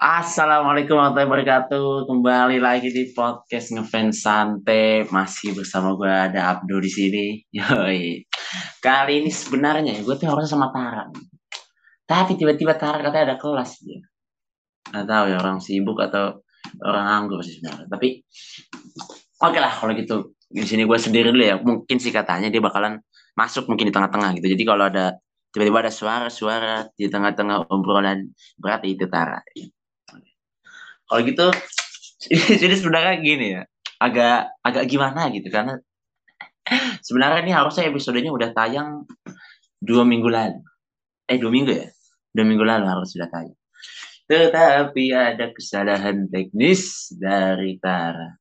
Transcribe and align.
Assalamualaikum 0.00 0.96
warahmatullahi 0.96 1.28
wabarakatuh. 1.28 2.08
Kembali 2.08 2.56
lagi 2.56 2.88
di 2.88 3.12
podcast 3.12 3.68
ngefans 3.68 4.24
santai. 4.24 5.04
Masih 5.04 5.52
bersama 5.52 5.92
gue 5.92 6.08
ada 6.08 6.56
Abdo 6.56 6.80
di 6.80 6.88
sini. 6.88 7.36
Yoi. 7.52 8.24
Kali 8.80 9.20
ini 9.20 9.28
sebenarnya 9.28 10.00
gue 10.00 10.14
tuh 10.16 10.24
harusnya 10.24 10.56
sama 10.56 10.72
Tara. 10.72 11.04
Tapi 12.08 12.32
tiba-tiba 12.32 12.80
Tara 12.80 13.04
katanya 13.04 13.36
ada 13.36 13.36
kelas 13.36 13.84
dia. 13.84 14.00
Gak 14.88 15.04
tahu 15.04 15.24
ya 15.28 15.36
orang 15.36 15.60
sibuk 15.60 16.00
atau 16.00 16.48
orang 16.80 17.04
nganggur 17.04 17.44
sih 17.44 17.60
sebenarnya. 17.60 17.92
Tapi 17.92 18.24
oke 19.36 19.58
lah 19.60 19.72
kalau 19.76 19.92
gitu. 19.92 20.32
Di 20.48 20.64
sini 20.64 20.88
gue 20.88 20.96
sendiri 20.96 21.28
dulu 21.28 21.44
ya. 21.44 21.60
Mungkin 21.60 22.00
sih 22.00 22.08
katanya 22.08 22.48
dia 22.48 22.64
bakalan 22.64 23.04
masuk 23.36 23.68
mungkin 23.68 23.84
di 23.84 23.92
tengah-tengah 23.92 24.32
gitu. 24.40 24.48
Jadi 24.48 24.64
kalau 24.64 24.88
ada 24.88 25.20
tiba-tiba 25.52 25.84
ada 25.84 25.92
suara-suara 25.92 26.88
di 26.96 27.04
tengah-tengah 27.12 27.68
obrolan 27.68 28.32
berarti 28.56 28.96
itu 28.96 29.04
Tara. 29.12 29.44
Kalau 31.10 31.20
gitu 31.26 31.46
jadi 32.60 32.74
sebenarnya 32.78 33.14
gini 33.18 33.46
ya, 33.58 33.62
agak 33.98 34.54
agak 34.62 34.84
gimana 34.86 35.26
gitu 35.34 35.50
karena 35.50 35.82
sebenarnya 37.02 37.40
ini 37.42 37.52
harusnya 37.52 37.88
episodenya 37.90 38.30
udah 38.30 38.54
tayang 38.54 39.08
dua 39.82 40.06
minggu 40.06 40.30
lalu. 40.30 40.62
Eh 41.26 41.40
dua 41.40 41.50
minggu 41.50 41.72
ya? 41.72 41.88
Dua 42.30 42.46
minggu 42.46 42.62
lalu 42.62 42.86
harus 42.86 43.10
sudah 43.10 43.26
tayang. 43.26 43.58
Tetapi 44.30 45.10
ada 45.10 45.50
kesalahan 45.50 46.30
teknis 46.30 47.10
dari 47.18 47.82
Tara. 47.82 48.38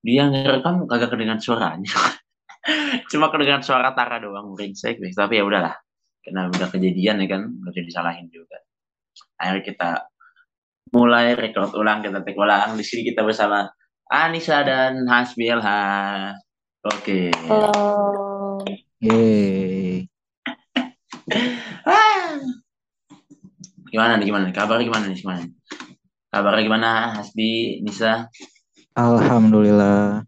Dia 0.00 0.32
ngerekam 0.32 0.88
kagak 0.88 1.12
kedengan 1.12 1.36
suaranya. 1.36 1.92
Cuma 3.12 3.28
kedengan 3.28 3.60
suara 3.60 3.92
Tara 3.92 4.16
doang 4.16 4.56
brengsek. 4.56 4.96
Tapi 4.96 5.36
ya 5.36 5.44
udahlah. 5.44 5.76
Karena 6.24 6.48
udah 6.48 6.72
kejadian 6.72 7.20
ya 7.20 7.28
kan, 7.36 7.52
bisa 7.52 7.84
disalahin 7.84 8.32
juga. 8.32 8.64
Akhirnya 9.36 9.62
kita 9.62 9.90
mulai 10.94 11.34
record 11.34 11.74
ulang 11.74 12.04
kita 12.04 12.22
take 12.22 12.38
ulang 12.38 12.78
di 12.78 12.84
sini 12.86 13.02
kita 13.10 13.26
bersama 13.26 13.66
Anissa 14.06 14.62
dan 14.62 15.02
Hasbi 15.10 15.50
LH. 15.50 15.70
Oke. 16.86 17.34
Halo. 17.50 18.62
Yeay. 19.02 20.06
Ah. 21.82 22.38
Gimana 23.90 24.20
nih 24.20 24.30
gimana 24.30 24.46
nih? 24.46 24.54
Kabar 24.54 24.78
gimana 24.78 25.10
nih 25.10 25.18
gimana? 25.18 25.42
Kabarnya 26.30 26.62
gimana 26.62 26.90
Hasbi, 27.18 27.80
Nisa? 27.82 28.28
Alhamdulillah. 28.92 30.22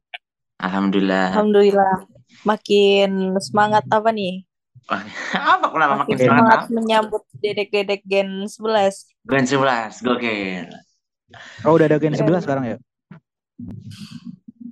Alhamdulillah. 0.59 1.37
Alhamdulillah. 1.37 2.09
Makin 2.49 3.37
semangat 3.39 3.85
apa 3.93 4.11
nih? 4.11 4.48
Wah, 4.89 5.05
apa 5.61 5.67
kenapa 5.69 5.95
makin 6.01 6.17
Makin 6.17 6.17
semangat? 6.17 6.59
semangat 6.65 6.73
menyambut 6.73 7.23
dedek-dedek 7.45 8.01
Gen 8.09 8.49
11. 8.49 9.13
Gen 9.29 9.45
11, 9.45 10.01
gokil. 10.01 10.67
Oh 11.69 11.77
udah 11.77 11.87
ada 11.93 12.01
Gen 12.01 12.17
11 12.17 12.49
sekarang 12.49 12.65
ya? 12.65 12.77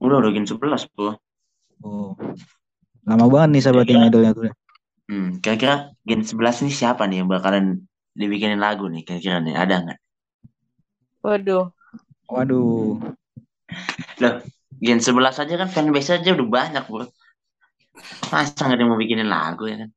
Udah 0.01 0.17
udah 0.25 0.31
Gen 0.33 0.49
11, 0.49 0.89
Bu. 0.97 1.13
Oh. 1.85 2.17
Lama 3.05 3.29
banget 3.29 3.49
nih 3.53 3.63
sahabat 3.63 3.87
yang 3.93 4.09
idolnya 4.09 4.33
tuh. 4.33 4.49
Hmm, 5.07 5.39
kira-kira 5.45 5.93
Gen 6.09 6.25
11 6.25 6.65
ini 6.65 6.73
siapa 6.73 7.05
nih 7.05 7.21
yang 7.23 7.29
bakalan 7.29 7.85
dibikinin 8.17 8.57
lagu 8.59 8.89
nih 8.89 9.05
kira-kira 9.05 9.45
nih? 9.45 9.53
Ada 9.53 9.75
nggak? 9.85 9.99
Waduh. 11.21 11.69
Waduh. 12.33 12.97
Loh, 14.25 14.35
Gen 14.81 14.99
11 15.05 15.37
aja 15.37 15.55
kan 15.61 15.69
fanbase 15.69 16.17
aja 16.17 16.33
udah 16.33 16.49
banyak, 16.49 16.85
Bro. 16.89 17.05
Masa 18.33 18.65
nggak 18.65 18.77
ada 18.77 18.83
yang 18.83 18.91
mau 18.93 19.01
bikinin 19.01 19.29
lagu 19.29 19.69
ya 19.69 19.77
kan? 19.85 19.91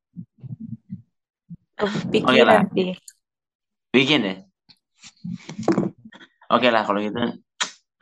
Kepikiran 1.80 2.68
sih. 2.76 2.92
Bikin 3.96 4.20
deh. 4.22 4.38
Oke 6.52 6.68
lah 6.68 6.84
kalau 6.84 7.00
gitu. 7.00 7.18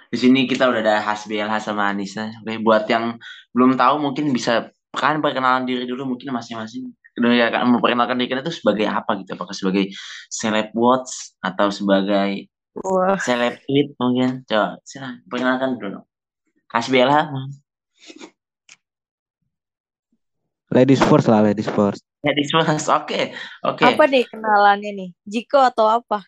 Di 0.07 0.17
sini 0.17 0.47
kita 0.47 0.71
udah 0.71 0.81
ada 0.81 0.95
Hasbi 1.03 1.37
LH 1.37 1.67
sama 1.67 1.91
Anissa. 1.91 2.31
Oke, 2.41 2.57
buat 2.63 2.87
yang 2.87 3.19
belum 3.51 3.75
tahu 3.75 3.99
mungkin 3.99 4.31
bisa 4.31 4.71
kan 4.95 5.19
perkenalan 5.19 5.67
diri 5.67 5.83
dulu 5.83 6.15
mungkin 6.15 6.31
masing-masing. 6.31 6.95
Ya 7.17 7.51
kan 7.51 7.67
memperkenalkan 7.67 8.15
diri 8.15 8.31
kita 8.31 8.41
itu 8.41 8.55
sebagai 8.55 8.87
apa 8.87 9.19
gitu? 9.19 9.35
Apakah 9.35 9.51
sebagai 9.51 9.91
seleb 10.31 10.71
watch 10.73 11.35
atau 11.43 11.67
sebagai 11.69 12.47
Wah. 12.81 13.19
seleb 13.19 13.59
tweet 13.67 13.93
mungkin? 13.99 14.47
Coba 14.47 14.79
silakan 14.87 15.27
perkenalkan 15.27 15.69
dulu. 15.75 15.99
Hasbi 16.71 17.03
LH. 17.03 17.19
Ladies 20.71 21.03
first 21.03 21.27
lah, 21.27 21.43
ladies 21.43 21.67
first. 21.67 22.06
Ladies 22.25 22.49
first. 22.49 22.89
Oke. 22.89 23.33
Oke. 23.61 23.83
Apa 23.85 24.03
deh 24.09 24.25
kenalannya 24.25 24.91
nih? 24.93 25.09
Jiko 25.25 25.61
atau 25.61 25.85
apa? 25.89 26.25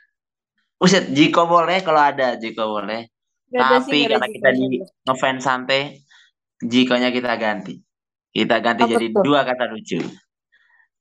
Buset, 0.80 1.12
Jiko 1.12 1.44
boleh 1.50 1.82
kalau 1.84 2.00
ada, 2.00 2.38
Jiko 2.40 2.70
boleh. 2.70 3.10
Gak 3.50 3.82
Tapi 3.82 3.90
sih, 3.90 4.02
karena 4.06 4.28
kita 4.30 4.50
di 4.54 4.66
ngefans 4.80 5.42
santai, 5.42 6.06
Jikonya 6.62 7.10
kita 7.10 7.34
ganti. 7.36 7.82
Kita 8.30 8.62
ganti 8.62 8.86
Apa 8.86 8.92
jadi 8.94 9.08
tuh? 9.10 9.24
dua 9.26 9.42
kata 9.42 9.66
lucu. 9.74 10.00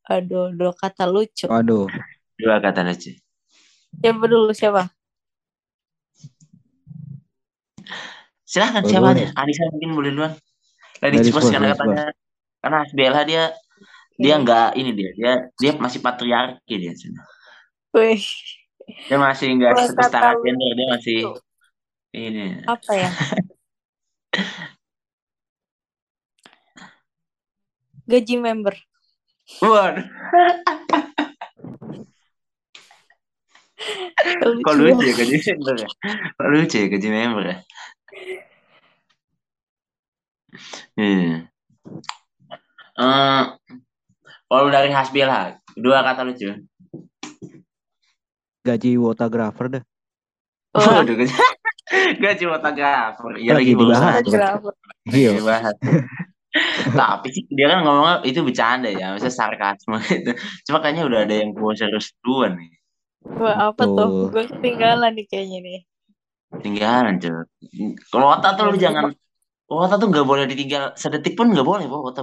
Aduh, 0.09 0.49
dua 0.57 0.73
kata 0.73 1.05
lucu. 1.05 1.45
Waduh. 1.45 1.87
Dua 2.41 2.57
kata 2.59 2.81
lucu. 2.89 3.13
Siapa 4.01 4.25
dulu 4.25 4.51
siapa? 4.57 4.89
Silahkan 8.49 8.81
Oh, 8.81 8.89
siapa 8.89 9.13
aja. 9.13 9.29
Anissa 9.37 9.69
mungkin 9.69 9.93
boleh 9.93 10.11
duluan. 10.17 10.33
Ladies 11.05 11.29
Ladies 11.29 11.35
first 11.37 11.53
first, 11.53 11.55
karena 11.55 11.77
katanya 11.77 12.05
karena 12.65 12.77
Hasbiela 12.83 13.21
dia 13.29 13.45
dia 14.19 14.35
Oke. 14.35 14.43
nggak 14.45 14.69
ini 14.77 14.91
dia 14.99 15.11
dia 15.15 15.33
dia 15.55 15.71
masih 15.79 16.01
patriarki 16.03 16.75
dia 16.75 16.93
Wih, 17.95 18.21
dia 19.09 19.17
masih 19.17 19.47
nggak 19.57 19.75
setara 19.95 20.35
gender 20.43 20.71
dia 20.75 20.87
masih 20.91 21.19
lucu. 21.25 21.41
ini 22.13 22.47
Apa 22.67 22.93
ya? 22.95 23.11
Gaji 28.09 28.37
member. 28.41 28.75
waduh 29.65 30.05
kok 34.61 34.75
Lucu. 34.77 34.77
lucu 34.77 35.05
ya 35.09 35.15
gaji 35.17 35.37
member 35.41 35.75
ya 35.81 35.89
kok 36.37 36.49
lucu 36.53 36.77
ya 36.77 36.87
gaji 36.93 37.09
member 37.09 37.45
ya 37.49 37.57
Hmm. 40.99 41.47
Eh, 42.99 43.45
kalau 44.49 44.73
dari 44.73 44.91
Hasbiela 44.91 45.61
dua 45.77 46.01
kata 46.03 46.25
lucu 46.25 46.51
Gaji 48.69 49.01
fotografer 49.01 49.67
dah. 49.81 49.83
Wah. 50.77 51.01
Waduh, 51.01 51.15
gaji, 51.17 51.33
gaji 52.25 52.45
fotografer. 52.45 53.33
Iya 53.41 53.53
Lagi 53.57 53.73
dibahas. 53.73 54.21
Fotografer. 54.21 54.73
Iya. 55.09 55.31
dibahas. 55.41 55.77
Tapi 56.93 57.29
sih 57.33 57.45
dia 57.49 57.67
kan 57.73 57.81
ngomongnya 57.85 58.17
itu 58.29 58.41
bercanda 58.45 58.93
ya, 58.93 59.17
maksudnya 59.17 59.33
sarkasme 59.33 59.97
gitu. 60.05 60.33
Cuma 60.69 60.85
kayaknya 60.85 61.09
udah 61.09 61.21
ada 61.25 61.35
yang 61.45 61.57
mau 61.57 61.73
serius 61.73 62.13
duluan 62.21 62.61
nih. 62.61 62.71
Wah, 63.41 63.73
apa 63.73 63.83
tuh? 63.85 63.97
Tuh. 63.97 64.27
Gue 64.33 64.45
ketinggalan 64.49 65.13
nih 65.17 65.27
kayaknya 65.29 65.59
nih. 65.65 65.81
Tinggalan 66.61 67.21
cuy. 67.21 67.45
Kalau 68.09 68.27
Wata 68.33 68.57
tuh 68.57 68.73
lu 68.73 68.81
jangan 68.81 69.13
Wata 69.69 70.01
tuh 70.01 70.09
nggak 70.09 70.25
boleh 70.25 70.49
ditinggal 70.49 70.97
sedetik 70.97 71.37
pun 71.37 71.53
nggak 71.53 71.65
boleh 71.65 71.85
Pak 71.85 72.01
Wata. 72.01 72.21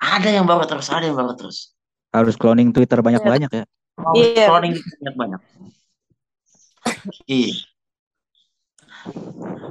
Ada 0.00 0.28
yang 0.30 0.44
baru 0.48 0.64
terus, 0.66 0.90
ada 0.90 1.04
yang 1.06 1.16
baru 1.16 1.34
terus. 1.38 1.74
Harus 2.14 2.34
cloning 2.38 2.70
Twitter 2.70 2.98
banyak-banyak 3.02 3.50
ya. 3.50 3.64
Oh, 3.98 4.14
Iya. 4.14 4.46
cloning 4.50 4.74
banyak 4.74 5.14
banyak. 5.16 5.40
Iya. 7.26 7.54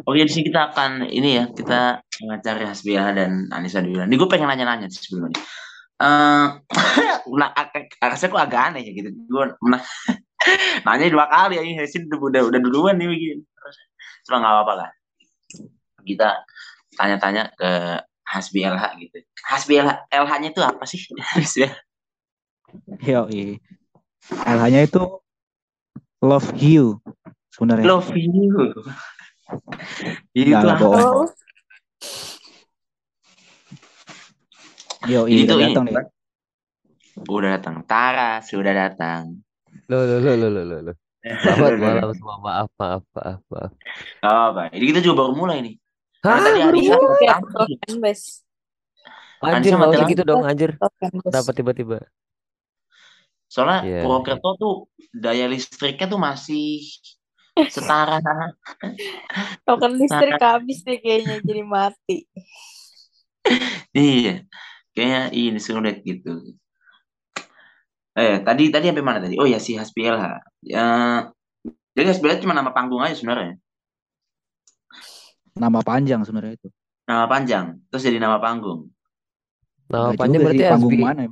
Oke, 0.03 0.19
di 0.27 0.31
sini 0.31 0.43
kita 0.51 0.73
akan 0.73 1.07
ini 1.09 1.39
ya, 1.39 1.45
kita 1.49 2.03
mencari 2.27 2.63
Hasbiah 2.67 3.15
dan 3.15 3.47
Anissa 3.49 3.79
dulu. 3.79 4.03
Ini 4.03 4.15
gue 4.19 4.29
pengen 4.29 4.51
nanya-nanya 4.51 4.91
sih 4.91 4.99
sebelumnya. 5.09 5.39
Nah, 6.03 6.59
ag- 7.61 7.97
rasanya 8.03 8.29
kok 8.35 8.43
agak 8.43 8.61
aneh 8.73 8.81
ya 8.83 8.91
gitu. 8.91 9.09
Gue 9.25 9.55
nah, 9.63 9.81
nanya 10.85 11.07
dua 11.07 11.25
kali 11.31 11.55
ya, 11.57 11.63
ini 11.63 11.79
Hasin 11.79 12.05
udah, 12.11 12.19
udah, 12.19 12.41
udah 12.51 12.59
duluan 12.59 12.95
nih 12.99 13.07
begini. 13.09 13.41
Terus, 13.47 13.77
Cuma 14.27 14.43
nggak 14.43 14.53
apa-apa 14.53 14.73
lah. 14.75 14.89
Kita 16.03 16.29
tanya-tanya 16.99 17.43
ke 17.55 17.71
Hasbi 18.23 18.63
LH 18.63 18.83
gitu. 19.03 19.17
Hasbi 19.43 19.73
LH, 19.79 20.07
LH-nya 20.09 20.49
itu 20.51 20.61
apa 20.63 20.83
sih? 20.87 20.99
Yo, 23.05 23.27
LH-nya 24.31 24.81
itu 24.87 25.03
love 26.23 26.49
you 26.57 26.97
sebenarnya. 27.51 27.85
Love 27.85 28.09
you. 28.15 28.71
Itu 30.33 30.55
apa? 30.55 30.81
Oh, 30.81 31.29
Yo, 35.03 35.27
Ini 35.27 35.43
udah 35.43 35.51
tuh 35.51 35.59
datang 35.59 35.85
ini. 35.85 35.93
nih. 35.93 36.05
Udah 37.27 37.49
datang. 37.59 37.75
Tara 37.83 38.39
sudah 38.39 38.73
datang. 38.73 39.43
Loh, 39.91 40.01
loh, 40.07 40.19
loh, 40.23 40.35
loh, 40.39 40.49
loh, 40.49 40.63
loh, 40.63 40.79
loh. 40.89 40.95
Selamat 41.43 41.75
malam 41.83 42.09
semua. 42.15 42.35
Maaf, 42.39 42.69
maaf, 42.79 43.03
maaf, 43.11 43.41
maaf. 43.51 43.71
Gak 44.23 44.31
apa. 44.31 44.61
Ini 44.71 44.83
kita 44.95 44.99
juga 45.03 45.27
baru 45.27 45.35
mulai 45.35 45.59
nih. 45.59 45.75
Hah? 46.23 46.39
Anissa. 46.39 46.95
Anjir, 49.43 49.75
mati 49.75 49.99
lampu. 49.99 50.11
gitu 50.15 50.23
dong, 50.23 50.47
anjir. 50.47 50.71
Kenapa 51.27 51.51
tiba-tiba? 51.51 51.99
Soalnya 53.51 53.79
Iya. 53.83 53.99
Purwokerto 54.07 54.49
tuh 54.55 54.75
daya 55.13 55.45
listriknya 55.51 56.07
tuh 56.09 56.17
masih 56.17 56.79
setara 57.69 58.17
Token 59.69 59.93
listrik 59.93 60.41
habis 60.41 60.81
deh 60.81 60.97
kayaknya 60.97 61.37
jadi 61.45 61.61
mati. 61.61 62.25
iya 63.93 64.41
kayaknya 64.95 65.21
ini 65.35 65.59
sulit 65.61 66.01
gitu 66.01 66.55
eh 68.17 68.39
tadi 68.41 68.71
tadi 68.71 68.85
sampai 68.89 69.05
mana 69.05 69.19
tadi 69.19 69.35
oh 69.37 69.45
ya 69.45 69.59
si 69.59 69.75
Haspiel 69.75 70.15
ya 70.63 70.85
jadi 71.93 72.07
Haspiel 72.09 72.39
cuma 72.41 72.55
nama 72.55 72.71
panggung 72.71 73.03
aja 73.03 73.13
sebenarnya 73.19 73.59
Nama 75.53 75.79
panjang 75.79 76.21
sebenarnya 76.21 76.55
itu. 76.57 76.69
nama 77.03 77.27
panjang 77.27 77.65
terus 77.91 77.99
jadi 78.01 78.15
nama 78.15 78.39
panggung 78.39 78.87
Nama 79.85 80.09
Nggak 80.09 80.17
panjang 80.17 80.33
juga 80.33 80.45
berarti 80.47 80.57
sih, 80.57 80.71
panggung 80.71 80.91
Hasbi. 80.91 81.03
mana? 81.03 81.21
ya? 81.21 81.31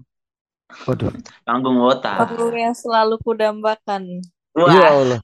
Waduh. 0.83 1.12
panggung 1.41 1.77
wota 1.79 2.13
Panggung 2.18 2.53
yang 2.53 2.71
selalu 2.71 3.15
kudambakan. 3.19 4.03
Ya 4.51 4.62
wah 4.62 4.91
Allah. 4.94 5.19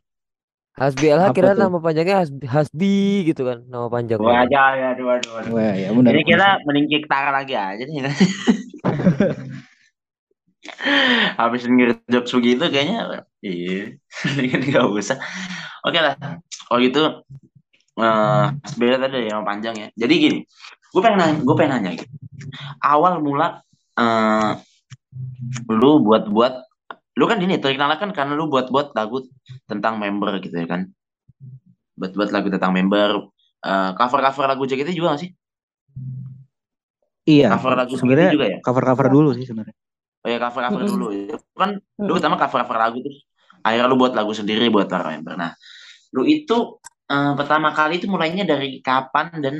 Hasbi 0.73 1.05
Allah 1.09 1.29
kira 1.31 1.51
tuh? 1.51 1.61
nama 1.61 1.77
panjangnya 1.77 2.15
Hasbi, 2.21 2.43
Hasbi 2.45 2.95
gitu 3.25 3.41
kan 3.43 3.59
nama 3.65 3.87
panjang. 3.87 4.17
wah 4.17 4.45
ya 4.45 4.63
aduh 4.93 5.07
aduh 5.09 5.33
aduh 5.35 5.51
Wah, 5.51 5.73
ya 5.73 5.89
benar. 5.91 6.11
jadi 6.13 6.21
kita 6.23 6.47
meningkik 6.63 7.03
Tara 7.05 7.31
lagi 7.33 7.53
aja 7.53 7.81
nih 7.81 8.07
habis 11.37 11.63
denger 11.63 11.95
jokes 12.07 12.31
begitu 12.33 12.63
kayaknya 12.67 13.23
iya 13.39 13.95
mendingan 14.25 14.61
nggak 14.67 14.85
usah 14.91 15.17
oke 15.81 15.95
lah 15.95 16.15
kalau 16.67 16.79
gitu 16.81 17.01
eh 17.97 18.47
sebenarnya 18.69 18.99
tadi 19.09 19.17
yang 19.29 19.41
panjang 19.41 19.75
ya 19.75 19.87
jadi 19.97 20.13
gini 20.13 20.39
gue 20.87 21.01
pengen 21.03 21.19
nanya, 21.19 21.35
gue 21.43 21.55
pengen 21.57 21.71
nanya 21.81 21.89
gitu. 21.97 22.07
awal 22.85 23.19
mula 23.19 23.61
eh 23.97 24.51
lu 25.73 26.01
buat 26.05 26.29
buat 26.29 26.53
lu 27.17 27.25
kan 27.25 27.41
ini 27.41 27.57
terkenal 27.57 27.97
kan 27.97 28.13
karena 28.13 28.37
lu 28.37 28.45
buat 28.45 28.69
buat 28.69 28.93
lagu 28.93 29.25
tentang 29.65 29.97
member 29.97 30.37
gitu 30.45 30.53
ya 30.53 30.69
kan 30.69 30.85
buat 31.97 32.13
buat 32.13 32.29
lagu 32.29 32.53
tentang 32.53 32.71
member 32.77 33.25
cover 33.97 34.19
cover 34.21 34.45
lagu 34.45 34.63
JKT 34.69 34.93
juga 34.93 35.17
gak 35.17 35.21
sih 35.25 35.31
Iya. 37.27 37.51
cover 37.59 37.75
lagu 37.75 37.93
Sebenarnya 37.99 38.31
juga 38.31 38.47
ya 38.47 38.57
cover-cover 38.63 39.07
dulu 39.11 39.29
sih 39.35 39.43
sebenarnya. 39.43 39.75
Oh 40.23 40.29
ya 40.31 40.39
cover 40.39 40.61
cover 40.63 40.79
Mm-mm. 40.79 40.91
dulu. 40.95 41.05
Itu 41.11 41.55
kan 41.59 41.75
lu 41.99 42.11
pertama 42.15 42.39
cover 42.39 42.63
cover 42.63 42.77
lagu 42.79 42.97
terus 43.03 43.19
akhirnya 43.59 43.87
lu 43.91 43.99
buat 43.99 44.15
lagu 44.15 44.31
sendiri 44.31 44.71
buat 44.71 44.87
para 44.87 45.11
member. 45.11 45.35
Nah, 45.35 45.51
lu 46.15 46.23
itu 46.23 46.79
eh, 47.07 47.31
pertama 47.35 47.71
kali 47.71 47.97
itu 47.97 48.07
mulainya 48.07 48.43
dari 48.43 48.79
kapan 48.79 49.31
dan 49.39 49.55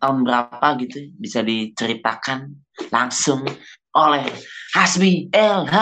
tahun 0.00 0.24
berapa 0.24 0.66
gitu 0.80 1.12
bisa 1.20 1.44
diceritakan 1.44 2.56
langsung 2.88 3.44
oleh 3.90 4.24
Hasbi 4.72 5.28
LH. 5.28 5.76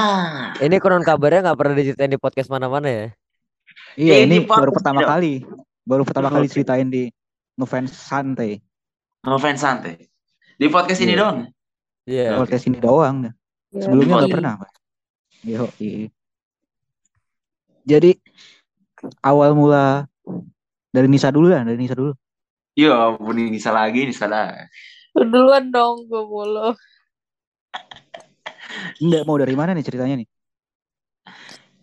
Ini 0.59 0.77
konon 0.81 1.05
kabarnya 1.05 1.45
nggak 1.45 1.59
pernah 1.61 1.75
diceritain 1.77 2.11
di 2.11 2.19
podcast 2.19 2.49
mana-mana 2.49 2.89
ya. 2.89 3.07
Iya, 3.95 4.25
ini 4.27 4.43
podcast 4.43 4.59
baru 4.59 4.71
pertama 4.75 5.01
dong. 5.05 5.11
kali. 5.13 5.33
Baru 5.85 6.03
pertama 6.03 6.29
kali 6.29 6.47
ceritain 6.49 6.89
di 6.89 7.13
ngefans 7.55 7.93
santai. 7.95 8.59
Ngefans 9.23 9.61
santai. 9.61 9.95
Di 10.59 10.67
podcast 10.67 11.01
ini 11.05 11.15
Iya. 11.15 11.21
doang. 11.21 11.39
Iya. 12.09 12.27
Oke. 12.35 12.39
Podcast 12.43 12.65
ini 12.67 12.79
doang. 12.81 13.17
Ya, 13.23 13.33
Sebelumnya 13.85 14.15
nggak 14.19 14.27
Yoi. 14.27 14.35
pernah. 14.35 14.53
Pak. 14.59 14.71
Yo, 15.45 15.65
Jadi 17.85 18.11
awal 19.23 19.55
mula 19.55 20.09
dari 20.99 21.07
Nisa 21.07 21.31
dulu 21.31 21.47
lah, 21.55 21.63
dari 21.63 21.79
Nisa 21.79 21.95
dulu. 21.95 22.11
Ya 22.75 22.95
ampun 23.15 23.39
Nisa 23.39 23.71
lagi, 23.71 24.03
Nisa 24.11 24.27
lagi. 24.27 24.67
Lu 25.15 25.23
duluan 25.31 25.71
dong 25.71 26.11
gue 26.11 26.23
mulu. 26.27 26.75
Enggak 28.99 29.23
mau 29.23 29.39
dari 29.39 29.55
mana 29.55 29.75
nih 29.79 29.87
ceritanya 29.87 30.19
nih? 30.19 30.29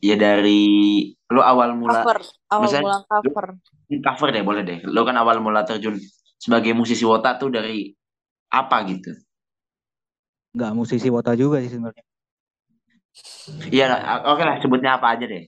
Ya 0.04 0.16
dari 0.20 0.62
lu 1.32 1.40
awal 1.42 1.74
mula 1.80 2.04
Cover. 2.04 2.20
Awal 2.52 2.64
Misalnya- 2.68 2.84
mula 2.84 2.98
cover. 3.08 3.46
cover 4.04 4.28
deh 4.36 4.44
boleh 4.44 4.64
deh. 4.68 4.80
Lu 4.84 5.02
kan 5.08 5.16
awal 5.16 5.40
mula 5.40 5.64
terjun 5.64 5.96
sebagai 6.36 6.76
musisi 6.76 7.08
wota 7.08 7.40
tuh 7.40 7.50
dari 7.56 7.96
apa 8.52 8.84
gitu? 8.92 9.16
Enggak 10.56 10.72
musisi 10.72 11.12
Wota 11.12 11.36
juga 11.36 11.60
sih 11.60 11.68
sebenarnya. 11.68 12.04
Iya, 13.68 13.92
oke 14.24 14.44
lah 14.44 14.56
sebutnya 14.64 14.96
apa 14.96 15.16
aja 15.16 15.28
deh. 15.28 15.44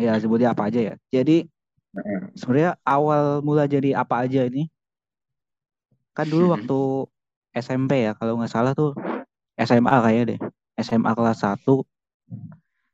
Ya 0.00 0.16
sebutnya 0.16 0.56
apa 0.56 0.72
aja 0.72 0.80
ya. 0.80 0.94
Jadi. 1.12 1.44
Sebenarnya 2.32 2.76
awal 2.82 3.40
mula 3.40 3.66
jadi 3.66 3.98
apa 3.98 4.22
aja 4.22 4.46
ini 4.46 4.70
kan 6.12 6.26
dulu 6.26 6.46
Mhm. 6.46 6.52
waktu 6.54 6.78
SMP 7.52 8.06
ya 8.06 8.12
kalau 8.14 8.38
nggak 8.38 8.48
salah 8.48 8.72
tuh 8.72 8.94
SMA 9.56 9.90
kayaknya 9.90 10.24
deh 10.34 10.38
SMA 10.78 11.10
kelas 11.12 11.42
1 11.42 11.82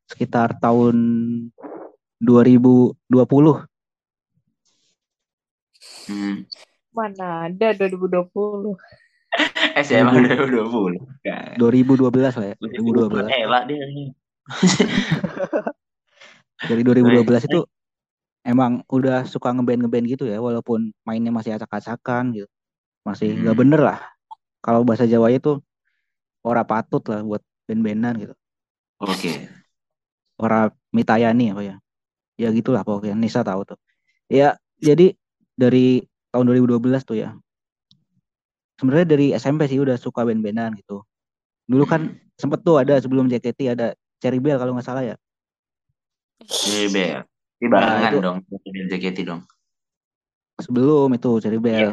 sekitar 0.07 0.57
tahun 0.57 0.97
2020 2.19 3.67
Hmm. 6.07 6.47
Mana 6.95 7.51
ada 7.51 7.75
2020. 7.75 8.79
SMA 9.83 10.23
2020. 10.23 11.03
Kan. 11.21 11.59
2012 11.59 12.33
lah 12.39 12.47
ya 12.47 12.55
2012 12.57 13.27
Elak 13.29 13.63
dia. 13.67 13.85
dari 16.71 16.81
2012 16.81 17.45
itu 17.45 17.61
emang 18.47 18.87
udah 18.87 19.27
suka 19.27 19.51
ngeband 19.51 19.85
ngeband 19.87 20.07
gitu 20.07 20.25
ya 20.31 20.39
walaupun 20.39 20.95
mainnya 21.03 21.35
masih 21.35 21.59
acak-acakan 21.59 22.31
gitu. 22.33 22.49
Masih 23.03 23.35
nggak 23.35 23.55
Hmm. 23.59 23.63
bener 23.67 23.81
lah. 23.83 23.99
Kalau 24.63 24.87
bahasa 24.87 25.05
Jawa 25.07 25.35
itu 25.35 25.59
ora 26.47 26.63
patut 26.63 27.03
lah 27.11 27.21
buat 27.27 27.43
band-bandan 27.67 28.15
gitu. 28.23 28.35
Oke. 29.03 29.51
ora 30.37 30.69
mitayani 30.93 31.49
apa 31.57 31.63
ya 31.65 31.77
ya 32.37 32.53
gitulah 32.53 32.85
pokoknya 32.85 33.17
Nisa 33.17 33.41
tahu 33.41 33.65
tuh. 33.65 33.79
Ya 34.29 34.61
jadi 34.81 35.17
dari 35.57 36.05
tahun 36.29 36.45
2012 36.53 37.09
tuh 37.09 37.17
ya 37.17 37.33
sebenarnya 38.77 39.09
dari 39.09 39.27
SMP 39.33 39.65
sih 39.65 39.81
udah 39.81 39.97
suka 39.97 40.29
band-bandan 40.29 40.77
gitu. 40.77 41.01
Dulu 41.65 41.85
kan 41.89 42.21
sempet 42.37 42.61
tuh 42.63 42.77
ada 42.85 43.01
sebelum 43.01 43.33
JKT 43.33 43.61
ada 43.73 43.97
Cherry 44.21 44.41
Bell 44.45 44.61
kalau 44.61 44.77
nggak 44.77 44.85
salah 44.85 45.05
ya. 45.05 45.17
Jadi 46.45 46.93
Bel. 46.93 47.36
Barengan 47.59 47.99
Nah, 47.99 48.11
itu- 48.11 48.21
dong. 48.21 48.39
dengan 48.63 48.87
JKT 48.89 49.19
dong. 49.25 49.43
sebelum 50.57 51.13
itu 51.13 51.31
Cherry 51.37 51.61
Iya, 51.61 51.93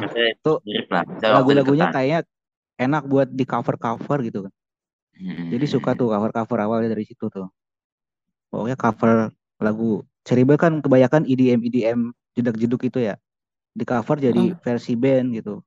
mirip 0.64 0.88
lah. 0.88 1.04
Kita 1.04 1.26
waktu 1.28 1.36
lagu-lagunya 1.36 1.86
kayaknya 1.92 2.20
enak 2.80 3.02
buat 3.04 3.28
di 3.28 3.44
cover 3.44 3.76
cover 3.76 4.24
gitu 4.24 4.48
kan 4.48 4.52
Hmm. 5.14 5.52
jadi 5.52 5.66
suka 5.68 5.92
tuh 5.92 6.08
cover 6.08 6.32
cover 6.32 6.58
awalnya 6.58 6.90
dari 6.90 7.04
situ 7.04 7.28
tuh 7.28 7.52
pokoknya 8.48 8.74
cover 8.74 9.28
lagu 9.60 10.00
Cherry 10.24 10.42
Bell 10.42 10.56
kan 10.56 10.80
kebanyakan 10.80 11.22
EDM 11.22 11.60
EDM 11.62 12.00
jedak-jeduk 12.32 12.82
itu 12.82 13.04
ya 13.04 13.20
di 13.70 13.84
cover 13.84 14.16
jadi 14.16 14.56
versi 14.56 14.96
band 14.96 15.36
gitu 15.36 15.60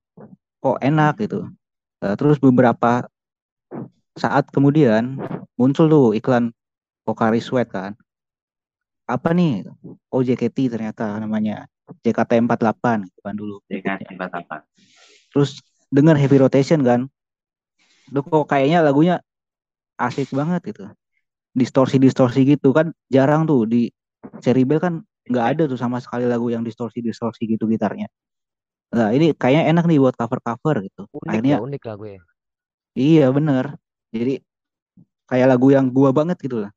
kok 0.58 0.82
enak 0.82 1.22
gitu 1.22 1.46
Eh, 1.98 2.14
terus 2.14 2.38
beberapa 2.38 3.06
saat 4.14 4.50
kemudian 4.50 5.22
muncul 5.54 5.86
tuh 5.86 6.08
iklan 6.14 6.50
Pocari 7.02 7.38
Sweat 7.40 7.70
kan 7.70 7.94
apa 9.08 9.32
nih? 9.32 9.64
Oh 10.12 10.22
JKT 10.22 10.68
ternyata 10.68 11.16
namanya. 11.18 11.66
JKT48 12.04 13.08
gitu 13.08 13.20
kan 13.24 13.34
dulu. 13.40 13.64
JKT 13.72 14.20
48. 14.20 14.68
terus 15.32 15.60
denger 15.88 16.20
heavy 16.20 16.38
rotation 16.44 16.84
kan? 16.84 17.08
Lu 18.12 18.20
kok 18.24 18.52
kayaknya 18.52 18.84
lagunya 18.84 19.24
asik 19.96 20.28
banget 20.36 20.62
gitu. 20.68 20.92
Distorsi 21.56 21.98
distorsi 21.98 22.44
gitu 22.44 22.76
kan? 22.76 22.92
Jarang 23.08 23.48
tuh 23.48 23.64
di 23.64 23.88
Bell 24.68 24.84
kan 24.84 24.94
nggak 25.28 25.46
ada 25.56 25.64
tuh 25.68 25.80
sama 25.80 26.00
sekali 26.00 26.28
lagu 26.28 26.48
yang 26.52 26.64
distorsi 26.64 27.00
distorsi 27.04 27.48
gitu 27.48 27.68
gitarnya. 27.68 28.08
Nah 28.96 29.12
ini 29.12 29.36
kayaknya 29.36 29.72
enak 29.76 29.84
nih 29.88 30.00
buat 30.00 30.16
cover 30.16 30.40
cover 30.40 30.76
gitu. 30.88 31.08
Unik 31.12 31.28
akhirnya 31.28 31.56
ya, 31.56 31.64
unik 31.64 31.82
lagu 31.84 32.04
ya. 32.08 32.20
iya 32.96 33.26
bener. 33.32 33.76
Jadi 34.12 34.40
kayak 35.28 35.48
lagu 35.52 35.68
yang 35.72 35.92
gua 35.92 36.16
banget 36.16 36.40
gitu 36.40 36.64
lah. 36.64 36.72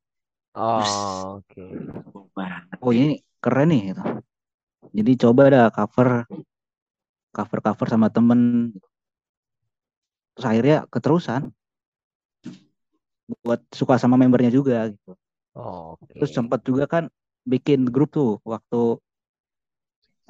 Oh, 0.59 1.39
oke. 1.39 1.63
Wah, 2.41 2.65
oh 2.81 2.93
ini 2.97 3.21
keren 3.45 3.69
nih 3.69 3.93
gitu. 3.93 4.03
Jadi 4.97 5.13
coba 5.21 5.43
dah 5.53 5.67
cover 5.69 6.25
cover 7.37 7.59
cover 7.61 7.87
sama 7.93 8.09
temen. 8.09 8.73
Terus 10.33 10.47
akhirnya 10.49 10.79
keterusan. 10.89 11.53
Buat 13.45 13.61
suka 13.77 14.01
sama 14.01 14.17
membernya 14.17 14.49
juga 14.49 14.89
gitu. 14.89 15.13
Oh, 15.53 15.99
oke. 15.99 16.15
terus 16.15 16.31
sempat 16.31 16.63
juga 16.63 16.87
kan 16.87 17.11
bikin 17.43 17.91
grup 17.91 18.15
tuh 18.15 18.39
waktu 18.47 19.03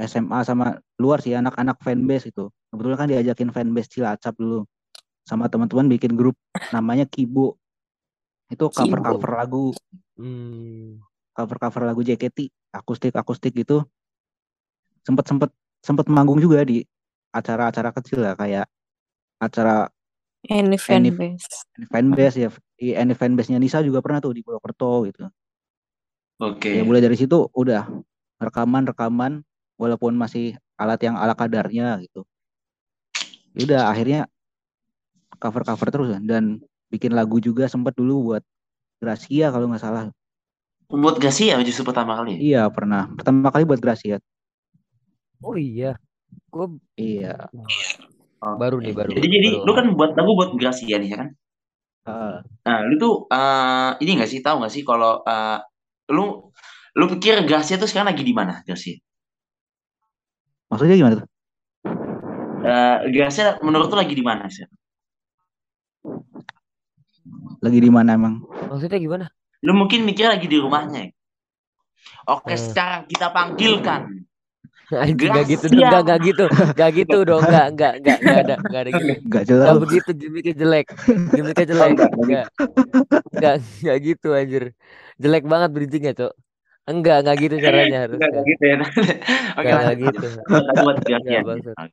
SMA 0.00 0.48
sama 0.48 0.80
luar 0.96 1.20
sih 1.20 1.36
anak-anak 1.36 1.76
fanbase 1.84 2.32
itu 2.32 2.48
kebetulan 2.72 2.96
kan 2.96 3.08
diajakin 3.12 3.50
fanbase 3.52 3.90
Cilacap 3.92 4.34
dulu. 4.34 4.64
Sama 5.28 5.46
teman-teman 5.52 5.86
bikin 5.92 6.16
grup 6.16 6.34
namanya 6.74 7.04
Kibo. 7.04 7.60
Itu 8.48 8.72
cover 8.72 8.98
cover 9.04 9.30
lagu. 9.36 9.64
Hmm. 10.16 11.04
Cover 11.34 11.56
cover 11.58 11.82
lagu 11.86 12.02
JKT 12.02 12.50
akustik 12.70 13.14
akustik 13.14 13.52
gitu 13.54 13.82
sempet 15.02 15.24
sempet 15.26 15.50
sempet 15.80 16.06
manggung 16.12 16.38
juga 16.38 16.60
di 16.62 16.84
acara-acara 17.32 17.90
kecil 17.96 18.22
lah 18.26 18.34
kayak 18.36 18.66
acara 19.40 19.88
Any 20.48 20.76
Any- 20.88 21.12
fanbase. 21.12 21.46
fanbase 21.92 22.36
ya 22.40 22.48
di 22.80 22.96
any 22.96 23.12
fanbase 23.12 23.52
nya 23.52 23.60
Nisa 23.60 23.84
juga 23.84 24.00
pernah 24.00 24.24
tuh 24.24 24.32
di 24.32 24.40
Purwokerto 24.40 25.04
gitu 25.08 25.28
Oke. 26.40 26.72
ya 26.72 26.82
mulai 26.84 27.04
dari 27.04 27.16
situ 27.20 27.48
udah 27.52 27.84
rekaman-rekaman 28.40 29.44
walaupun 29.76 30.16
masih 30.16 30.56
alat 30.80 31.00
yang 31.04 31.16
ala 31.20 31.36
kadarnya 31.36 32.00
gitu. 32.00 32.24
Ya 33.52 33.60
udah 33.68 33.82
akhirnya 33.92 34.20
cover-cover 35.36 35.88
terus 35.92 36.08
dan 36.24 36.64
bikin 36.88 37.12
lagu 37.12 37.36
juga 37.40 37.68
sempat 37.68 37.92
dulu 37.92 38.32
buat 38.32 38.42
Gracia 39.00 39.52
kalau 39.52 39.68
nggak 39.68 39.84
salah. 39.84 40.08
Buat 40.90 41.22
Gracia 41.22 41.54
justru 41.62 41.86
pertama 41.86 42.18
kali. 42.18 42.34
ya? 42.34 42.38
Iya 42.42 42.62
pernah. 42.74 43.06
Pertama 43.14 43.48
kali 43.54 43.62
buat 43.62 43.78
Gracia. 43.78 44.18
Oh 45.40 45.54
iya. 45.54 45.94
Gue 46.50 46.66
Iya. 46.98 47.46
baru 48.40 48.82
nih 48.82 48.90
baru. 48.90 49.10
Jadi 49.14 49.26
jadi 49.30 49.48
baru. 49.54 49.66
lu 49.66 49.72
kan 49.72 49.86
buat 49.94 50.10
lagu 50.18 50.32
buat 50.34 50.50
Gracia 50.58 50.98
nih 50.98 51.08
ya 51.14 51.16
kan? 51.22 51.28
Heeh. 52.10 52.36
Nah, 52.66 52.78
lu 52.90 52.94
tuh 52.98 53.14
eh, 53.30 53.90
ini 54.02 54.10
nggak 54.18 54.30
sih 54.30 54.40
tahu 54.42 54.64
nggak 54.64 54.72
sih 54.74 54.82
kalau 54.82 55.22
eh, 55.22 55.58
lu 56.10 56.50
lu 56.98 57.04
pikir 57.06 57.38
Gracia 57.46 57.78
tuh 57.78 57.86
sekarang 57.86 58.10
lagi 58.10 58.26
di 58.26 58.34
mana 58.34 58.60
Gracia? 58.66 58.98
maksudnya 60.70 60.94
gimana 60.98 61.14
tuh? 61.22 61.26
Eh, 62.66 62.96
Gracia 63.14 63.58
menurut 63.62 63.90
lu 63.90 63.96
lagi 63.98 64.14
di 64.14 64.22
mana 64.26 64.46
sih? 64.50 64.66
Lagi 67.60 67.78
di 67.78 67.90
mana 67.92 68.16
emang? 68.16 68.42
Maksudnya 68.70 68.98
gimana? 68.98 69.26
Lu 69.60 69.72
mungkin 69.72 70.02
mikir 70.02 70.26
lagi 70.26 70.46
di 70.46 70.56
rumahnya. 70.56 71.04
ya? 71.04 71.12
Oke, 72.26 72.54
Eh. 72.54 72.60
sekarang 72.60 73.04
kita 73.06 73.28
panggilkan. 73.28 74.24
Anjing 74.90 75.30
gak 75.30 75.46
gitu 75.46 75.66
dong, 75.70 75.86
gak, 75.86 76.02
gak 76.02 76.18
gitu. 76.26 76.44
Gak 76.74 76.90
gitu 76.98 77.18
dong, 77.28 77.42
gak, 77.44 77.68
gak, 77.78 77.94
gak, 78.02 78.18
gak 78.18 78.40
ada, 78.42 78.54
gak 78.58 78.80
ada 78.82 78.90
gitu. 78.90 79.06
Gak 79.06 79.20
Gak 79.30 79.44
jelas. 79.46 79.78
begitu, 79.78 80.10
gimmicknya 80.12 80.54
jelek. 80.56 80.86
Gimmicknya 81.30 81.66
jelek. 81.70 81.90
enggak, 81.94 82.10
Gak, 82.18 82.46
gak, 83.38 83.56
gak 83.86 83.98
gitu 84.02 84.28
anjir. 84.34 84.64
Jelek 85.14 85.44
banget 85.46 85.70
bridgingnya, 85.70 86.12
Cok. 86.16 86.32
Enggak, 86.90 87.16
enggak 87.22 87.36
gitu 87.38 87.54
caranya 87.60 87.86
Enggak, 87.86 88.02
harusnya. 88.02 88.26
enggak 88.26 88.44
gitu 88.48 88.64
ya. 88.64 88.76
Oke, 88.80 88.90
Enggak, 89.62 89.78
enggak 89.78 89.96
gitu. 90.00 90.26
Enggak. 90.42 91.88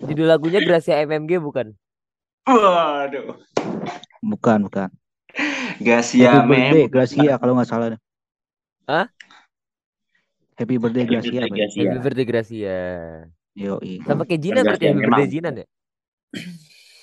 Judul 0.00 0.26
lagunya 0.28 0.60
Gracia 0.62 1.02
MMG 1.02 1.40
bukan? 1.42 1.66
Waduh. 2.46 3.42
Bukan, 4.22 4.58
bukan. 4.70 4.88
Gracia 5.80 6.28
Happy 6.30 6.48
birthday 6.48 6.84
mem. 6.84 6.92
Gracia 6.92 7.32
kalau 7.40 7.52
nggak 7.56 7.68
salah. 7.68 7.96
Hah? 8.86 9.06
Happy 10.56 10.76
birthday 10.76 11.04
Happy 11.08 11.12
Gracia. 11.16 11.30
birthday, 11.30 11.48
Pak. 11.48 11.56
Gracia. 11.56 11.80
Happy 11.80 11.98
birthday 12.04 12.26
Gracia. 12.28 12.78
Yoi. 13.56 13.92
Sama 14.04 14.22
kayak 14.28 14.40
Jinan 14.40 14.62
berarti 14.68 14.84
Happy 14.86 15.00
birthday. 15.02 15.28
Jinan 15.30 15.52
ya? 15.60 15.66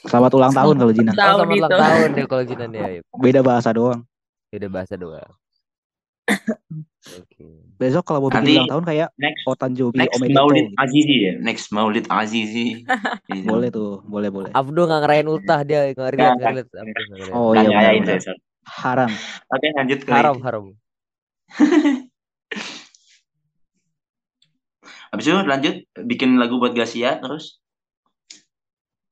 Selamat 0.07 0.31
ulang 0.39 0.53
tahun 0.55 0.75
kalau 0.79 0.93
Jina. 0.96 1.12
Oh, 1.12 1.17
Tahun 1.19 1.36
selamat 1.43 1.57
ulang 1.60 1.72
tahun 1.75 2.10
ya 2.15 2.25
kalau 2.31 2.43
Jinan 2.48 2.69
ya. 2.72 2.86
Beda 3.19 3.39
bahasa 3.43 3.69
doang. 3.75 4.00
Beda 4.48 4.67
bahasa 4.72 4.96
doang. 4.96 5.31
Oke. 7.19 7.66
Besok 7.77 8.03
kalau 8.10 8.25
mau 8.25 8.34
bikin 8.34 8.41
Nanti 8.41 8.57
ulang 8.57 8.69
tahun 8.74 8.86
kayak 8.89 9.10
next 9.22 9.46
Otanjobi 9.46 9.98
next 10.01 10.17
Omedeto 10.17 10.34
Maulid 10.34 10.65
gitu. 10.65 10.81
Azizi 10.81 11.15
ya. 11.22 11.34
Next 11.38 11.65
Maulid 11.69 12.05
Azizi. 12.10 12.67
Boleh 13.50 13.69
tuh, 13.69 14.01
boleh 14.10 14.29
boleh. 14.34 14.50
Abdo 14.57 14.89
nggak 14.89 15.01
ngerayain 15.05 15.29
ultah 15.29 15.62
dia. 15.62 15.93
Abdo 15.93 16.17
nggak 16.17 16.41
ngerayain. 16.41 16.65
Oh 17.38 17.53
iya 17.53 17.69
saya, 18.01 18.34
sorry. 18.34 18.41
Haram. 18.67 19.12
Oke, 19.53 19.67
lanjut 19.77 20.00
ke 20.03 20.12
Haram 20.12 20.41
haram. 20.43 20.74
Habis 25.07 25.24
itu 25.24 25.39
lanjut 25.39 25.75
bikin 26.03 26.36
lagu 26.36 26.60
buat 26.60 26.75
Gracia 26.75 27.15
terus. 27.22 27.62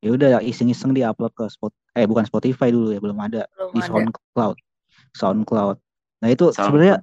Ya 0.03 0.11
udah 0.11 0.43
iseng-iseng 0.43 0.91
di 0.91 1.01
upload 1.01 1.33
ke 1.33 1.47
Spot 1.47 1.71
eh 1.95 2.03
bukan 2.05 2.27
Spotify 2.27 2.69
dulu 2.69 2.91
ya, 2.91 2.99
belum 2.99 3.15
ada 3.15 3.47
Belum 3.55 3.71
di 3.71 3.79
ada. 3.79 3.87
SoundCloud. 3.89 4.57
SoundCloud. 5.15 5.77
Nah, 6.19 6.29
itu 6.29 6.51
sebenarnya 6.51 6.99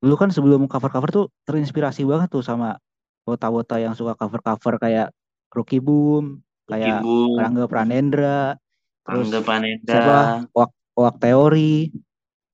dulu 0.00 0.14
kan 0.16 0.32
sebelum 0.32 0.64
cover-cover 0.64 1.10
tuh 1.12 1.26
terinspirasi 1.44 2.08
banget 2.08 2.32
tuh 2.32 2.40
sama 2.40 2.80
wota-wota 3.28 3.76
yang 3.76 3.92
suka 3.92 4.16
cover-cover 4.16 4.80
kayak 4.80 5.12
Rocky 5.52 5.78
Boom, 5.78 6.40
kayak 6.64 7.04
Ibu, 7.04 7.36
Rangga 7.36 7.64
Pranendra, 7.68 8.56
terus 9.04 9.28
Angga 9.28 9.40
Panenda, 9.44 9.92
siapa? 9.92 10.18
Wak, 10.56 10.70
Wak 10.96 11.14
Teori, 11.20 11.92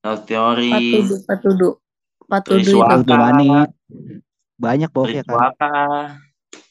Health 0.03 0.25
Theory, 0.27 0.71
Patudu, 0.75 1.17
patudu. 1.27 1.71
Patudu 2.27 2.83
Manit. 3.07 3.71
Banyak 4.59 4.91
pokoknya 4.91 5.23
kan. 5.23 5.55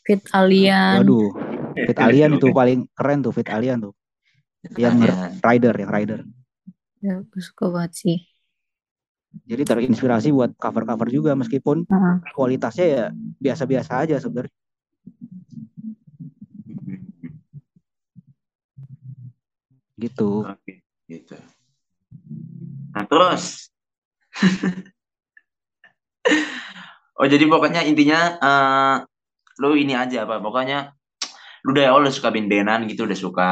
Fit 0.03 0.22
Alien. 0.36 1.01
Waduh, 1.01 1.32
Fit 1.75 2.00
Alien 2.00 2.38
itu 2.38 2.48
paling 2.58 2.86
keren 2.91 3.24
tuh 3.24 3.32
Fit 3.32 3.48
Alien 3.48 3.89
tuh. 3.89 3.94
Yang 4.75 4.96
Kalian. 5.08 5.32
rider, 5.46 5.74
yang 5.77 5.91
rider. 5.94 6.20
Ya, 7.00 7.22
aku 7.22 7.38
suka 7.38 7.70
banget 7.70 7.94
sih. 7.94 8.17
Jadi 9.44 9.63
terinspirasi 9.68 10.32
buat 10.32 10.56
cover-cover 10.56 11.12
juga 11.12 11.36
meskipun 11.36 11.84
Heeh. 11.84 12.15
kualitasnya 12.32 12.86
ya 12.88 13.04
biasa-biasa 13.44 14.08
aja 14.08 14.15
sebenarnya. 14.24 14.56
Gitu. 20.00 20.48
Oke, 20.48 20.80
gitu. 21.12 21.36
Nah, 22.96 23.04
terus. 23.04 23.68
oh, 27.20 27.27
jadi 27.27 27.44
pokoknya 27.48 27.84
intinya 27.84 28.20
eh 28.39 28.96
lu 29.60 29.75
ini 29.75 29.96
aja 29.96 30.27
apa? 30.27 30.44
Pokoknya 30.44 30.92
lu 31.65 31.74
udah 31.74 31.86
awal 31.89 32.05
udah 32.05 32.13
suka 32.13 32.29
band-bandan 32.29 32.86
gitu, 32.86 33.10
udah 33.10 33.17
suka 33.17 33.50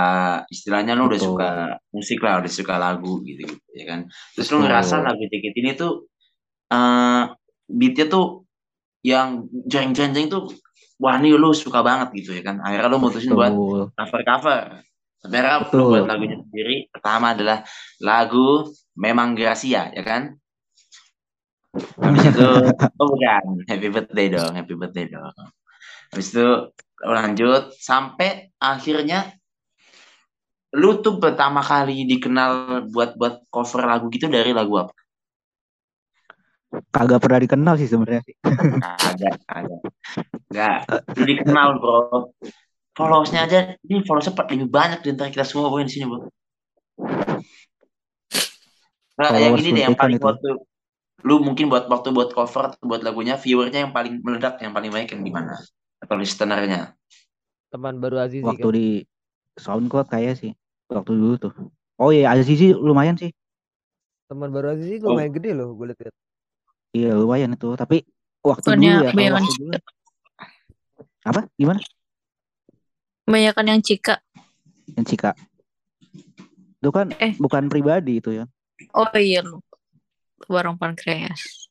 istilahnya 0.54 0.94
lu 0.94 1.10
udah 1.10 1.18
Betul. 1.18 1.30
suka 1.34 1.50
musik 1.90 2.20
lah, 2.22 2.46
udah 2.46 2.52
suka 2.54 2.74
lagu 2.78 3.26
gitu, 3.26 3.42
gitu 3.50 3.70
ya 3.74 3.86
kan. 3.90 4.00
Terus 4.38 4.48
lu 4.54 4.62
Betul. 4.62 4.66
ngerasa 4.70 4.96
lagu 5.02 5.24
dikit 5.26 5.54
ini 5.58 5.72
tuh 5.74 6.06
eh 6.70 7.24
beatnya 7.66 8.06
tuh 8.06 8.46
yang 9.02 9.50
jeng-jeng-jeng 9.66 10.30
tuh 10.30 10.46
wah 11.02 11.18
ini 11.18 11.34
lu 11.34 11.58
suka 11.58 11.82
banget 11.82 12.14
gitu 12.14 12.38
ya 12.38 12.46
kan. 12.46 12.62
Akhirnya 12.62 12.94
lu 12.94 13.02
mutusin 13.02 13.34
buat 13.34 13.50
Betul. 13.50 13.90
cover-cover. 13.98 14.62
Sebenarnya 15.26 15.58
Betul. 15.66 15.80
lu 15.82 15.86
buat 15.98 16.06
lagunya 16.06 16.38
sendiri. 16.38 16.76
Pertama 16.94 17.34
adalah 17.34 17.66
lagu 17.98 18.70
Memang 18.94 19.34
Gracia, 19.34 19.90
ya 19.90 20.04
kan? 20.06 20.38
Habis 21.98 22.30
itu, 22.30 22.46
oh 23.02 23.08
bukan, 23.10 23.66
Happy 23.66 23.90
Birthday 23.90 24.30
dong, 24.30 24.54
Happy 24.54 24.78
Birthday 24.78 25.10
dong. 25.10 25.34
Habis 26.14 26.30
itu 26.30 26.46
lu 26.46 26.93
lanjut 27.04 27.76
sampai 27.78 28.56
akhirnya 28.58 29.36
lu 30.74 31.04
tuh 31.06 31.22
pertama 31.22 31.62
kali 31.62 32.08
dikenal 32.10 32.84
buat 32.90 33.14
buat 33.14 33.46
cover 33.54 33.86
lagu 33.86 34.10
gitu 34.10 34.26
dari 34.26 34.56
lagu 34.56 34.82
apa? 34.82 34.96
Kagak 36.90 37.22
pernah 37.22 37.38
dikenal 37.38 37.78
sih 37.78 37.86
sebenarnya 37.86 38.26
sih. 38.26 38.36
Kagak, 38.42 39.36
kagak. 39.46 39.82
Enggak, 40.50 40.78
lu 41.14 41.24
dikenal 41.30 41.68
bro. 41.78 42.34
Followersnya 42.98 43.46
aja, 43.46 43.78
ini 43.86 44.02
followersnya 44.02 44.34
lebih 44.34 44.70
banyak 44.74 45.06
di 45.06 45.10
antara 45.14 45.30
kita 45.30 45.46
semua 45.46 45.70
pokoknya 45.70 45.88
di 45.90 45.94
sini 45.94 46.06
bro. 46.10 46.20
Nah, 49.14 49.30
yang 49.38 49.54
ini 49.62 49.70
deh 49.78 49.84
yang 49.86 49.94
paling 49.94 50.18
itu. 50.18 50.26
waktu 50.26 50.50
lu 51.24 51.40
mungkin 51.40 51.70
buat 51.70 51.86
waktu 51.88 52.10
buat 52.12 52.34
cover 52.36 52.76
buat 52.84 53.02
lagunya 53.06 53.40
viewernya 53.40 53.88
yang 53.88 53.94
paling 53.96 54.20
meledak 54.26 54.60
yang 54.60 54.76
paling 54.76 54.92
banyak 54.92 55.16
yang 55.16 55.24
gimana 55.24 55.56
atau 56.04 56.16
listenernya 56.16 56.92
Teman 57.72 57.98
baru 57.98 58.22
Azizi 58.22 58.46
Waktu 58.46 58.68
kan. 58.70 58.76
di 58.78 58.88
SoundCloud 59.58 60.06
kayak 60.06 60.38
sih. 60.38 60.54
Waktu 60.94 61.10
dulu 61.10 61.36
tuh. 61.40 61.54
Oh 61.98 62.14
iya, 62.14 62.30
Azizi 62.30 62.70
lumayan 62.70 63.18
sih. 63.18 63.34
Teman 64.30 64.54
baru 64.54 64.78
Azizi 64.78 65.02
Oh. 65.02 65.10
lumayan 65.10 65.34
gede 65.34 65.58
loh 65.58 65.74
gue 65.74 65.90
lihat. 65.90 66.14
Iya 66.94 67.18
lumayan 67.18 67.58
itu. 67.58 67.74
Tapi 67.74 68.06
waktu 68.46 68.68
Bukannya 68.70 68.94
dulu 68.94 69.06
ya. 69.10 69.42
Dulu. 69.42 69.74
Apa? 71.26 71.42
Gimana? 71.58 71.82
Kebanyakan 73.26 73.66
yang 73.66 73.82
Cika. 73.82 74.16
Yang 74.94 75.06
Cika. 75.10 75.32
Itu 76.78 76.90
kan 76.94 77.10
Eh. 77.18 77.34
bukan 77.40 77.74
pribadi 77.74 78.22
itu 78.22 78.38
ya. 78.38 78.46
Oh 78.94 79.10
iya 79.18 79.42
lu. 79.42 79.66
Barang 80.46 80.78
Pankreas. 80.78 81.66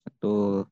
Betul. 0.00 0.64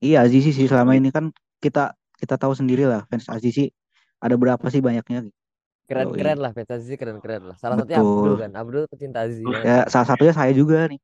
Iya 0.00 0.24
Azizi 0.24 0.56
sih 0.56 0.64
selama 0.64 0.96
ini 0.96 1.12
kan 1.12 1.28
kita 1.64 1.96
kita 2.20 2.34
tahu 2.36 2.52
sendiri 2.52 2.84
lah 2.84 3.08
fans 3.08 3.26
Azizi 3.32 3.72
ada 4.20 4.36
berapa 4.36 4.64
sih 4.68 4.84
banyaknya. 4.84 5.32
Keren 5.88 6.12
Yoi. 6.12 6.18
keren 6.20 6.38
lah 6.44 6.52
fans 6.52 6.70
Azizi 6.76 6.94
keren 7.00 7.18
keren 7.24 7.42
lah. 7.48 7.56
Salah 7.56 7.80
satunya. 7.80 8.00
Abdul 8.04 8.34
kan. 8.36 8.50
Abdul 8.52 8.84
pecinta 8.92 9.18
Azizi 9.24 9.44
banget. 9.44 9.64
Ya 9.64 9.78
salah 9.88 10.06
satunya 10.12 10.34
saya 10.36 10.52
juga 10.52 10.84
nih. 10.92 11.00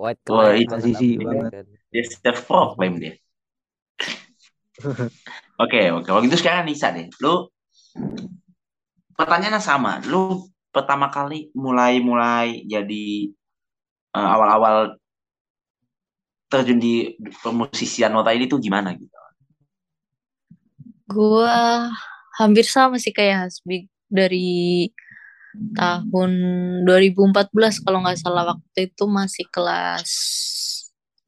White 0.00 0.22
Oh, 0.28 0.40
client 0.40 0.68
iya, 0.68 0.76
Azizi 0.76 1.10
banget. 1.20 1.64
dia 1.92 2.04
self 2.08 2.38
proclaim 2.48 2.94
dia 2.98 3.14
oke 5.62 5.80
oke 6.00 6.04
kalau 6.08 6.20
gitu 6.24 6.36
sekarang 6.40 6.64
Nisa 6.66 6.90
deh 6.90 7.06
lu 7.22 7.46
pertanyaannya 9.14 9.60
sama 9.62 10.00
lu 10.08 10.48
pertama 10.72 11.12
kali 11.12 11.52
mulai 11.54 12.00
mulai 12.00 12.64
jadi 12.64 13.28
eh, 14.16 14.28
awal-awal 14.34 14.96
terjun 16.48 16.80
di 16.80 17.14
permusisian 17.44 18.12
nota 18.12 18.32
ini 18.32 18.48
tuh 18.48 18.58
gimana 18.58 18.96
gitu 18.96 19.11
Gua 21.12 21.88
hampir 22.40 22.64
sama 22.64 22.96
sih 22.96 23.12
kayak 23.12 23.48
Hasbi 23.48 23.86
dari 24.08 24.88
tahun 25.76 26.32
2014 26.88 27.84
kalau 27.84 28.00
nggak 28.00 28.18
salah 28.20 28.56
waktu 28.56 28.88
itu 28.88 29.04
masih 29.04 29.44
kelas 29.52 30.10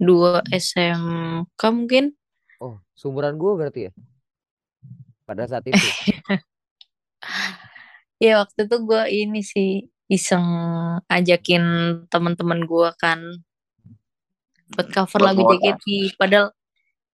dua 0.01 0.41
SMK 0.49 1.63
mungkin. 1.71 2.17
Oh, 2.59 2.81
seumuran 2.97 3.37
gue 3.37 3.53
berarti 3.53 3.81
ya? 3.89 3.93
Pada 5.29 5.45
saat 5.49 5.65
itu. 5.69 5.77
Ya 8.23 8.41
waktu 8.41 8.71
itu 8.71 8.77
gue 8.89 9.03
ini 9.11 9.41
sih 9.43 9.91
iseng 10.09 10.47
ajakin 11.11 11.65
teman-teman 12.09 12.63
gue 12.65 12.91
kan 12.97 13.21
buat 14.73 14.89
cover 14.95 15.19
Buat 15.21 15.29
lagu 15.35 15.43
JKT. 15.51 15.85
Padahal 16.17 16.49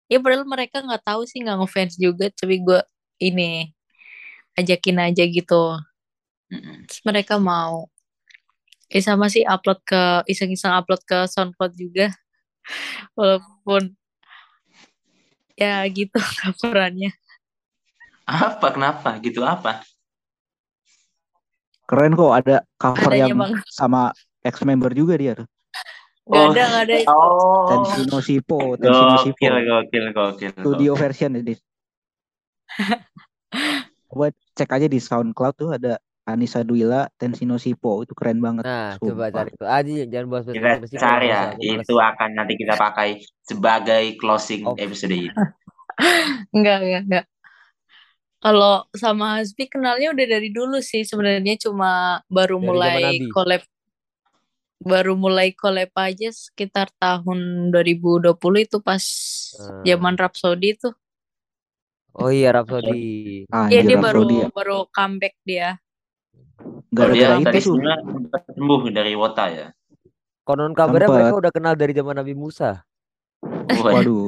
ya 0.07 0.17
padahal 0.23 0.47
mereka 0.47 0.79
nggak 0.83 1.03
tahu 1.03 1.27
sih 1.27 1.43
nggak 1.43 1.57
ngefans 1.63 1.93
juga, 1.99 2.31
tapi 2.31 2.63
gue 2.63 2.79
ini 3.19 3.71
ajakin 4.57 4.97
aja 5.03 5.23
gitu. 5.27 5.77
Terus 6.87 7.01
mereka 7.03 7.37
mau. 7.37 7.91
Eh 8.87 9.03
sama 9.03 9.27
sih 9.27 9.43
upload 9.43 9.83
ke 9.83 10.23
iseng-iseng 10.31 10.71
upload 10.71 11.03
ke 11.03 11.27
SoundCloud 11.27 11.75
juga. 11.75 12.07
Walaupun 13.17 13.91
ya 15.57 15.83
gitu 15.91 16.17
coverannya. 16.41 17.11
Apa 18.27 18.75
kenapa 18.75 19.19
gitu 19.19 19.43
apa? 19.43 19.83
Keren 21.87 22.19
kok 22.19 22.33
ada 22.35 22.55
cover 22.75 23.11
Adanya 23.15 23.31
yang 23.31 23.39
Bang. 23.39 23.53
sama 23.71 24.11
ex 24.43 24.59
member 24.67 24.91
juga 24.91 25.15
dia 25.15 25.33
tuh. 25.39 25.47
Gak 26.27 26.35
Oh. 26.37 26.51
ada, 26.51 26.63
gak 26.67 26.81
ada 26.83 26.95
itu. 26.99 27.07
Oh. 27.09 27.65
Tensino 27.67 28.17
Sipo, 28.19 28.59
Tensino 28.75 29.15
Sipo. 29.23 29.39
Gokil, 29.39 29.55
gokil, 29.63 30.05
gokil. 30.11 30.51
Studio 30.53 30.91
version 30.93 31.31
ini. 31.33 31.55
Coba 34.07 34.27
cek 34.53 34.69
aja 34.69 34.87
di 34.87 34.99
SoundCloud 34.99 35.55
tuh 35.55 35.69
ada 35.71 35.95
Anissa 36.23 36.59
Duila, 36.59 37.07
Tensino 37.15 37.55
Sipo 37.55 38.03
itu 38.03 38.11
keren 38.11 38.43
banget. 38.43 38.67
Nah, 38.67 38.99
coba 38.99 39.31
cari 39.31 39.55
tuh. 39.55 39.63
Aji 39.63 40.03
jangan 40.11 40.27
bahas 40.27 40.45
Kita 40.51 40.99
cari 40.99 41.27
ya, 41.31 41.55
itu 41.55 41.95
akan 41.95 42.29
nanti 42.35 42.53
kita 42.59 42.75
pakai 42.75 43.23
sebagai 43.41 44.19
closing 44.19 44.67
Oh. 44.67 44.75
episode 44.75 45.15
ini. 45.15 45.31
Enggak, 46.55 46.83
enggak, 46.83 47.03
enggak. 47.07 47.25
Kalau 48.37 48.85
sama 48.93 49.39
Hasbi 49.41 49.65
kenalnya 49.65 50.13
udah 50.13 50.25
dari 50.29 50.53
dulu 50.53 50.77
sih 50.77 51.01
sebenarnya 51.01 51.57
cuma 51.57 52.21
baru 52.29 52.59
Dari 52.59 52.67
mulai 52.69 53.03
collab 53.33 53.63
baru 54.77 55.13
mulai 55.13 55.51
collab 55.51 55.89
aja 55.95 56.29
sekitar 56.29 56.87
tahun 56.95 57.69
2020 57.69 58.29
itu 58.59 58.77
pas 58.79 59.01
Hmm. 59.57 59.81
zaman 59.83 60.13
Rhapsody 60.15 60.67
itu. 60.71 60.89
Oh 62.13 62.29
iya 62.29 62.49
Rhapsody. 62.51 63.45
Ah, 63.47 63.67
Iya 63.67 63.81
dia 63.83 63.97
baru 63.97 64.21
Rhapsody 64.21 64.35
ya. 64.35 64.47
baru 64.51 64.77
comeback 64.87 65.35
dia. 65.43 65.69
Oh, 66.57 66.81
Gara-gara 66.89 67.35
dia 67.35 67.45
dari 67.47 67.57
itu 67.57 67.69
tuh. 67.69 67.77
sembuh 68.51 68.81
dari 68.89 69.13
Wota 69.13 69.45
ya. 69.47 69.67
Konon 70.41 70.71
kabarnya 70.71 71.05
Sempet. 71.05 71.17
mereka 71.19 71.35
udah 71.37 71.51
kenal 71.51 71.73
dari 71.73 71.91
zaman 71.91 72.15
Nabi 72.15 72.33
Musa. 72.33 72.81
Waduh. 73.43 73.83
Waduh. 73.83 74.25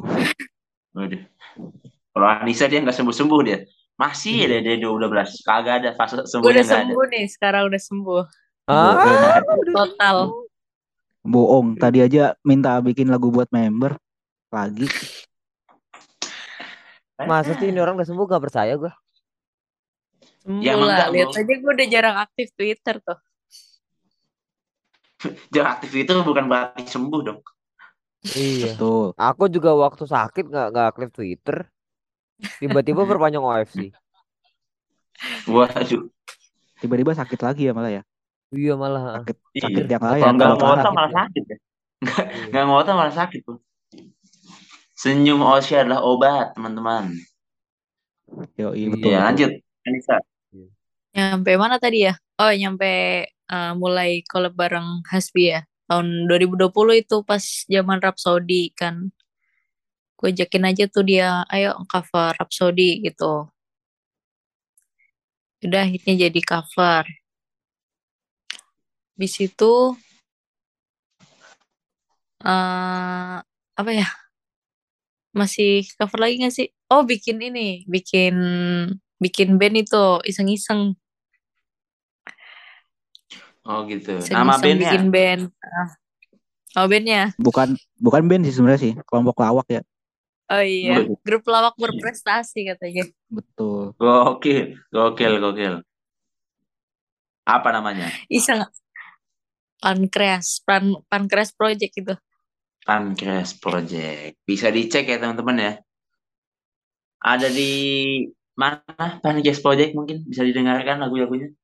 Waduh. 0.91 1.21
Kalau 2.09 2.27
Anissa 2.27 2.65
dia 2.65 2.79
nggak 2.79 2.93
sembuh-sembuh 2.93 3.41
dia. 3.41 3.63
Masih 3.95 4.33
Iya. 4.39 4.45
ada 4.51 4.57
dia 4.61 4.75
12. 4.77 5.41
Kagak 5.41 5.75
ada 5.79 5.89
fase 5.93 6.21
sembuhnya 6.23 6.43
Udah 6.51 6.63
nggak 6.63 6.75
ada. 6.75 6.85
sembuh 6.85 7.05
nih, 7.07 7.25
sekarang 7.27 7.63
udah 7.67 7.81
sembuh 7.81 8.23
Ah, 8.69 9.41
total. 9.73 10.17
Bohong. 11.25 11.73
Tadi 11.81 12.05
aja 12.05 12.37
minta 12.45 12.77
bikin 12.77 13.09
lagu 13.09 13.33
buat 13.33 13.49
member. 13.49 13.97
Lagi. 14.53 14.85
masa 17.19 17.51
sih 17.59 17.67
ini 17.67 17.83
orang 17.83 17.99
udah 17.99 18.07
sembuh 18.07 18.25
gak 18.29 18.43
percaya 18.47 18.79
gue. 18.79 18.93
Sembuh 20.45 20.63
Ya, 20.63 20.79
enggak, 20.79 21.11
Lihat 21.11 21.35
aja 21.35 21.53
gue 21.59 21.71
udah 21.75 21.87
jarang 21.91 22.15
aktif 22.15 22.47
Twitter 22.55 22.95
tuh. 23.03 23.19
Jangan 25.53 25.69
aktif 25.75 25.91
itu 25.99 26.11
bukan 26.23 26.45
berarti 26.47 26.87
sembuh 26.87 27.21
dong. 27.25 27.43
Iya. 28.23 28.79
Tuh. 28.79 29.11
Aku 29.19 29.51
juga 29.51 29.75
waktu 29.75 30.07
sakit 30.07 30.47
nggak 30.47 30.67
nggak 30.71 30.87
aktif 30.95 31.09
Twitter. 31.11 31.67
Tiba-tiba 32.63 33.03
perpanjang 33.09 33.43
OFC. 33.43 33.91
Waduh. 35.51 36.07
Tiba-tiba 36.79 37.11
sakit 37.11 37.39
lagi 37.43 37.67
ya 37.67 37.75
malah 37.75 37.99
ya. 37.99 38.03
Iya 38.49 38.73
malah. 38.73 39.21
Sakit, 39.21 39.37
Iya. 39.53 39.61
sakit 39.61 39.83
yang 39.85 40.01
Kalau 40.01 40.11
lain. 40.11 40.21
Kalau 40.23 40.33
nggak 40.33 40.57
parah. 40.57 40.93
malah 40.93 41.11
sakit 41.13 41.43
ya. 41.45 41.57
Nggak 41.99 42.25
Iya. 42.25 42.45
nggak 42.49 42.65
ngota 42.65 42.91
malah 42.93 43.13
sakit 43.13 43.41
tuh. 43.45 43.57
Senyum 44.93 45.39
Osya 45.39 45.85
adalah 45.85 46.01
obat, 46.03 46.51
teman-teman. 46.57 47.13
Yoi, 48.57 48.75
Iya. 48.75 48.87
betul. 48.91 49.09
Ya, 49.09 49.19
lanjut. 49.23 49.51
Anissa. 49.85 50.15
Nyampe 51.09 51.51
mana 51.55 51.77
tadi 51.77 52.05
ya? 52.05 52.13
Oh, 52.37 52.51
nyampe 52.51 52.91
eh, 53.25 53.73
mulai 53.73 54.21
collab 54.25 54.53
bareng 54.53 55.01
Hasbi 55.09 55.49
ya. 55.49 55.61
Tahun 55.89 56.05
2020 56.29 56.93
itu 56.95 57.25
pas 57.25 57.41
zaman 57.65 57.97
Rhapsody 57.97 58.69
kan. 58.73 59.09
Gue 60.13 60.29
ajakin 60.29 60.67
aja 60.67 60.85
tuh 60.85 61.01
dia, 61.01 61.41
ayo 61.49 61.79
cover 61.87 62.35
Rhapsody 62.37 63.01
gitu. 63.01 63.49
Udah 65.59 65.81
akhirnya 65.83 66.29
jadi 66.29 66.41
cover. 66.43 67.03
Di 69.19 69.27
situ 69.27 69.99
eh 72.39 73.35
apa 73.75 73.91
ya? 73.91 74.07
Masih 75.35 75.83
cover 75.99 76.23
lagi 76.23 76.39
gak 76.39 76.55
sih? 76.55 76.67
Oh, 76.87 77.03
bikin 77.03 77.37
ini, 77.43 77.83
bikin 77.85 78.35
bikin 79.19 79.59
band 79.59 79.75
itu 79.83 80.23
iseng-iseng 80.23 80.95
Oh 83.67 83.85
gitu. 83.85 84.17
Iseng-iseng 84.17 84.39
Nama 84.39 84.55
bandnya? 84.57 84.89
bikin 84.89 85.05
band. 85.13 85.43
Ah. 85.61 85.89
Oh 86.79 86.85
bandnya? 86.87 87.35
Bukan 87.37 87.75
bukan 87.99 88.23
band 88.25 88.47
sih 88.47 88.55
sebenarnya 88.55 88.81
sih. 88.81 88.93
Kelompok 89.05 89.43
lawak 89.43 89.67
ya. 89.69 89.81
Oh 90.49 90.65
iya, 90.65 91.05
grup 91.21 91.45
lawak 91.45 91.77
berprestasi 91.77 92.73
katanya. 92.73 93.05
Betul. 93.29 93.93
Gokil, 94.01 94.81
gokil, 94.89 95.37
gokil. 95.37 95.85
Apa 97.45 97.69
namanya? 97.69 98.09
Iseng. 98.25 98.65
Pankreas, 99.79 100.59
pan 100.67 100.99
Pankreas 101.07 101.55
Project 101.55 101.93
itu. 101.95 102.15
Pancreas 102.83 103.55
Project. 103.55 104.43
Bisa 104.43 104.67
dicek 104.69 105.07
ya 105.07 105.17
teman-teman 105.19 105.57
ya. 105.57 105.73
Ada 107.23 107.47
di 107.47 107.71
mana 108.59 109.23
Pancreas 109.23 109.63
Project 109.63 109.95
mungkin 109.95 110.27
bisa 110.27 110.43
didengarkan 110.43 110.99
lagu-lagunya. 110.99 111.55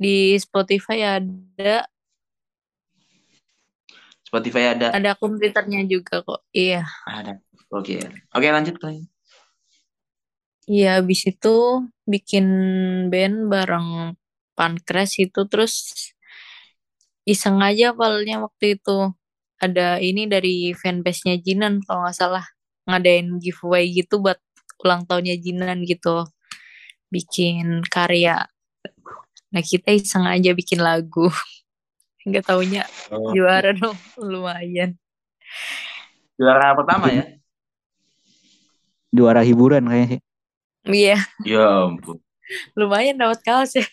Di 0.00 0.36
Spotify 0.40 1.20
ada, 1.20 1.84
Spotify 4.24 4.72
ada. 4.76 4.94
ada 4.94 5.16
akun 5.16 5.36
Twitternya 5.36 5.84
juga 5.88 6.22
kok. 6.22 6.46
Iya. 6.54 6.84
Ada. 7.08 7.40
Oke. 7.74 7.98
Oke 8.32 8.46
lanjut 8.48 8.78
Clay. 8.78 9.04
Iya, 10.70 11.02
habis 11.02 11.26
itu 11.26 11.82
bikin 12.06 12.46
band 13.10 13.50
bareng 13.50 14.14
Pankreas 14.54 15.18
itu 15.18 15.50
terus 15.50 16.14
iseng 17.30 17.62
aja 17.62 17.94
awalnya 17.94 18.42
waktu 18.42 18.74
itu. 18.74 19.14
Ada 19.60 20.00
ini 20.00 20.24
dari 20.24 20.72
fanbase-nya 20.72 21.36
Jinan 21.38 21.84
kalau 21.84 22.02
nggak 22.02 22.16
salah 22.16 22.44
ngadain 22.88 23.38
giveaway 23.38 23.86
gitu 23.88 24.18
buat 24.18 24.40
ulang 24.82 25.04
tahunnya 25.04 25.36
Jinan 25.38 25.84
gitu. 25.84 26.24
Bikin 27.08 27.84
karya. 27.86 28.48
Nah 29.50 29.62
kita 29.62 29.92
iseng 29.92 30.24
aja 30.24 30.50
bikin 30.52 30.80
lagu. 30.80 31.28
Nggak 32.26 32.44
taunya 32.46 32.84
Oh. 33.08 33.32
juara 33.32 33.72
dong, 33.72 33.96
lumayan. 34.20 34.94
Juara 36.36 36.76
pertama 36.76 37.08
ya. 37.08 37.24
Juara 39.10 39.42
hiburan 39.42 39.82
kayaknya 39.84 40.06
sih. 40.16 40.20
Iya, 40.86 41.18
Ya 41.44 41.64
ampun. 41.84 42.16
lumayan 42.78 43.18
dapat 43.18 43.40
kaos 43.42 43.74
ya. 43.76 43.84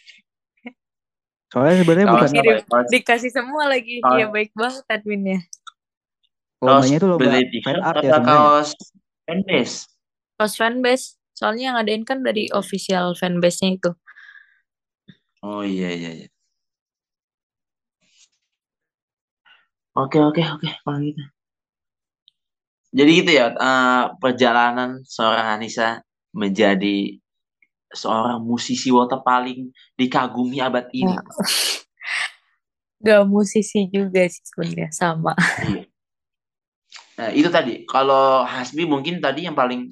Soalnya 1.48 1.76
sebenarnya 1.80 2.08
bukan 2.12 2.30
apa 2.30 2.52
ya? 2.52 2.62
Dikasih 2.92 3.32
semua 3.32 3.64
lagi. 3.72 4.04
Kaos- 4.04 4.16
Iya 4.20 4.26
baik 4.28 4.52
banget 4.54 4.86
adminnya. 4.92 5.40
lombanya 6.58 6.98
itu 6.98 7.06
lomba 7.06 7.22
beli 7.30 7.60
fan 7.62 7.78
art 7.86 8.02
ya 8.02 8.18
kaos 8.18 8.70
fanbase? 9.30 9.86
Kaos 10.42 10.54
fanbase. 10.58 11.06
Soalnya 11.38 11.64
yang 11.70 11.76
ngadain 11.78 12.02
kan 12.02 12.26
dari 12.26 12.50
official 12.50 13.14
fanbase-nya 13.14 13.78
itu. 13.78 13.92
Oh 15.46 15.62
iya 15.62 15.94
iya 15.94 16.12
iya. 16.18 16.28
Oke 19.94 20.18
oke 20.18 20.42
oke 20.42 20.70
kalau 20.82 21.00
gitu. 21.02 21.22
Jadi 22.90 23.10
gitu 23.22 23.32
ya 23.38 23.54
eh, 23.54 24.04
perjalanan 24.18 25.06
seorang 25.06 25.62
Anissa 25.62 26.02
menjadi 26.34 27.22
seorang 27.94 28.44
musisi 28.44 28.92
wota 28.92 29.20
paling 29.22 29.72
dikagumi 29.96 30.60
abad 30.60 30.88
ini. 30.92 31.14
Ya. 31.14 31.22
Gak 33.06 33.24
musisi 33.30 33.86
juga 33.94 34.26
sih 34.26 34.42
sebenarnya 34.42 34.90
sama. 34.90 35.38
Iya. 35.64 35.86
Nah, 37.18 37.30
itu 37.34 37.50
tadi. 37.50 37.86
Kalau 37.90 38.46
Hasbi 38.46 38.86
mungkin 38.86 39.18
tadi 39.18 39.50
yang 39.50 39.58
paling 39.58 39.90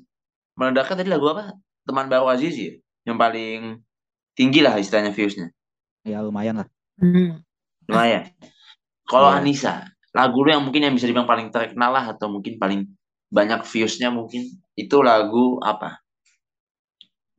meledaknya 0.57 1.01
tadi 1.01 1.09
lagu 1.09 1.25
apa? 1.33 1.57
Teman 1.85 2.09
baru 2.09 2.29
Aziz 2.29 2.53
ya? 2.57 2.73
Yang 3.05 3.17
paling 3.17 3.59
tinggi 4.37 4.59
lah 4.61 4.77
istilahnya 4.77 5.13
viewsnya. 5.13 5.49
Ya 6.05 6.21
lumayan 6.21 6.65
lah. 6.65 6.67
Hmm. 7.01 7.41
Lumayan. 7.89 8.29
Kalau 9.05 9.29
Iya. 9.29 9.41
Anissa, 9.41 9.73
lagu 10.13 10.41
lu 10.41 10.49
yang 10.49 10.65
mungkin 10.65 10.85
yang 10.85 10.93
bisa 10.93 11.05
dibilang 11.05 11.29
paling 11.29 11.53
terkenal 11.53 11.93
lah 11.93 12.13
atau 12.13 12.29
mungkin 12.29 12.57
paling 12.57 12.89
banyak 13.29 13.61
viewsnya 13.65 14.09
mungkin 14.09 14.49
itu 14.77 14.97
lagu 15.01 15.61
apa? 15.61 16.04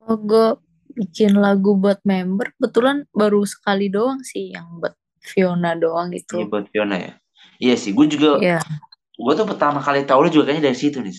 Oh, 0.07 0.15
gue 0.15 0.55
bikin 0.95 1.35
lagu 1.35 1.75
buat 1.75 1.99
member, 2.07 2.55
kebetulan 2.55 3.03
baru 3.11 3.43
sekali 3.43 3.91
doang 3.91 4.23
sih 4.23 4.55
yang 4.55 4.79
buat 4.79 4.95
Fiona 5.19 5.75
doang 5.75 6.15
Ini 6.15 6.23
itu. 6.23 6.35
buat 6.47 6.65
Fiona 6.71 6.95
ya. 6.95 7.11
Iya 7.59 7.75
sih, 7.75 7.91
gue 7.91 8.07
juga, 8.07 8.39
Iya. 8.39 8.63
gue 9.13 9.33
tuh 9.35 9.43
pertama 9.43 9.83
kali 9.83 10.07
tahu 10.07 10.25
lu 10.25 10.29
juga 10.31 10.49
kayaknya 10.49 10.71
dari 10.71 10.77
situ 10.79 11.03
nih. 11.03 11.11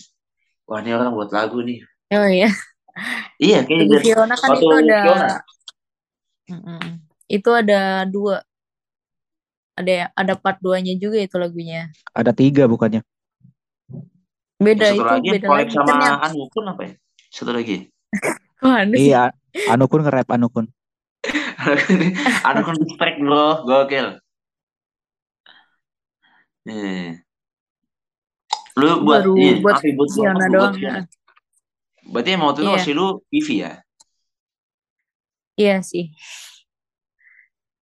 Wah 0.65 0.81
ini 0.81 0.91
orang 0.97 1.13
buat 1.13 1.29
lagu 1.29 1.61
nih. 1.61 1.85
Oh 2.17 2.25
iya. 2.27 2.49
Iya 3.37 3.63
kayaknya 3.63 3.85
dari 3.93 4.03
Fiona 4.03 4.35
kan 4.35 4.49
itu 4.57 4.67
ada 4.67 4.99
Fiona. 5.05 5.37
Itu 7.29 7.49
ada 7.53 7.81
dua. 8.09 8.41
Ada 9.77 10.11
ada 10.11 10.33
part 10.35 10.57
duanya 10.59 10.91
juga 10.97 11.21
itu 11.21 11.37
lagunya. 11.37 11.87
Ada 12.11 12.33
tiga 12.33 12.65
bukannya. 12.65 13.05
Beda 14.59 14.91
satu 14.91 14.97
itu 14.97 15.07
lagi 15.07 15.29
beda 15.39 15.47
lagi 15.47 15.71
sama 15.71 15.93
yang 16.03 16.19
Anu 16.19 16.51
Kun 16.51 16.67
apa 16.67 16.81
ya? 16.83 16.93
Satu 17.31 17.53
lagi. 17.55 17.87
mana 18.59 18.93
sih? 18.95 19.09
Iya, 19.09 19.31
Anu 19.67 19.87
kun 19.87 20.03
nge-rap 20.03 20.29
Anu 20.29 20.47
kun. 20.51 20.67
Anu 22.47 22.59
Kun 22.63 22.75
respect 22.79 23.19
bro, 23.19 23.63
gokil. 23.63 24.19
Nih. 26.67 27.19
Lu 28.79 29.03
buat 29.03 29.23
Baru 29.27 29.35
ini, 29.35 29.59
buat 29.59 29.75
apa 29.79 29.87
buat 29.91 30.09
Fiona 30.11 30.35
buat 30.39 30.51
doang. 30.55 30.73
Fiona. 30.75 30.87
ya. 30.87 31.03
Berarti 32.09 32.29
emang 32.31 32.47
waktu 32.49 32.59
itu 32.59 32.67
Iya. 32.67 32.75
masih 32.79 32.93
lu 32.95 33.07
Vivi 33.27 33.55
ya? 33.59 33.73
Iya 35.59 35.75
sih. 35.83 36.05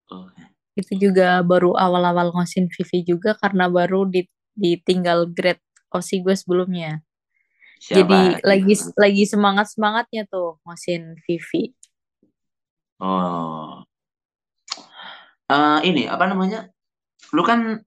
Oke. 0.09 0.41
Itu 0.73 0.93
juga 0.97 1.41
baru 1.41 1.73
awal-awal 1.73 2.33
ngosin 2.33 2.69
Vivi 2.69 3.05
juga 3.05 3.37
karena 3.37 3.69
baru 3.69 4.09
di- 4.09 4.29
ditinggal 4.53 5.29
grade 5.29 5.61
OSI 5.93 6.25
gue 6.25 6.33
sebelumnya. 6.33 7.05
Jadi 7.77 8.41
Siapa? 8.41 8.41
lagi 8.41 8.73
lagi 8.97 9.23
semangat 9.29 9.69
semangatnya 9.71 10.25
tuh 10.25 10.57
ngosin 10.65 11.15
Vivi. 11.23 11.71
Oh. 12.97 13.85
Eh 15.47 15.79
ini 15.85 16.09
apa 16.09 16.25
namanya? 16.25 16.67
Lu 17.31 17.45
kan 17.45 17.79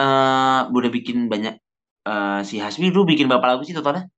eh 0.00 0.60
udah 0.66 0.90
bikin 0.90 1.28
banyak 1.28 1.60
eh 2.08 2.40
si 2.42 2.56
Hasbi 2.58 2.88
lu 2.90 3.04
bikin 3.04 3.28
berapa 3.28 3.44
lagu 3.44 3.62
sih 3.62 3.76
totalnya? 3.76 4.08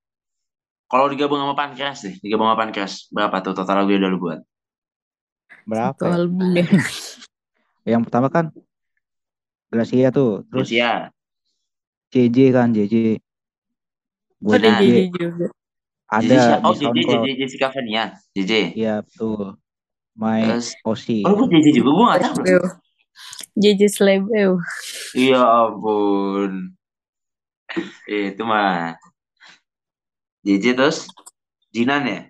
Kalau 0.86 1.10
digabung 1.10 1.42
sama 1.42 1.58
Pankreas 1.58 2.06
deh, 2.06 2.14
digabung 2.22 2.46
sama 2.46 2.60
Pankreas, 2.60 3.10
berapa 3.10 3.42
tuh 3.42 3.56
total 3.56 3.82
lagu 3.82 3.90
yang 3.90 4.06
udah 4.06 4.10
lu 4.14 4.20
buat? 4.20 4.40
Berapa 5.66 5.96
Satu 5.96 6.06
ya? 6.06 6.14
album 6.20 6.46
deh. 6.54 6.68
Yang 7.92 8.02
pertama 8.08 8.28
kan 8.32 8.48
Gracia 9.68 10.08
tuh, 10.14 10.46
Terus 10.54 10.70
ya, 10.70 11.10
JJ 12.14 12.54
kan 12.54 12.70
JJ. 12.70 13.18
Ada 14.44 14.68
Nah, 14.68 14.80
JJ 14.80 14.84
JJ 14.84 14.98
juga. 15.08 15.46
JJ 16.14 16.24
ada 16.24 16.36
siapa? 16.36 16.68
di 16.68 16.68
Oh, 16.68 16.92
JJ, 16.92 17.24
JJ. 17.24 17.26
Jessica 17.40 17.66
Fania, 17.72 18.04
JJ. 18.36 18.52
Iya 18.76 18.94
betul. 19.00 19.56
My 20.14 20.40
Terus, 20.46 20.68
Osi. 20.84 21.24
oh 21.24 21.32
buat 21.34 21.48
JJ 21.48 21.66
juga, 21.74 21.90
gue 21.90 22.04
gak 22.12 22.20
tahu. 22.20 22.34
Slebeo. 22.44 22.62
JJ 23.56 23.80
Slebeo. 23.88 24.52
Iya 25.14 25.40
ampun. 25.42 26.52
Itu 28.04 28.42
mah. 28.44 28.94
JJ 30.44 30.64
terus, 30.76 31.08
Jinan 31.72 32.04
ya? 32.04 32.20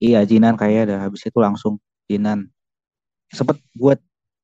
Iya 0.00 0.24
Jinan 0.24 0.56
kayak 0.56 0.88
ada. 0.88 0.96
Habis 1.04 1.28
itu 1.28 1.36
langsung 1.36 1.76
Jinan. 2.08 2.48
Sempet 3.28 3.60
buat 3.76 4.00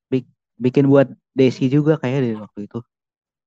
bik- 0.07 0.29
bikin 0.55 0.85
buat 0.85 1.09
Desi 1.33 1.65
juga 1.67 1.97
kayak 1.97 2.19
deh 2.23 2.33
waktu 2.37 2.59
itu. 2.69 2.79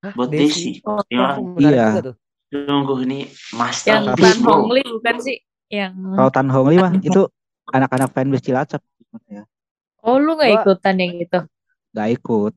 Hah, 0.02 0.12
Buat 0.18 0.28
Desi. 0.34 0.76
Desi. 0.76 0.84
Oh, 0.84 0.98
Ya, 1.08 1.38
Oh, 1.38 1.54
menarik 1.56 1.78
Iya. 1.78 2.12
Tuh. 2.50 2.66
Sungguh 2.66 2.98
ini 3.02 3.18
yang 3.24 3.56
masterpiece 3.56 4.10
Tapi- 4.10 4.22
Tan 4.26 4.36
bro. 4.40 4.52
Hong 4.52 4.68
Lee 4.70 4.84
bukan 4.84 5.16
sih? 5.18 5.36
Yang 5.66 5.92
Kalau 5.96 6.30
Tan 6.30 6.48
Hong 6.50 6.66
Lee 6.66 6.78
mah 6.78 6.92
itu 6.96 7.22
anak-anak 7.68 8.10
fanbase 8.10 8.44
Cilacap. 8.44 8.82
Ya. 9.26 9.42
Oh 10.00 10.16
lu 10.16 10.34
nggak 10.34 10.50
Gua- 10.50 10.62
ikutan 10.66 10.94
yang 10.96 11.14
itu? 11.16 11.38
Gak 11.90 12.08
ikut. 12.12 12.52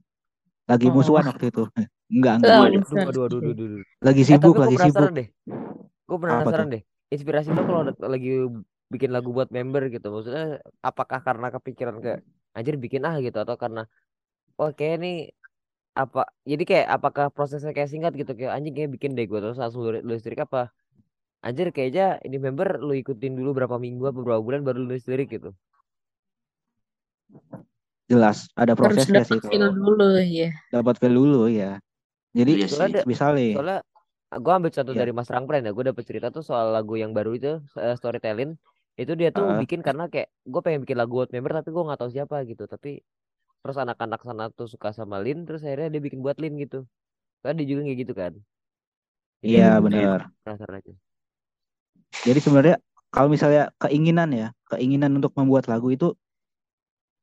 Lagi 0.63 0.87
Oh. 0.87 0.93
musuhan 0.93 1.25
waktu 1.25 1.45
itu. 1.47 1.63
Enggak, 2.13 2.33
enggak. 2.39 2.53
Aduh, 2.53 3.09
aduh, 3.09 3.21
aduh, 3.25 3.39
aduh, 3.41 3.51
aduh. 3.57 3.81
Lagi 3.99 4.21
Eh, 4.21 4.27
sibuk, 4.27 4.53
lagi 4.53 4.75
sibuk. 4.77 5.09
deh. 5.11 5.27
Gue 6.05 6.17
penasaran 6.19 6.67
deh. 6.69 6.81
Inspirasi 7.09 7.49
lo 7.49 7.61
kalau 7.63 7.81
ada- 7.83 7.97
lagi 8.05 8.31
bikin 8.87 9.09
lagu 9.09 9.29
buat 9.29 9.49
member 9.49 9.89
gitu. 9.89 10.13
Maksudnya 10.13 10.61
apakah 10.79 11.19
karena 11.19 11.49
kepikiran 11.49 11.97
ke 11.97 12.21
anjir 12.53 12.77
bikin 12.77 13.01
ah 13.01 13.17
gitu 13.17 13.33
atau 13.35 13.57
karena 13.57 13.89
oh 14.55 14.69
kayak 14.69 15.01
nih 15.01 15.17
apa 15.93 16.25
jadi 16.51 16.63
kayak 16.69 16.87
apakah 16.97 17.25
prosesnya 17.29 17.71
kayak 17.75 17.89
singkat 17.93 18.13
gitu 18.17 18.31
kayak 18.33 18.53
anjing 18.57 18.73
kayak 18.77 18.91
bikin 18.97 19.11
deh 19.17 19.25
gue 19.29 19.39
terus 19.43 19.57
langsung 19.61 19.85
lu 19.85 19.91
nulis 20.01 20.25
lirik 20.25 20.41
apa 20.49 20.73
anjir 21.45 21.69
kayaknya 21.75 22.17
ini 22.25 22.37
member 22.41 22.81
lu 22.81 22.93
ikutin 22.97 23.33
dulu 23.39 23.49
berapa 23.57 23.77
minggu 23.77 24.03
apa 24.09 24.19
berapa 24.25 24.41
bulan 24.41 24.61
baru 24.65 24.77
lu 24.81 24.87
nulis 24.93 25.05
lirik 25.11 25.29
gitu 25.37 25.53
Jelas, 28.11 28.45
ada 28.59 28.73
Harus 28.77 29.05
prosesnya 29.07 29.23
sih 29.25 29.39
dapat 29.39 29.49
feel 29.49 29.65
kalau 29.65 29.73
dulu 29.73 30.07
ya. 30.21 30.49
dapat 30.73 30.95
feel 31.01 31.13
dulu 31.15 31.41
ya. 31.49 31.79
Jadi 32.33 32.51
Iya 32.57 32.65
sih. 32.67 32.77
soalnya 32.77 33.01
misalnya 33.05 33.45
soalnya 33.55 33.77
gue 34.33 34.53
ambil 34.57 34.71
contoh 34.73 34.93
Iya. 34.93 35.01
dari 35.05 35.11
Mas 35.13 35.29
Rangpren 35.29 35.63
ya 35.67 35.71
gue 35.77 35.85
dapet 35.89 36.03
cerita 36.09 36.27
tuh 36.33 36.43
soal 36.45 36.73
lagu 36.73 36.93
yang 36.97 37.11
baru 37.13 37.31
itu 37.37 37.61
eh, 37.77 37.95
storytelling 37.99 38.51
itu 38.97 39.11
dia 39.17 39.29
tuh 39.33 39.45
Heeh. 39.45 39.59
bikin 39.61 39.79
karena 39.85 40.03
kayak 40.09 40.29
gue 40.45 40.61
pengen 40.65 40.79
bikin 40.85 40.97
lagu 41.01 41.13
buat 41.21 41.29
member 41.33 41.51
tapi 41.61 41.69
gue 41.73 41.83
nggak 41.87 41.99
tahu 42.01 42.11
siapa 42.13 42.35
gitu 42.49 42.63
tapi 42.69 43.01
terus 43.63 43.77
anak-anak 43.79 44.19
sana 44.27 44.51
tuh 44.51 44.67
suka 44.67 44.91
sama 44.91 45.23
Lin 45.23 45.47
terus 45.47 45.63
akhirnya 45.63 45.87
dia 45.95 46.01
bikin 46.03 46.19
buat 46.19 46.35
Lin 46.43 46.59
gitu 46.59 46.83
kan 47.39 47.55
dia 47.55 47.63
juga 47.63 47.81
kayak 47.87 47.99
gitu 48.03 48.13
kan 48.13 48.33
iya 49.39 49.79
benar. 49.79 50.27
aja 50.47 50.93
Jadi 52.23 52.39
sebenarnya 52.39 52.77
kalau 53.11 53.27
misalnya 53.27 53.69
keinginan 53.77 54.31
ya, 54.31 54.47
keinginan 54.71 55.11
untuk 55.19 55.35
membuat 55.35 55.67
lagu 55.67 55.91
itu 55.91 56.15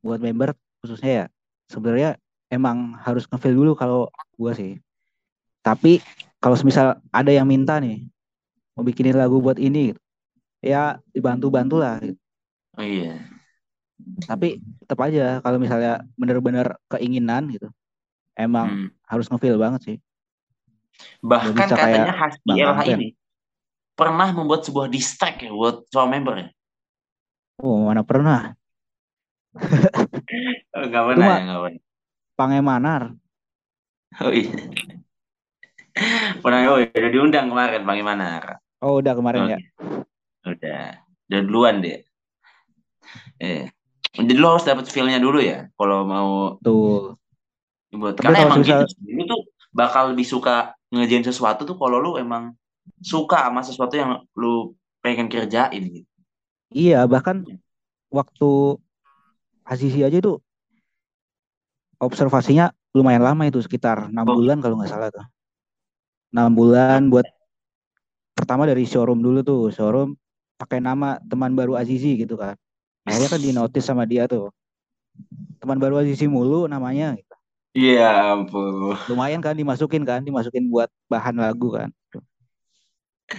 buat 0.04 0.20
member 0.20 0.52
khususnya 0.84 1.10
ya, 1.12 1.26
sebenarnya 1.72 2.10
emang 2.52 2.96
harus 3.00 3.24
ngefeel 3.28 3.56
dulu 3.56 3.72
kalau 3.76 4.12
gua 4.36 4.52
sih. 4.52 4.76
Tapi 5.64 6.00
kalau 6.40 6.56
misal 6.64 7.00
ada 7.12 7.32
yang 7.32 7.48
minta 7.48 7.80
nih 7.80 8.04
mau 8.76 8.84
bikinin 8.84 9.16
lagu 9.16 9.40
buat 9.40 9.56
ini 9.56 9.92
gitu, 9.92 10.00
ya 10.64 11.00
dibantu-bantu 11.12 11.76
lah 11.80 12.00
gitu. 12.00 12.20
Oh 12.76 12.84
iya. 12.84 13.39
Tapi 14.24 14.60
tetap 14.84 14.98
aja 15.02 15.40
kalau 15.40 15.58
misalnya 15.58 16.04
bener-bener 16.14 16.76
keinginan 16.88 17.48
gitu, 17.50 17.68
emang 18.34 18.66
Hmm. 18.68 18.88
harus 19.06 19.26
ngefeel 19.28 19.56
banget 19.56 19.80
sih. 19.84 19.96
Bahkan 21.24 21.56
katanya 21.56 22.12
kayak 22.12 22.16
Hasbi 22.16 22.50
LH 22.60 22.80
ini 22.92 23.08
pernah 23.96 24.28
membuat 24.32 24.64
sebuah 24.64 24.88
diss 24.88 25.16
track 25.16 25.44
ya 25.44 25.52
buat 25.52 25.88
soal 25.88 26.08
member 26.08 26.34
ya. 26.36 26.48
Oh 27.60 27.84
mana 27.88 28.00
pernah? 28.04 28.56
Oh, 30.70 30.84
Gak 30.86 31.04
pernah 31.12 31.26
Cuma- 31.26 31.38
ya, 31.40 31.44
gak 31.44 31.60
pernah. 31.64 31.82
Pangemanar. 32.38 33.02
Oh 34.24 34.32
iya. 34.32 34.52
Pernah, 36.40 36.58
oh 36.72 36.78
iya, 36.80 36.88
udah 36.88 37.10
diundang 37.12 37.46
kemarin 37.52 37.82
bagaimana? 37.84 38.24
Oh 38.80 39.02
udah 39.04 39.12
kemarin 39.12 39.56
ya. 39.56 39.58
Udah. 40.46 41.04
Udah 41.28 41.40
duluan 41.44 41.84
deh. 41.84 42.00
Eh. 43.36 43.68
Jadi 44.10 44.32
lo 44.34 44.58
harus 44.58 44.66
dapet 44.66 44.90
feel-nya 44.90 45.22
dulu 45.22 45.38
ya 45.38 45.70
kalau 45.78 46.02
mau 46.02 46.58
Tuh. 46.58 47.14
buat 47.90 48.18
Tapi 48.18 48.26
karena 48.26 48.38
emang 48.46 48.58
misal- 48.62 48.86
gitu 48.86 48.94
lu 49.06 49.22
tuh 49.26 49.40
bakal 49.70 50.10
lebih 50.14 50.26
suka 50.26 50.74
ngerjain 50.90 51.22
sesuatu 51.22 51.62
tuh 51.62 51.78
kalau 51.78 52.02
lu 52.02 52.18
emang 52.18 52.54
suka 52.98 53.46
sama 53.46 53.62
sesuatu 53.62 53.94
yang 53.94 54.10
lu 54.34 54.74
pengen 54.98 55.30
kerjain 55.30 55.82
gitu. 55.86 56.08
Iya, 56.70 57.06
bahkan 57.06 57.46
waktu 58.10 58.78
Azizi 59.62 60.02
aja 60.02 60.18
itu 60.18 60.38
observasinya 61.98 62.70
lumayan 62.90 63.22
lama 63.22 63.46
itu 63.46 63.62
sekitar 63.62 64.10
enam 64.10 64.26
Oh. 64.26 64.34
bulan 64.38 64.58
kalau 64.58 64.74
nggak 64.78 64.90
salah 64.90 65.08
tuh. 65.10 65.26
Enam 66.30 66.50
bulan 66.54 67.06
buat 67.06 67.26
pertama 68.34 68.66
dari 68.66 68.86
showroom 68.86 69.22
dulu 69.22 69.42
tuh, 69.42 69.70
showroom 69.70 70.14
pakai 70.56 70.82
nama 70.82 71.18
teman 71.22 71.54
baru 71.54 71.78
Azizi 71.78 72.18
gitu 72.18 72.34
kan. 72.34 72.58
Akhirnya 73.06 73.28
kan 73.32 73.40
di 73.40 73.50
notice 73.54 73.86
sama 73.86 74.04
dia 74.04 74.28
tuh. 74.28 74.52
Teman 75.60 75.76
baru 75.76 76.00
Azizi 76.00 76.28
mulu 76.28 76.64
namanya. 76.68 77.16
gitu. 77.16 77.34
Iya 77.70 78.34
ampun. 78.34 78.98
Lumayan 79.06 79.38
kan 79.38 79.54
dimasukin 79.54 80.02
kan, 80.02 80.26
dimasukin 80.26 80.66
buat 80.66 80.90
bahan 81.06 81.38
lagu 81.38 81.70
kan. 81.70 81.88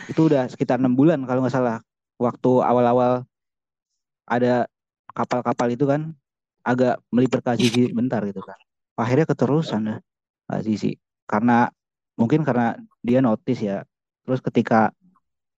Itu 0.07 0.31
udah 0.31 0.47
sekitar 0.47 0.79
enam 0.79 0.95
bulan 0.95 1.19
kalau 1.27 1.43
nggak 1.43 1.51
salah. 1.51 1.77
Waktu 2.15 2.51
awal-awal 2.63 3.27
ada 4.29 4.69
kapal-kapal 5.11 5.67
itu 5.75 5.83
kan 5.83 6.15
agak 6.63 7.01
melipir 7.11 7.43
ke 7.43 7.49
Azizi 7.51 7.91
bentar 7.91 8.23
gitu 8.23 8.39
kan. 8.39 8.55
Akhirnya 8.95 9.27
keterusan 9.27 9.81
dah 9.91 9.99
Azizi. 10.47 10.95
Karena 11.27 11.67
mungkin 12.15 12.47
karena 12.47 12.79
dia 13.03 13.19
notice 13.19 13.59
ya. 13.59 13.83
Terus 14.23 14.39
ketika 14.39 14.95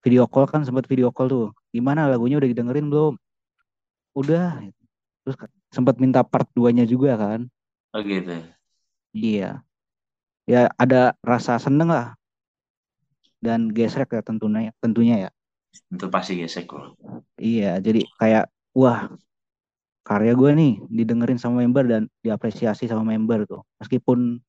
video 0.02 0.26
call 0.26 0.50
kan 0.50 0.66
sempat 0.66 0.90
video 0.90 1.14
call 1.14 1.30
tuh. 1.30 1.48
Gimana 1.70 2.10
lagunya 2.10 2.42
udah 2.42 2.50
didengerin 2.50 2.90
belum? 2.90 3.14
Udah. 4.14 4.62
Terus 5.24 5.36
sempat 5.70 5.98
minta 5.98 6.22
part 6.22 6.46
2-nya 6.54 6.86
juga 6.86 7.18
kan. 7.18 7.48
Oh 7.94 8.02
gitu. 8.02 8.34
Iya. 9.14 9.62
ya 10.44 10.68
ada 10.76 11.16
rasa 11.24 11.56
seneng 11.56 11.88
lah 11.88 12.20
dan 13.40 13.72
gesrek 13.72 14.12
ya 14.12 14.20
tentunya 14.20 14.76
tentunya 14.84 15.16
ya 15.16 15.32
Itu 15.88 16.12
pasti 16.12 16.36
gesek 16.36 16.68
loh. 16.68 17.00
iya 17.40 17.80
jadi 17.80 18.04
kayak 18.20 18.52
wah 18.76 19.08
karya 20.04 20.36
gue 20.36 20.52
nih 20.52 20.74
didengerin 20.92 21.40
sama 21.40 21.64
member 21.64 21.88
dan 21.88 22.04
diapresiasi 22.20 22.92
sama 22.92 23.08
member 23.08 23.48
tuh 23.48 23.64
meskipun 23.80 24.44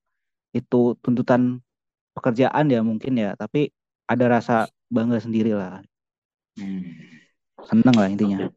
itu 0.51 0.99
tuntutan 0.99 1.63
pekerjaan 2.11 2.67
ya 2.67 2.83
mungkin 2.83 3.15
ya 3.15 3.39
tapi 3.39 3.71
ada 4.11 4.27
rasa 4.27 4.67
bangga 4.91 5.23
sendiri 5.23 5.55
lah 5.55 5.79
Hmm. 6.59 6.87
seneng 7.67 7.95
lah 7.95 8.11
intinya 8.11 8.51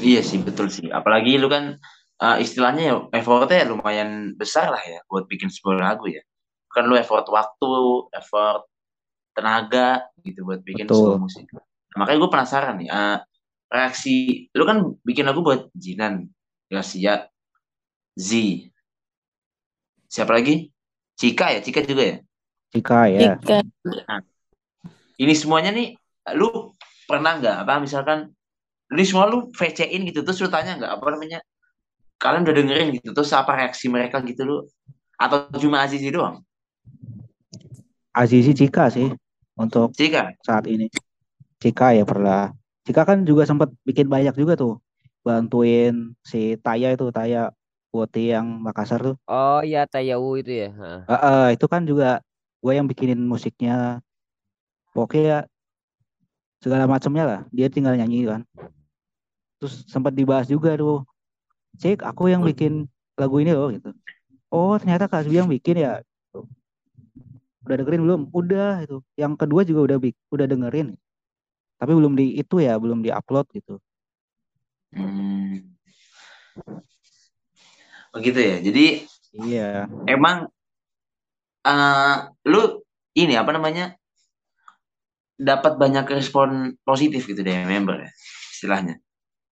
Iya 0.00 0.20
sih 0.24 0.40
betul 0.42 0.70
sih. 0.72 0.90
Apalagi 0.90 1.38
lu 1.38 1.46
kan 1.50 1.78
eh, 2.22 2.36
istilahnya 2.42 2.82
ya 2.82 2.94
effortnya 3.14 3.68
lumayan 3.70 4.34
besar 4.34 4.70
lah 4.70 4.82
ya 4.82 5.02
buat 5.06 5.28
bikin 5.28 5.50
sebuah 5.52 5.76
lagu 5.78 6.10
ya. 6.10 6.22
Kan 6.70 6.90
lu 6.90 6.98
effort 6.98 7.26
waktu, 7.30 7.74
effort 8.14 8.66
tenaga 9.34 10.06
gitu 10.22 10.46
buat 10.46 10.62
bikin 10.62 10.86
Betul. 10.86 11.14
sebuah 11.14 11.20
musik. 11.22 11.46
Nah, 11.50 11.62
makanya 12.02 12.18
gue 12.22 12.30
penasaran 12.30 12.74
nih, 12.82 12.88
eh, 12.90 13.18
reaksi 13.70 14.46
lu 14.54 14.64
kan 14.66 14.78
bikin 15.02 15.26
lagu 15.26 15.42
buat 15.42 15.70
Jinan, 15.74 16.30
Gracia, 16.70 17.26
Z, 18.14 18.30
siapa 20.14 20.30
lagi? 20.38 20.70
Cika 21.18 21.58
ya, 21.58 21.60
Cika 21.62 21.82
juga 21.82 22.02
ya. 22.06 22.16
Cika 22.70 23.00
ya 23.10 23.34
Jika 23.38 23.58
Ini 25.18 25.34
semuanya 25.34 25.70
nih, 25.74 25.94
lu 26.38 26.74
pernah 27.06 27.38
nggak 27.38 27.66
apa 27.66 27.82
misalkan 27.82 28.34
ini 28.92 29.04
semua 29.06 29.30
lu 29.30 29.48
VC-in 29.56 30.04
gitu 30.12 30.20
terus 30.20 30.42
lu 30.44 30.52
tanya 30.52 30.76
nggak 30.76 30.92
apa 31.00 31.06
namanya 31.16 31.40
kalian 32.20 32.44
udah 32.44 32.54
dengerin 32.56 32.88
gitu 33.00 33.10
terus 33.12 33.32
apa 33.36 33.52
reaksi 33.56 33.86
mereka 33.92 34.20
gitu 34.24 34.42
lu? 34.44 34.56
Atau 35.20 35.46
cuma 35.60 35.84
Azizi 35.84 36.10
doang? 36.10 36.42
Azizi 38.14 38.54
Cika 38.54 38.88
sih 38.90 39.10
untuk 39.58 39.92
Cika? 39.94 40.34
saat 40.42 40.64
ini. 40.70 40.88
Cika 41.58 41.94
ya 41.94 42.06
pernah. 42.06 42.54
Cika 42.86 43.02
kan 43.04 43.24
juga 43.26 43.48
sempat 43.48 43.72
bikin 43.82 44.06
banyak 44.06 44.34
juga 44.36 44.54
tuh. 44.54 44.78
Bantuin 45.24 46.12
si 46.20 46.60
Taya 46.60 46.92
itu 46.92 47.08
Taya 47.08 47.50
Woti 47.94 48.34
yang 48.34 48.44
Makassar 48.60 49.00
tuh. 49.00 49.16
Oh 49.30 49.62
iya 49.64 49.86
Tayawu 49.88 50.36
itu 50.38 50.52
ya. 50.52 50.70
Heeh. 50.74 51.00
Eh, 51.08 51.14
eh, 51.14 51.46
itu 51.56 51.66
kan 51.70 51.86
juga 51.86 52.20
gue 52.60 52.72
yang 52.74 52.86
bikinin 52.90 53.22
musiknya. 53.22 54.02
Pokoknya 54.94 55.46
segala 56.64 56.88
macamnya 56.88 57.24
lah. 57.28 57.40
Dia 57.52 57.68
tinggal 57.68 57.92
nyanyi 58.00 58.24
kan. 58.24 58.40
Terus 59.60 59.84
sempat 59.84 60.16
dibahas 60.16 60.48
juga 60.48 60.72
tuh 60.80 61.04
cek 61.76 62.00
aku 62.00 62.32
yang 62.32 62.40
bikin 62.40 62.88
lagu 63.20 63.36
ini 63.44 63.52
loh 63.52 63.68
gitu. 63.68 63.92
Oh 64.48 64.72
ternyata 64.80 65.04
Kak 65.04 65.28
Asbi 65.28 65.36
yang 65.36 65.52
bikin 65.52 65.84
ya? 65.84 66.00
Udah 67.68 67.76
dengerin 67.76 68.00
belum? 68.08 68.20
Udah 68.32 68.80
itu 68.80 69.04
yang 69.20 69.36
kedua 69.36 69.60
juga 69.68 69.92
udah 69.92 69.98
udah 70.32 70.46
dengerin. 70.48 70.96
Tapi 71.76 71.92
belum 71.92 72.16
di 72.16 72.40
itu 72.40 72.64
ya 72.64 72.80
belum 72.80 73.04
diupload 73.04 73.46
gitu. 73.52 73.76
Hmm. 74.94 75.60
begitu 78.14 78.38
ya? 78.38 78.56
Jadi 78.62 78.86
iya. 79.42 79.90
emang 80.06 80.46
eh 81.66 82.16
lu 82.46 82.78
ini 83.18 83.34
apa 83.34 83.50
namanya 83.50 83.98
dapat 85.44 85.76
banyak 85.76 86.08
respon 86.08 86.74
positif 86.82 87.28
gitu 87.28 87.44
dari 87.44 87.68
member 87.68 88.00
ya 88.00 88.10
istilahnya 88.56 88.96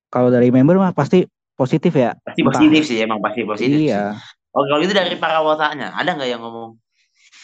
kalau 0.09 0.33
dari 0.33 0.49
member 0.49 0.81
mah 0.81 0.97
pasti 0.97 1.29
positif 1.53 1.93
ya 1.93 2.17
pasti 2.25 2.41
Entah. 2.41 2.51
positif 2.57 2.83
sih 2.89 2.99
emang 3.05 3.21
pasti 3.21 3.45
positif 3.45 3.77
sih. 3.77 3.93
iya 3.93 4.17
oh 4.57 4.65
kalau 4.65 4.81
gitu 4.81 4.97
dari 4.97 5.15
para 5.21 5.45
wotanya 5.45 5.93
ada 5.93 6.17
nggak 6.17 6.31
yang 6.33 6.41
ngomong 6.41 6.81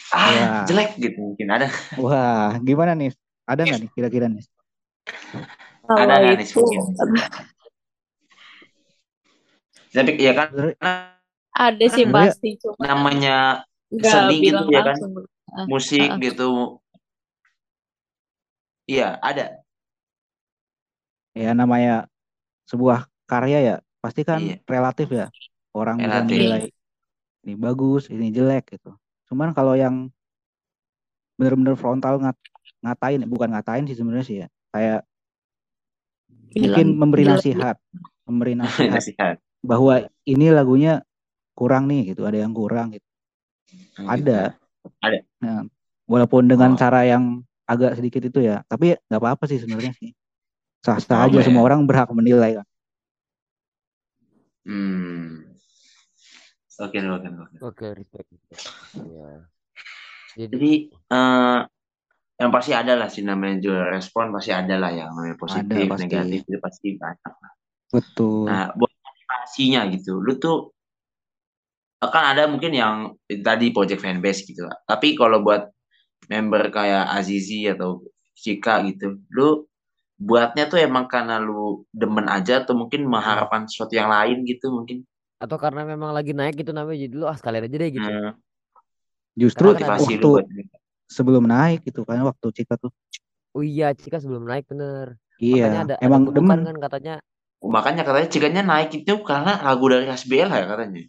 ah 0.09 0.27
Ya. 0.33 0.49
jelek 0.65 0.97
gitu 0.97 1.17
mungkin 1.21 1.47
ada 1.53 1.69
wah 2.01 2.57
gimana 2.65 2.97
nih 2.97 3.13
ada 3.45 3.61
nggak 3.61 3.79
nih 3.85 3.89
kira-kira 3.93 4.25
nih 4.25 4.41
kalau 5.85 6.01
ada 6.01 6.13
nggak 6.17 6.37
nih 6.41 6.47
itu 6.49 6.59
mungkin 6.65 7.09
tapi 9.89 10.11
ya 10.21 10.33
kan 10.37 10.49
ada 11.49 11.85
sih 11.89 12.05
pasti 12.09 12.49
cuma 12.61 12.85
namanya 12.85 13.65
seni 13.89 14.45
gitu 14.45 14.63
ya 14.69 14.85
kan? 14.85 14.95
langsung. 14.95 15.11
Ah, 15.49 15.65
musik 15.65 16.09
ah. 16.13 16.17
gitu 16.21 16.77
iya 18.89 19.21
ada. 19.21 19.61
Ya 21.37 21.53
namanya 21.53 22.09
sebuah 22.65 23.05
karya 23.29 23.57
ya 23.61 23.75
pasti 24.01 24.25
kan 24.25 24.41
Iya. 24.41 24.55
relatif 24.65 25.07
ya. 25.13 25.27
Orang 25.69 26.01
bisa 26.01 26.25
menilai 26.25 26.73
ini 27.45 27.53
bagus 27.53 28.09
ini 28.09 28.33
jelek 28.33 28.73
gitu. 28.73 28.97
Cuman 29.29 29.53
kalau 29.53 29.77
yang 29.77 30.09
bener-bener 31.37 31.77
frontal 31.79 32.19
ngat 32.19 32.35
ngatain 32.83 33.23
bukan 33.29 33.49
ngatain 33.55 33.87
sih 33.87 33.95
sebenarnya 33.95 34.25
sih 34.27 34.37
ya 34.43 34.47
kayak 34.75 35.07
mungkin 36.51 36.87
memberi 36.99 37.23
nasihat 37.23 37.79
memberi 38.27 38.53
nasihat 38.59 38.99
nasihat. 38.99 39.35
bahwa 39.63 40.03
ini 40.27 40.51
lagunya 40.51 40.99
kurang 41.55 41.87
nih 41.87 42.11
gitu 42.15 42.27
ada 42.27 42.39
yang 42.43 42.51
kurang 42.51 42.91
gitu. 42.95 43.07
Ada. 43.99 44.55
Ada. 45.03 45.19
Nah, 45.43 45.63
walaupun 46.07 46.47
dengan 46.47 46.75
Oh. 46.75 46.79
cara 46.79 47.03
yang 47.03 47.43
agak 47.69 48.01
sedikit 48.01 48.25
itu 48.25 48.39
ya 48.41 48.65
tapi 48.65 48.97
nggak 48.97 49.21
apa-apa 49.21 49.45
sih 49.45 49.61
sebenarnya 49.61 49.93
sih 49.93 50.11
sah-sah 50.81 51.29
aja 51.29 51.37
ya. 51.37 51.45
semua 51.45 51.61
orang 51.61 51.85
berhak 51.85 52.09
menilai 52.09 52.57
kan 52.57 52.67
hmm 54.65 55.45
oke 56.81 56.97
oke 56.97 57.27
oke 57.29 57.47
Oke, 57.59 57.91
respect. 57.91 58.27
Iya. 58.95 59.43
Jadi 60.39 60.47
jadi 60.55 60.71
eh 61.11 61.59
yang 62.39 62.51
pasti 62.55 62.71
ada 62.71 62.95
lah 62.95 63.11
sih 63.11 63.19
namanya 63.19 63.59
juga 63.59 63.91
respon 63.91 64.31
pasti 64.31 64.55
ada 64.55 64.79
lah 64.79 64.95
yang 64.95 65.11
namanya 65.11 65.35
positif 65.35 65.91
pasti. 65.91 66.07
negatif 66.07 66.39
itu 66.47 66.59
pasti 66.63 66.87
banyak 66.95 67.33
betul 67.91 68.47
Nah, 68.47 68.71
buat 68.79 68.93
motivasinya 68.95 69.81
gitu, 69.91 70.23
lu 70.23 70.39
tuh 70.39 70.71
kan 71.99 72.31
ada 72.31 72.47
mungkin 72.47 72.71
yang 72.71 72.95
tadi 73.43 73.75
project 73.75 73.99
fanbase 73.99 74.47
gitu. 74.47 74.63
Tapi 74.87 75.19
kalau 75.19 75.43
buat 75.43 75.67
member 76.27 76.67
kayak 76.73 77.07
Azizi 77.15 77.69
atau 77.69 78.03
Cika 78.35 78.83
gitu, 78.89 79.19
lu 79.31 79.63
buatnya 80.19 80.67
tuh 80.67 80.83
emang 80.83 81.07
karena 81.07 81.39
lu 81.39 81.87
demen 81.95 82.27
aja 82.27 82.59
atau 82.63 82.75
mungkin 82.75 83.07
mengharapkan 83.07 83.67
sesuatu 83.71 83.95
yang 83.95 84.11
lain 84.11 84.43
gitu 84.43 84.67
mungkin. 84.73 85.07
atau 85.39 85.55
karena 85.55 85.87
memang 85.87 86.11
lagi 86.11 86.35
naik 86.35 86.59
gitu 86.59 86.75
namanya 86.75 86.99
jadi 87.07 87.15
lu 87.15 87.23
ah 87.23 87.31
sekalian 87.39 87.71
aja 87.71 87.77
deh 87.79 87.89
gitu. 87.95 88.09
Hmm, 88.11 88.35
justru 89.39 89.71
Karena 89.71 89.79
kan 89.79 90.03
waktu 90.03 90.19
lu 90.19 90.29
buat 90.35 90.45
sebelum 91.07 91.43
naik 91.47 91.87
gitu 91.87 92.03
kan 92.03 92.19
waktu 92.27 92.47
Cika 92.51 92.75
tuh 92.75 92.91
Oh 93.57 93.63
iya, 93.65 93.95
Cika 93.97 94.21
sebelum 94.21 94.45
naik 94.45 94.69
bener. 94.69 95.17
Makanya 95.41 95.57
iya 95.57 95.81
ada 95.87 95.95
emang 96.03 96.29
ada 96.29 96.35
demen 96.37 96.59
kan 96.67 96.77
katanya 96.77 97.15
makanya 97.59 98.07
katanya 98.07 98.27
Cikanya 98.31 98.63
naik 98.63 98.89
itu 99.03 99.13
karena 99.23 99.59
lagu 99.59 99.85
dari 99.91 100.07
Hasbiel 100.07 100.47
ya 100.47 100.63
katanya. 100.63 101.01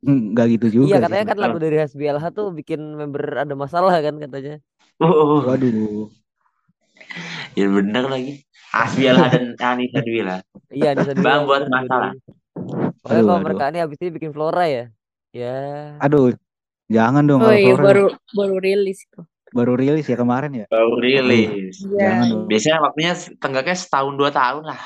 Hmm, 0.00 0.32
nggak 0.32 0.46
gitu 0.56 0.66
juga 0.80 0.84
Iya 0.88 0.96
sih 0.96 1.02
katanya 1.04 1.24
kan 1.28 1.38
lagu 1.44 1.58
dari 1.60 1.76
HSBLH 1.76 2.24
tuh 2.32 2.46
bikin 2.56 2.80
member 2.96 3.22
ada 3.36 3.52
masalah 3.52 3.94
kan 4.00 4.16
katanya. 4.16 4.56
Oh, 5.00 5.44
waduh 5.44 6.08
ya 7.58 7.66
bener 7.68 8.04
lagi. 8.06 8.32
Hasbiel 8.70 9.16
dan 9.18 9.44
Anissa 9.74 10.00
Dwila. 10.00 10.36
Iya 10.70 10.94
Nisa 10.94 11.12
Dwi 11.12 11.24
Bang 11.26 11.44
buat 11.44 11.66
masalah. 11.66 12.14
Aduh, 13.10 13.26
kalau 13.26 13.36
mereka 13.42 13.64
ini 13.74 13.78
habis 13.82 13.98
ini 13.98 14.10
bikin 14.14 14.30
Flora 14.30 14.64
ya. 14.70 14.84
Ya. 15.30 15.54
aduh 16.02 16.34
jangan 16.90 17.22
dong 17.22 17.38
Oh 17.38 17.54
iya 17.54 17.74
Flora 17.74 17.86
baru 17.86 18.04
baru 18.34 18.56
rilis 18.58 18.98
itu. 19.06 19.20
Baru 19.50 19.74
rilis 19.74 20.06
ya 20.06 20.16
kemarin 20.16 20.62
ya 20.62 20.66
Baru 20.70 21.02
rilis. 21.02 21.82
Jangan 21.82 22.26
dong 22.30 22.44
Biasanya 22.46 22.78
waktunya 22.82 23.12
tenggaknya 23.38 23.76
setahun 23.76 24.14
dua 24.14 24.30
tahun 24.30 24.64
lah. 24.66 24.80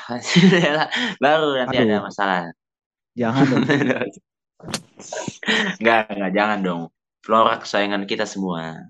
Baru 1.23 1.47
nanti 1.57 1.77
ada 1.77 1.95
Aduh. 2.01 2.03
masalah. 2.09 2.41
jangan 3.15 3.43
dong 3.47 3.63
Enggak, 5.79 6.09
enggak, 6.09 6.31
jangan 6.33 6.59
dong. 6.65 6.81
Flora 7.21 7.61
kesayangan 7.61 8.03
kita 8.09 8.25
semua. 8.25 8.89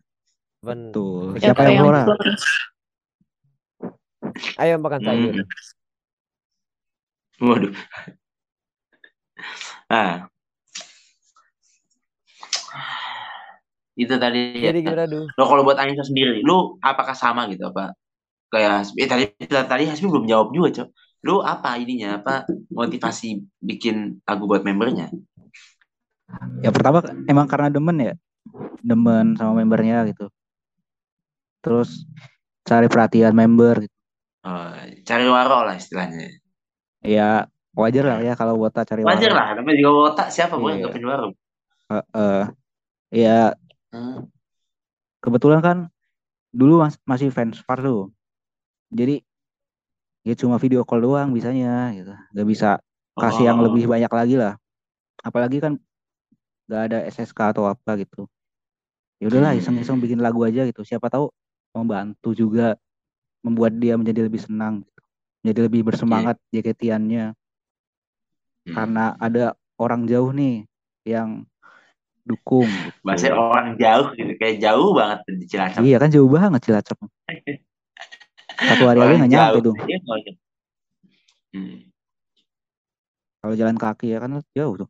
Tuh 0.66 1.38
Siapa 1.38 1.62
siapa 1.62 1.70
yang 1.70 1.86
Flora 1.86 2.02
ayo 4.60 4.76
makan 4.82 5.02
sayur. 5.04 5.34
Hmm. 7.40 7.46
Waduh. 7.46 7.74
Nah. 9.92 10.28
Itu 13.96 14.14
tadi 14.20 14.40
ya. 14.60 14.72
Jadi 14.72 14.80
gimana 14.84 15.06
duh? 15.08 15.26
Lo 15.40 15.44
kalau 15.48 15.64
buat 15.68 15.80
Anissa 15.80 16.04
sendiri, 16.08 16.44
lu 16.44 16.76
apakah 16.84 17.16
sama 17.16 17.48
gitu 17.52 17.64
apa? 17.72 17.96
Kayak 18.54 18.94
eh, 19.00 19.08
tadi 19.10 19.26
tadi 19.50 19.84
Hasbi 19.90 20.08
belum 20.08 20.28
jawab 20.30 20.50
juga, 20.56 20.70
Cok. 20.84 20.90
Lu 21.28 21.42
apa 21.44 21.70
ininya? 21.82 22.20
Apa 22.22 22.46
motivasi 22.72 23.28
bikin 23.64 24.22
lagu 24.28 24.46
buat 24.50 24.64
membernya? 24.68 25.10
ya 26.64 26.70
pertama 26.74 27.00
emang 27.30 27.48
karena 27.52 27.68
demen 27.72 27.98
ya 28.02 28.14
demen 28.84 29.36
sama 29.40 29.62
membernya 29.62 30.06
gitu 30.10 30.26
terus 31.64 32.06
cari 32.68 32.88
perhatian 32.92 33.34
member 33.36 33.76
gitu. 33.86 33.96
Oh, 34.46 34.72
cari 35.08 35.26
waro 35.36 35.58
lah 35.68 35.76
istilahnya. 35.82 36.28
ya 37.16 37.48
wajar 37.80 38.04
lah 38.10 38.20
ya 38.28 38.34
kalau 38.40 38.56
wota 38.62 38.82
cari 38.90 39.04
Wajar 39.08 39.32
waro. 39.32 39.38
lah, 39.38 39.46
namanya 39.58 39.78
juga 39.82 39.92
otak 40.12 40.28
siapa 40.36 40.56
gue 40.62 40.70
yang 40.72 40.80
Iya. 40.80 40.86
gak 40.88 40.94
punya 40.96 41.08
warung. 41.14 41.34
Eh, 41.92 42.04
eh. 42.18 42.42
ya 43.24 43.38
Hmm. 43.96 44.28
kebetulan 45.20 45.62
kan 45.64 45.78
dulu 46.52 46.84
mas- 46.84 47.00
masih 47.04 47.32
fans 47.32 47.64
Far 47.64 47.80
tuh 47.80 48.12
jadi 48.92 49.24
ya 50.22 50.36
cuma 50.36 50.60
video 50.60 50.84
call 50.84 51.00
doang 51.00 51.32
bisanya 51.32 51.96
gitu 51.96 52.12
nggak 52.12 52.48
bisa 52.48 52.70
kasih 53.16 53.48
yang 53.48 53.58
Oh. 53.58 53.72
lebih 53.72 53.88
banyak 53.88 54.12
lagi 54.12 54.36
lah 54.36 54.60
apalagi 55.22 55.64
kan 55.64 55.80
nggak 56.68 56.82
ada 56.92 56.98
SSK 57.08 57.56
atau 57.56 57.66
apa 57.66 57.96
gitu 57.96 58.28
ya 59.18 59.32
udahlah 59.32 59.56
Hmm. 59.56 59.62
iseng-iseng 59.62 59.98
bikin 59.98 60.20
lagu 60.20 60.44
aja 60.44 60.68
gitu 60.68 60.84
siapa 60.84 61.08
tahu 61.08 61.32
membantu 61.72 62.36
juga 62.36 62.76
membuat 63.40 63.78
dia 63.78 63.96
menjadi 63.96 64.26
lebih 64.26 64.42
senang 64.42 64.82
gitu. 64.82 65.02
menjadi 65.40 65.60
lebih 65.70 65.82
bersemangat 65.86 66.36
JKT-annya 66.52 67.32
Hmm. 68.66 68.74
karena 68.74 69.06
ada 69.16 69.54
orang 69.78 70.04
jauh 70.04 70.34
nih 70.34 70.66
yang 71.06 71.46
dukung 72.26 72.66
gitu. 72.68 72.98
Bahasa 73.06 73.30
orang 73.32 73.78
jauh 73.78 74.10
gitu, 74.18 74.34
kayak 74.36 74.58
jauh 74.58 74.92
banget 74.92 75.20
di 75.30 75.46
Cilacap. 75.46 75.82
iya 75.86 75.98
kan 76.02 76.10
jauh 76.10 76.26
banget 76.26 76.62
Cilacap 76.66 76.98
satu 78.56 78.84
hari 78.88 79.00
aja 79.00 79.14
nggak 79.16 79.30
nyampe 79.30 79.60
Iya, 79.86 79.98
orang- 80.02 80.40
Hmm. 81.56 81.78
kalau 83.40 83.56
jalan 83.56 83.78
kaki 83.78 84.12
ya 84.12 84.20
kan 84.20 84.42
jauh 84.52 84.76
tuh 84.76 84.90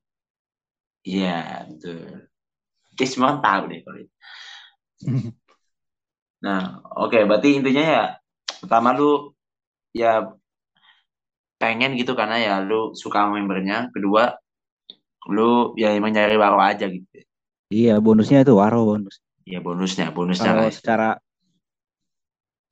Iya, 1.06 1.70
betul. 1.70 2.26
Oke, 2.90 3.06
semua 3.06 3.38
tahu 3.38 3.70
deh 3.70 3.86
kalau 3.86 4.00
itu. 4.02 4.14
Nah, 6.42 6.62
oke, 6.98 7.26
berarti 7.26 7.58
intinya 7.58 7.84
ya 7.86 8.04
pertama 8.58 8.94
lu 8.94 9.34
ya 9.94 10.30
pengen 11.58 11.94
gitu 11.98 12.14
karena 12.14 12.38
ya 12.38 12.54
lu 12.62 12.94
suka 12.94 13.26
membernya. 13.30 13.90
Kedua, 13.90 14.34
lu 15.26 15.74
ya 15.74 15.94
emang 15.94 16.14
nyari 16.14 16.38
waro 16.38 16.62
aja 16.62 16.86
gitu. 16.86 17.06
iya 17.74 17.98
bonusnya 17.98 18.46
itu 18.46 18.54
waro 18.54 18.86
bonus 18.86 19.22
Ya 19.46 19.62
bonusnya, 19.62 20.10
bonusnya 20.10 20.50
kalau 20.58 20.66
lah. 20.66 20.74
secara 20.74 21.10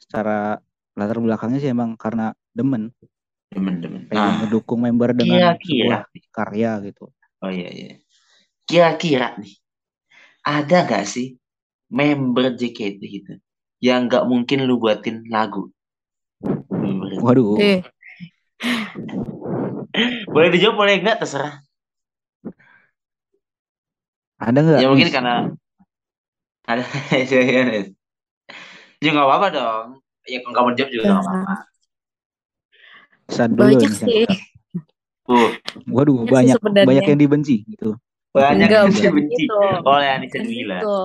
secara 0.01 0.57
latar 0.97 1.17
belakangnya 1.21 1.61
sih 1.61 1.69
emang 1.69 1.93
karena 1.97 2.33
demen 2.53 2.89
Demen-demen. 3.53 4.09
pengen 4.09 4.17
Nah, 4.17 4.33
ngedukung 4.41 4.81
member 4.81 5.13
dengan 5.13 5.53
kira-kira. 5.53 6.01
sebuah 6.09 6.29
karya 6.33 6.71
gitu 6.89 7.13
Oh 7.43 7.51
iya 7.53 7.69
iya. 7.69 7.91
Kira-kira 8.65 9.35
nih, 9.37 9.53
ada 10.41 10.87
gak 10.87 11.05
sih 11.05 11.37
member 11.93 12.55
JKT 12.57 12.99
gitu 13.03 13.33
yang 13.83 14.09
gak 14.09 14.25
mungkin 14.25 14.65
lu 14.65 14.79
buatin 14.81 15.27
lagu? 15.29 15.69
Member. 16.73 17.21
waduh 17.21 17.57
Eh, 17.59 17.79
Boleh 20.25 20.49
dijawab 20.49 20.75
boleh 20.79 20.97
enggak 21.03 21.21
terserah. 21.21 21.61
Ada 24.43 24.59
nggak 24.59 24.79
Ya 24.83 24.87
mungkin 24.91 25.09
karena 25.09 25.33
ada 26.67 26.83
ya 29.03 29.09
nggak 29.11 29.27
apa-apa 29.27 29.47
dong. 29.51 29.85
Ya 30.27 30.39
kalau 30.43 30.55
kamu 30.55 30.69
jawab 30.79 30.89
juga 30.91 31.03
nggak 31.11 31.23
apa-apa. 31.23 31.53
Bisa 33.23 33.43
dulu 33.47 33.59
banyak 33.63 33.91
nih, 33.91 33.99
sih. 33.99 34.27
Uh, 35.23 35.49
waduh 35.87 36.27
Banyak 36.27 36.27
sih 36.27 36.35
banyak 36.35 36.55
sebenarnya. 36.59 36.87
banyak 36.87 37.05
yang 37.07 37.19
dibenci 37.23 37.55
gitu 37.63 37.95
banyak 38.33 38.65
Enggak, 38.65 38.81
yang 38.89 39.13
dibenci 39.13 39.45
gitu. 39.45 39.57
oleh 39.85 40.07
Anissa 40.09 40.37
Kan 40.41 40.45
Gila. 40.49 40.77
gitu. 40.81 40.97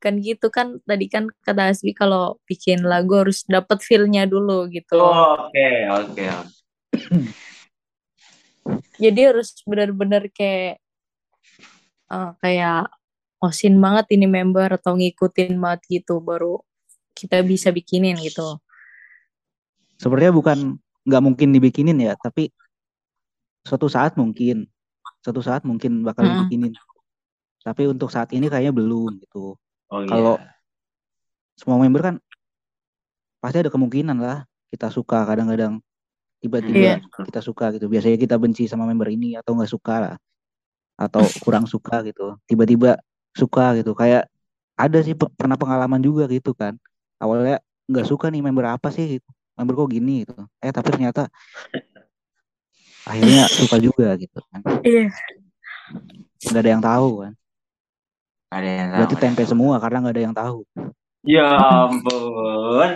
Kan 0.00 0.14
gitu 0.24 0.46
kan 0.48 0.66
tadi 0.88 1.06
kan 1.12 1.24
kata 1.44 1.76
Asbi 1.76 1.92
kalau 1.92 2.40
bikin 2.48 2.80
lagu 2.80 3.20
harus 3.20 3.44
dapet 3.44 3.84
feel-nya 3.84 4.24
dulu 4.24 4.64
gitu. 4.72 4.96
Oh, 4.96 5.52
Oke 5.52 5.68
oke. 5.92 6.24
Jadi 8.96 9.20
harus 9.20 9.52
benar-benar 9.68 10.32
kayak 10.32 10.80
eh, 12.10 12.30
kayak 12.42 12.90
osin 13.40 13.78
banget 13.80 14.12
ini 14.18 14.26
member 14.28 14.76
atau 14.76 14.98
ngikutin 14.98 15.56
banget 15.56 15.80
gitu 15.88 16.20
baru 16.20 16.60
kita 17.16 17.40
bisa 17.46 17.72
bikinin 17.72 18.16
gitu. 18.20 18.60
sebenarnya 20.00 20.32
bukan 20.32 20.58
nggak 21.04 21.22
mungkin 21.24 21.48
dibikinin 21.52 21.96
ya 22.00 22.16
tapi 22.16 22.52
suatu 23.64 23.88
saat 23.88 24.16
mungkin 24.16 24.68
suatu 25.20 25.40
saat 25.44 25.64
mungkin 25.68 26.00
bakal 26.04 26.24
Mm-mm. 26.24 26.48
dibikinin 26.48 26.72
tapi 27.60 27.88
untuk 27.88 28.08
saat 28.08 28.32
ini 28.32 28.48
kayaknya 28.48 28.72
belum 28.72 29.20
gitu 29.20 29.56
Oh 29.90 30.06
iya. 30.06 30.08
Kalau 30.08 30.34
semua 31.58 31.76
member 31.82 32.00
kan 32.00 32.14
pasti 33.42 33.58
ada 33.58 33.68
kemungkinan 33.68 34.16
lah 34.22 34.46
kita 34.70 34.86
suka 34.88 35.26
kadang-kadang 35.26 35.82
tiba-tiba 36.40 37.02
Iya. 37.02 37.26
kita 37.26 37.42
suka 37.42 37.74
gitu 37.74 37.90
biasanya 37.90 38.16
kita 38.16 38.38
benci 38.38 38.64
sama 38.70 38.86
member 38.86 39.10
ini 39.10 39.34
atau 39.36 39.58
nggak 39.58 39.68
suka 39.68 39.94
lah 39.98 40.14
atau 41.00 41.24
kurang 41.44 41.64
suka 41.64 42.04
gitu 42.04 42.36
tiba-tiba 42.44 43.00
suka 43.32 43.80
gitu. 43.80 43.96
Kayak 43.96 44.28
ada 44.76 44.98
sih 45.00 45.16
pe- 45.16 45.32
pernah 45.32 45.56
pengalaman 45.56 46.04
juga 46.04 46.28
gitu 46.28 46.52
kan. 46.52 46.76
Awalnya 47.16 47.64
nggak 47.88 48.06
suka 48.06 48.28
nih 48.28 48.44
member 48.44 48.68
apa 48.68 48.92
sih 48.92 49.18
gitu 49.18 49.30
member 49.56 49.76
kok 49.76 49.90
gini 49.92 50.24
gitu. 50.24 50.44
Eh 50.60 50.72
tapi 50.72 50.88
ternyata 50.88 51.28
akhirnya 53.04 53.44
suka 53.48 53.76
juga 53.80 54.12
gitu 54.20 54.40
kan. 54.52 54.60
Iya. 54.84 55.08
nggak 56.40 56.62
ada 56.62 56.70
yang 56.70 56.84
tahu 56.84 57.08
kan. 57.26 57.32
Ada 58.50 58.66
yang 58.66 58.88
tahu, 58.90 58.98
berarti 58.98 59.16
tempe 59.20 59.42
semua 59.46 59.74
karena 59.78 59.96
nggak 60.02 60.14
ada 60.16 60.24
yang 60.24 60.36
tahu. 60.36 60.58
Ya 61.28 61.48
ampun. 61.60 62.92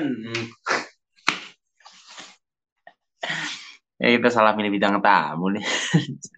Ya 4.03 4.09
kita 4.19 4.29
salah 4.35 4.53
milih 4.59 4.73
bidang 4.75 4.99
tamu 5.05 5.55
nih. 5.55 5.65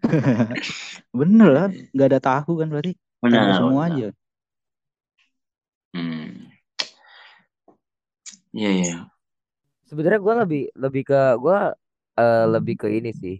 bener 1.19 1.49
kan 1.59 1.71
nggak 1.95 2.09
ada 2.11 2.21
tahu 2.21 2.53
kan 2.61 2.69
berarti 2.73 2.93
tempe 3.31 3.51
Benar. 3.51 3.59
semua 3.59 3.81
benar. 3.89 3.91
aja 3.91 4.07
Hmm. 5.95 6.53
Iya 8.57 8.69
iya. 8.79 8.93
Sebenarnya 9.89 10.21
gue 10.27 10.35
lebih 10.43 10.63
lebih 10.85 11.03
ke 11.11 11.21
gue 11.43 11.59
eh, 12.21 12.45
lebih 12.55 12.75
ke 12.83 12.89
ini 12.99 13.11
sih. 13.23 13.37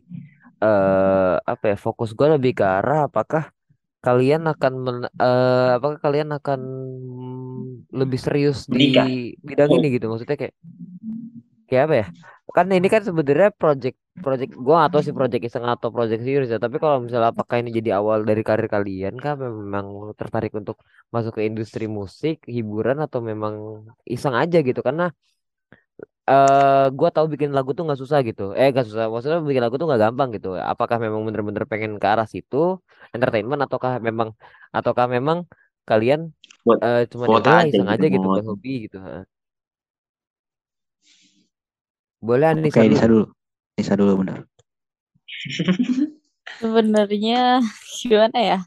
eh 0.65 1.33
apa 1.53 1.65
ya 1.73 1.77
fokus 1.87 2.11
gue 2.19 2.29
lebih 2.37 2.53
ke 2.59 2.65
arah 2.65 2.99
apakah 3.09 3.45
kalian 4.07 4.43
akan 4.53 4.73
men- 4.85 5.15
eh, 5.25 5.69
apakah 5.79 5.99
kalian 6.07 6.31
akan 6.39 6.61
lebih 8.01 8.19
serius 8.21 8.67
di 8.67 8.77
Menikah. 8.77 9.07
bidang 9.47 9.71
Oh. 9.73 9.77
ini 9.81 9.87
gitu 9.97 10.07
maksudnya 10.11 10.37
kayak 10.41 10.55
kayak 11.69 11.83
apa 11.87 11.95
ya 12.01 12.07
kan 12.57 12.67
ini 12.73 12.89
kan 12.95 13.03
sebenarnya 13.09 13.51
project 13.61 13.97
project 14.25 14.53
gue 14.67 14.77
atau 14.87 14.99
sih 15.05 15.15
project 15.19 15.43
iseng 15.49 15.65
atau 15.75 15.89
project 15.95 16.21
serius 16.27 16.49
ya 16.55 16.59
tapi 16.65 16.77
kalau 16.83 16.99
misalnya 17.05 17.29
apakah 17.35 17.57
ini 17.61 17.71
jadi 17.79 17.91
awal 18.01 18.19
dari 18.29 18.43
karir 18.49 18.69
kalian 18.75 19.15
kah? 19.25 19.35
Memang 19.45 19.87
tertarik 20.21 20.53
untuk 20.61 20.77
masuk 21.15 21.33
ke 21.39 21.43
industri 21.49 21.85
musik 21.99 22.37
hiburan 22.57 22.99
atau 23.05 23.21
memang 23.31 23.55
iseng 24.15 24.35
aja 24.43 24.59
gitu? 24.69 24.81
Karena 24.89 25.05
eh 26.31 26.85
gue 26.99 27.09
tahu 27.15 27.27
bikin 27.33 27.51
lagu 27.57 27.71
tuh 27.77 27.83
nggak 27.87 28.01
susah 28.03 28.19
gitu. 28.29 28.43
Eh 28.59 28.67
nggak 28.73 28.87
susah 28.89 29.05
maksudnya 29.13 29.39
bikin 29.49 29.63
lagu 29.65 29.75
tuh 29.81 29.87
nggak 29.89 30.03
gampang 30.05 30.29
gitu. 30.37 30.49
Apakah 30.73 30.97
memang 31.05 31.21
bener-bener 31.27 31.65
pengen 31.71 31.93
ke 32.03 32.07
arah 32.13 32.27
situ? 32.35 32.57
Entertainment 33.15 33.61
ataukah 33.67 33.93
memang 34.09 34.29
ataukah 34.77 35.07
memang 35.17 35.39
kalian 35.89 36.21
Buat- 36.67 36.83
eh 36.87 37.03
cuma 37.11 37.25
ya 37.31 37.39
aja 37.39 37.53
iseng 37.71 37.89
gitu, 37.89 37.95
aja 37.95 38.07
gitu 38.15 38.27
buat. 38.27 38.43
hobi 38.49 38.71
gitu 38.85 38.97
ha. 39.07 39.23
boleh 42.27 42.51
dulu. 42.55 42.63
Nisa 42.63 43.07
dulu 43.13 43.25
Nisa 43.77 43.93
dulu 43.93 44.25
bener 44.25 44.49
Sebenarnya 46.63 47.61
gimana 48.01 48.39
ya? 48.39 48.59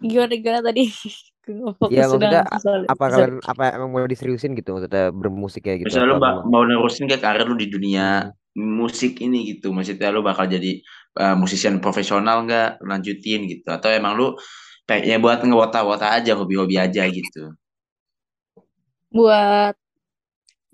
Gimana 0.00 0.34
gimana 0.40 0.60
tadi? 0.64 0.84
Ya 1.90 2.06
sudah 2.06 2.46
maksudnya 2.46 2.86
apa 2.86 3.04
kalian 3.10 3.42
apa 3.42 3.74
emang 3.74 3.90
mau 3.90 4.06
diseriusin 4.06 4.54
gitu 4.54 4.76
maksudnya 4.76 5.10
bermusik 5.10 5.66
ya 5.66 5.74
gitu 5.80 5.90
Misalnya 5.90 6.14
lu 6.14 6.16
ba- 6.22 6.44
memang 6.44 6.52
mau 6.52 6.62
nerusin 6.62 7.10
ke 7.10 7.18
karir 7.18 7.42
lu 7.48 7.56
di 7.58 7.66
dunia 7.66 8.30
Hmm. 8.50 8.82
musik 8.82 9.22
ini 9.22 9.56
gitu. 9.56 9.70
Maksudnya 9.70 10.10
lu 10.10 10.26
bakal 10.26 10.50
jadi 10.50 10.82
uh, 11.22 11.38
musisian 11.38 11.78
profesional 11.78 12.42
nggak? 12.44 12.82
Lanjutin 12.82 13.46
gitu. 13.46 13.66
Atau 13.70 13.88
emang 13.94 14.18
lu 14.18 14.34
kayak 14.90 15.06
ya 15.06 15.16
buat 15.22 15.38
ngewota-wota 15.46 16.10
aja, 16.18 16.34
hobi-hobi 16.34 16.74
aja 16.74 17.06
gitu. 17.06 17.54
Buat 19.10 19.79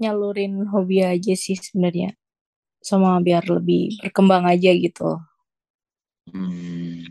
nyalurin 0.00 0.64
hobi 0.68 1.02
aja 1.04 1.34
sih 1.36 1.56
sebenarnya. 1.56 2.16
Sama 2.80 3.18
biar 3.18 3.44
lebih 3.48 3.98
berkembang 4.04 4.46
aja 4.46 4.70
gitu. 4.72 5.18
Hmm. 6.30 7.02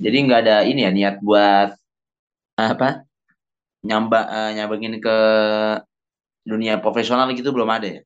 Jadi 0.00 0.16
nggak 0.24 0.40
ada 0.48 0.56
ini 0.64 0.88
ya 0.88 0.90
niat 0.90 1.16
buat 1.20 1.76
apa? 2.56 3.04
Nyamba 3.84 4.20
uh, 4.28 4.50
nyambengin 4.56 4.96
ke 5.00 5.18
dunia 6.44 6.80
profesional 6.80 7.28
gitu 7.36 7.52
belum 7.52 7.68
ada 7.68 8.00
ya? 8.00 8.02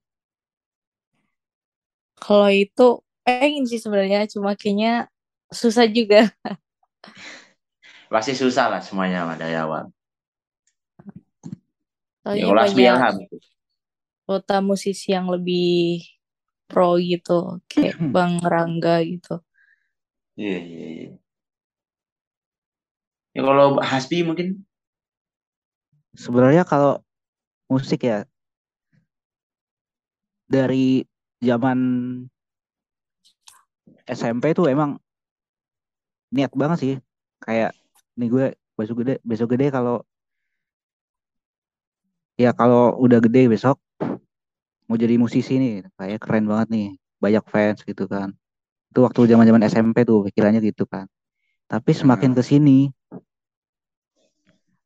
Kalau 2.18 2.50
itu 2.50 3.04
pengen 3.22 3.68
sih 3.68 3.78
sebenarnya, 3.78 4.26
cuma 4.30 4.58
kayaknya 4.58 5.06
susah 5.52 5.86
juga. 5.86 6.30
Pasti 8.12 8.32
susah 8.34 8.70
lah 8.70 8.80
semuanya 8.82 9.26
dari 9.34 9.54
awal. 9.58 9.90
Ya 12.24 12.32
Soalnya 12.32 12.44
kalau 12.48 12.62
Asbi 12.64 12.82
banyak 12.82 12.96
Ilham 12.96 13.16
kota 14.24 14.56
musisi 14.64 15.12
yang 15.12 15.28
lebih 15.28 16.00
pro 16.64 16.96
gitu 16.96 17.60
kayak 17.68 18.00
Bang 18.14 18.40
Rangga 18.40 19.04
gitu. 19.04 19.44
Iya, 20.40 20.58
iya, 20.64 20.86
iya. 20.96 21.10
Ya 23.36 23.40
kalau 23.44 23.76
Hasbi 23.84 24.24
mungkin 24.24 24.64
Sebenarnya 26.14 26.62
kalau 26.62 27.02
musik 27.66 28.06
ya 28.06 28.22
dari 30.46 31.02
zaman 31.42 31.78
SMP 34.06 34.54
tuh 34.54 34.70
emang 34.70 35.02
niat 36.30 36.54
banget 36.54 36.78
sih. 36.78 36.94
Kayak 37.42 37.74
nih 38.14 38.28
gue 38.30 38.46
besok 38.78 39.02
gede, 39.02 39.18
besok 39.26 39.58
gede 39.58 39.74
kalau 39.74 40.06
ya 42.34 42.50
kalau 42.54 42.98
udah 42.98 43.22
gede 43.22 43.46
besok 43.46 43.78
mau 44.84 45.00
jadi 45.00 45.16
musisi 45.16 45.56
nih, 45.56 45.88
kayak 45.96 46.20
keren 46.20 46.44
banget 46.44 46.68
nih, 46.68 46.88
banyak 47.16 47.44
fans 47.48 47.80
gitu 47.88 48.04
kan. 48.04 48.36
Itu 48.92 49.00
waktu 49.00 49.32
zaman-zaman 49.32 49.64
SMP 49.64 50.04
tuh 50.04 50.28
pikirannya 50.28 50.60
gitu 50.60 50.84
kan. 50.84 51.08
Tapi 51.64 51.90
semakin 51.96 52.36
Hmm. 52.36 52.38
ke 52.38 52.42
sini 52.44 52.78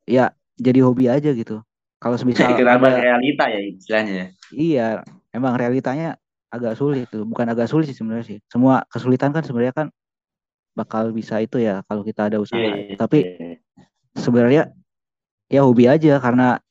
ya 0.07 0.31
jadi 0.55 0.79
hobi 0.87 1.11
aja 1.11 1.35
gitu. 1.35 1.59
Kalau 1.99 2.15
kenapa 2.15 2.95
ada 2.95 3.03
realita 3.03 3.51
ya 3.51 3.59
istilahnya. 3.59 4.31
Iya, 4.55 5.03
emang 5.35 5.59
realitanya 5.59 6.15
agak 6.47 6.79
sulit 6.79 7.11
tuh. 7.11 7.27
Bukan 7.27 7.43
agak 7.51 7.67
sulit 7.67 7.91
sih 7.91 7.97
sebenarnya 7.99 8.25
sih. 8.25 8.37
Semua 8.47 8.87
kesulitan 8.87 9.35
kan 9.35 9.43
sebenarnya 9.43 9.75
kan 9.75 9.87
bakal 10.79 11.11
bisa 11.11 11.43
itu 11.43 11.59
ya 11.59 11.83
kalau 11.91 12.07
kita 12.07 12.31
ada 12.31 12.39
usaha. 12.39 12.55
Iya, 12.55 12.71
iya, 12.87 12.95
Tapi 12.95 13.19
iya. 13.19 13.59
sebenarnya 14.15 14.71
ya 15.51 15.67
hobi 15.67 15.91
aja 15.91 16.23
karena 16.23 16.63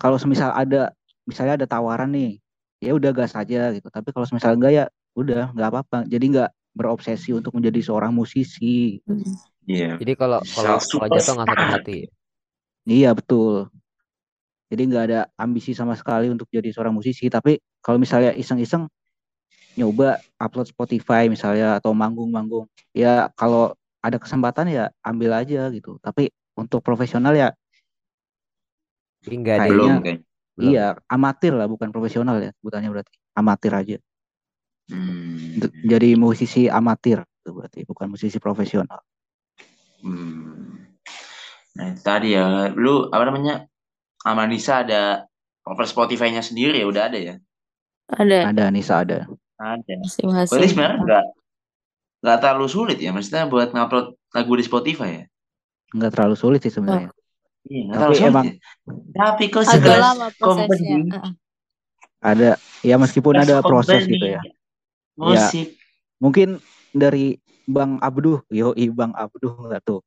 kalau 0.00 0.16
semisal 0.16 0.48
ada 0.56 0.96
misalnya 1.28 1.60
ada 1.60 1.66
tawaran 1.68 2.08
nih, 2.10 2.40
ya 2.80 2.96
udah 2.96 3.12
gas 3.12 3.36
aja 3.36 3.68
gitu. 3.76 3.92
Tapi 3.92 4.08
kalau 4.16 4.24
semisal 4.24 4.56
enggak 4.56 4.72
ya 4.72 4.84
udah 5.12 5.52
nggak 5.52 5.68
apa-apa. 5.68 6.08
Jadi 6.08 6.24
nggak 6.32 6.50
berobsesi 6.72 7.36
untuk 7.36 7.52
menjadi 7.52 7.84
seorang 7.84 8.16
musisi. 8.16 9.04
Iya. 9.68 10.00
Jadi 10.00 10.12
kalau 10.16 10.40
kalau 10.56 10.80
kalau 10.80 11.06
jatuh 11.12 11.34
nggak 11.36 11.48
sakit 11.52 11.68
hati. 11.68 11.98
Iya 12.88 13.12
betul. 13.12 13.68
Jadi 14.72 14.82
nggak 14.88 15.04
ada 15.12 15.20
ambisi 15.36 15.76
sama 15.76 15.92
sekali 15.98 16.32
untuk 16.32 16.48
jadi 16.48 16.72
seorang 16.72 16.96
musisi. 16.96 17.28
Tapi 17.28 17.60
kalau 17.84 18.00
misalnya 18.00 18.32
iseng-iseng 18.32 18.88
nyoba 19.76 20.18
upload 20.40 20.72
Spotify 20.72 21.28
misalnya 21.28 21.78
atau 21.78 21.92
manggung-manggung, 21.92 22.66
ya 22.96 23.28
kalau 23.36 23.76
ada 24.00 24.16
kesempatan 24.16 24.72
ya 24.72 24.88
ambil 25.04 25.36
aja 25.36 25.68
gitu. 25.68 26.00
Tapi 26.00 26.32
untuk 26.56 26.80
profesional 26.80 27.36
ya 27.36 27.52
Jadi 29.20 29.34
nggak 29.36 29.54
ada 29.54 29.60
Kayaknya- 29.62 29.76
Belum 29.76 29.92
kayaknya. 30.00 30.22
belum. 30.56 30.70
iya 30.70 30.86
amatir 31.08 31.52
lah 31.56 31.66
bukan 31.66 31.88
profesional 31.88 32.36
ya 32.36 32.50
sebutannya 32.56 32.90
berarti 32.92 33.12
amatir 33.32 33.72
aja. 33.72 33.96
Hmm. 34.90 35.62
Jadi 35.86 36.08
musisi 36.18 36.66
amatir 36.66 37.22
itu 37.22 37.50
berarti 37.52 37.80
bukan 37.86 38.10
musisi 38.10 38.36
profesional. 38.36 39.00
Hmm. 40.02 40.90
Nah, 41.70 41.86
itu 41.86 42.02
tadi 42.02 42.34
ya, 42.34 42.68
lu 42.72 43.06
apa 43.08 43.24
namanya? 43.24 43.64
Amanisa 44.20 44.82
ada 44.84 45.24
cover 45.62 45.86
Spotify-nya 45.86 46.42
sendiri 46.42 46.76
ya 46.76 46.86
udah 46.90 47.08
ada 47.08 47.16
ya? 47.16 47.34
Ada 48.10 48.50
Ada 48.50 48.64
Nisa 48.68 49.00
ada. 49.00 49.24
Ada. 49.24 49.32
Berarti 49.56 49.92
masing-masing. 49.96 50.66
sebenarnya 50.66 50.98
nggak 51.04 51.24
nggak 52.20 52.38
terlalu 52.42 52.66
sulit 52.68 52.98
ya, 53.00 53.14
maksudnya 53.14 53.46
buat 53.46 53.70
ngupload 53.70 54.06
lagu 54.34 54.52
di 54.58 54.64
Spotify 54.66 55.10
ya? 55.14 55.24
Nggak 55.94 56.10
terlalu 56.12 56.36
sulit 56.36 56.60
sih 56.60 56.72
sebenarnya. 56.74 57.08
Iya, 57.68 57.84
Tapi 57.92 58.14
emang 58.24 58.46
ya. 58.48 58.54
Tapi 59.12 59.44
kok 59.52 59.64
lama 59.68 60.26
company, 60.40 61.12
Heeh. 61.12 61.32
Ada 62.20 62.60
ya 62.84 62.96
meskipun 63.00 63.36
ada 63.36 63.60
proses 63.60 64.04
company 64.04 64.16
gitu 64.16 64.26
ya. 64.36 64.40
Musik. 65.16 65.76
Mungkin 66.20 66.60
dari 66.92 67.36
Bang 67.68 68.00
Abduh, 68.00 68.40
yo 68.48 68.72
Bang 68.96 69.12
Abduh 69.16 69.52
nggak 69.68 69.82
tuh. 69.84 70.00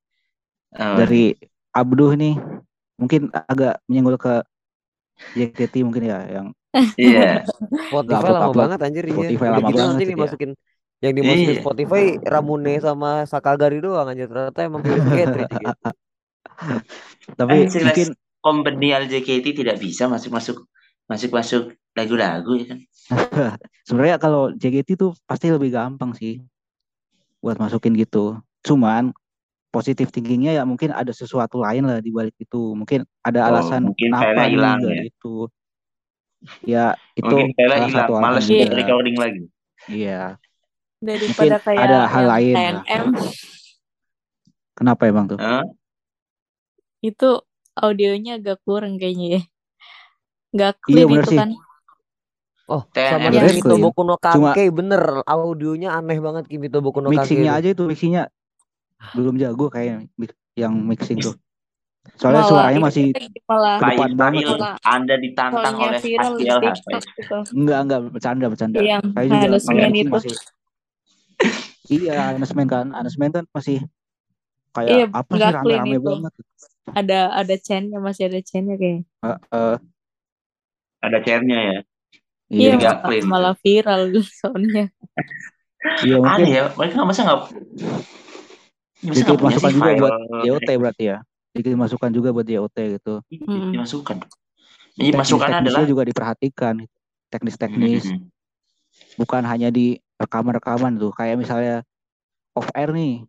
Oh, 0.74 0.96
Dari 0.98 1.38
Abduh 1.74 2.18
nih 2.18 2.34
mungkin 2.98 3.30
agak 3.34 3.82
menyenggol 3.90 4.18
ke 4.18 4.42
JKT 5.38 5.86
mungkin 5.86 6.10
ya 6.10 6.20
yang 6.26 6.48
Iya. 6.98 7.46
Spotify 7.90 8.18
upload- 8.18 8.34
lama 8.34 8.46
upload. 8.50 8.62
banget 8.66 8.80
anjir 8.82 9.04
iya. 9.06 9.14
Spotify 9.14 9.48
lama 9.50 9.68
gitu 9.70 9.78
banget 9.78 9.90
nanti 9.94 10.02
gitu 10.02 10.10
ya. 10.10 10.14
dimasukin 10.18 10.52
yang 11.04 11.14
dimasukin 11.14 11.54
Iya. 11.54 11.62
Spotify 11.62 12.04
Ramune 12.26 12.74
sama 12.82 13.12
Sakagari 13.30 13.78
doang 13.82 14.10
anjir 14.10 14.26
ternyata 14.30 14.60
emang 14.66 14.82
Catridge 14.82 15.54
gitu. 15.62 15.88
Tapi 17.40 17.52
Eh, 17.56 17.70
sekelas 17.70 17.86
mungkin 17.88 18.08
company 18.40 18.88
LJKT 18.92 19.46
tidak 19.56 19.78
bisa 19.80 20.06
masuk-masuk 20.08 20.68
masuk-masuk 21.08 21.74
lagu-lagu 21.94 22.52
ya 22.58 22.66
kan? 22.74 22.80
sebenarnya 23.88 24.18
kalau 24.18 24.50
JKT 24.52 24.96
tuh 24.96 25.12
pasti 25.24 25.52
lebih 25.52 25.70
gampang 25.70 26.16
sih 26.16 26.40
buat 27.44 27.60
masukin 27.60 27.94
gitu. 27.94 28.40
Cuman 28.64 29.12
positif 29.70 30.14
thinkingnya 30.14 30.56
ya 30.56 30.64
mungkin 30.64 30.94
ada 30.96 31.12
sesuatu 31.12 31.60
lain 31.60 31.84
lah 31.86 32.00
di 32.00 32.10
balik 32.10 32.34
itu. 32.40 32.72
Mungkin 32.74 33.04
ada 33.20 33.40
Oh, 33.44 33.48
alasan 33.52 33.92
mungkin 33.92 34.10
kenapa 34.16 34.48
hilang 34.48 34.80
ya. 34.86 35.02
gitu. 35.12 35.52
Ya 36.64 36.86
itu 37.16 37.28
Mungkin 37.28 37.56
salah 37.56 37.78
hilang, 37.84 37.92
satu 37.92 38.12
alasan 38.16 38.24
males 38.24 38.46
Iya. 38.48 38.68
recording 38.76 39.16
lagi. 39.20 39.44
Iya. 39.92 40.22
Daripada 41.04 41.58
kayak 41.60 41.84
ada 41.84 42.00
hal 42.08 42.26
lain 42.32 42.56
lah. 42.56 42.84
Kenapa 44.74 45.04
emang 45.06 45.26
tuh? 45.30 45.40
Hah? 45.40 45.64
Itu 47.04 47.30
audionya 47.76 48.40
agak 48.40 48.64
kurang 48.64 48.96
kayaknya 48.96 49.28
ya. 49.30 49.42
Nggak 50.52 50.72
Iya, 50.72 50.84
clean 50.86 51.08
bener 51.10 51.20
itu 51.20 51.30
sih. 51.30 51.40
kan. 51.40 51.50
Oh, 52.64 52.82
TNM 52.88 53.04
sama 53.04 53.20
Sebenarnya 53.20 53.44
Kimi 53.44 53.60
clean. 53.60 53.74
Toboku 53.76 54.02
no 54.02 54.16
Cuma- 54.16 54.54
Kanke 54.56 54.64
bener 54.72 55.02
audionya 55.26 55.90
aneh 55.92 56.18
banget 56.18 56.44
Kimi 56.48 56.68
Toboku 56.68 56.98
no 56.98 57.12
Kanke 57.12 57.20
Mixingnya 57.20 57.52
aja 57.54 57.68
itu 57.70 57.84
mixingnya 57.84 58.24
belum 59.12 59.36
jago 59.36 59.68
kayak 59.68 60.08
yang 60.56 60.74
mixing 60.80 61.20
tuh. 61.20 61.36
Soalnya 62.16 62.40
Malah 62.40 62.52
suaranya 62.52 62.82
masih 62.84 63.06
malah 63.44 63.76
depan 63.80 63.90
Kayak 63.90 64.12
banget 64.16 64.44
Malah 64.46 64.76
Anda 64.82 65.16
ditantang 65.18 65.64
soalnya 65.72 65.88
oleh 65.90 66.00
viral 66.00 66.32
di. 66.34 66.44
TikTok 66.62 67.04
gitu. 67.16 67.38
enggak 67.54 67.80
enggak 67.84 68.00
bercanda 68.10 68.46
bercanda. 68.48 68.78
Yang 68.80 69.04
Saya 69.12 69.28
juga 69.28 69.48
itu. 70.00 70.12
masih 70.14 70.34
iya 71.90 72.16
Anesmen 72.32 72.68
kan 72.70 72.86
Anesmen 72.92 73.30
kan 73.30 73.44
masih 73.50 73.84
kayak 74.72 74.90
Iya, 74.90 75.06
apa 75.12 75.32
sih 75.34 75.52
rame-rame 75.52 75.96
itu. 75.96 76.04
banget. 76.06 76.34
Ada 76.92 77.32
ada 77.32 77.56
chainnya 77.56 78.00
masih 78.04 78.28
ada 78.28 78.40
chainnya 78.44 78.76
kayak. 78.76 79.08
Eh, 79.08 79.40
eh, 79.56 79.76
Ada 81.00 81.18
chairnya 81.24 81.60
ya. 81.60 81.80
Iya, 82.54 82.72
malah, 82.78 82.96
clean. 83.02 83.24
malah 83.26 83.54
viral 83.58 84.02
soalnya. 84.44 84.86
iya 86.06 86.16
mungkin 86.16 86.44
Aneh 86.48 86.52
ya, 86.54 86.64
mereka 86.80 87.04
masa 87.04 87.22
nggak 87.28 87.40
masa 89.04 89.20
dikit 89.20 89.26
nggak 89.28 89.40
punya 89.42 89.58
masukan 89.60 89.68
sih 89.68 89.76
juga 89.76 89.90
file 89.92 90.00
buat 90.00 90.14
JOT 90.48 90.70
berarti 90.80 91.04
ya. 91.12 91.18
Dikit 91.54 91.74
masukan 91.76 92.10
juga 92.12 92.30
buat 92.32 92.48
JOT 92.48 92.78
gitu. 93.00 93.14
Hmm. 93.44 93.72
dimasukkan. 93.76 94.18
Jadi 94.94 95.10
masukannya 95.18 95.58
adalah 95.66 95.84
juga 95.88 96.04
diperhatikan. 96.06 96.76
Teknis-teknis 97.34 98.04
Hmm. 98.14 98.30
bukan 99.18 99.42
hanya 99.44 99.74
di 99.74 99.98
rekaman-rekaman 100.22 101.02
tuh 101.02 101.10
kayak 101.12 101.36
misalnya 101.36 101.82
off 102.54 102.70
air 102.78 102.94
nih. 102.94 103.26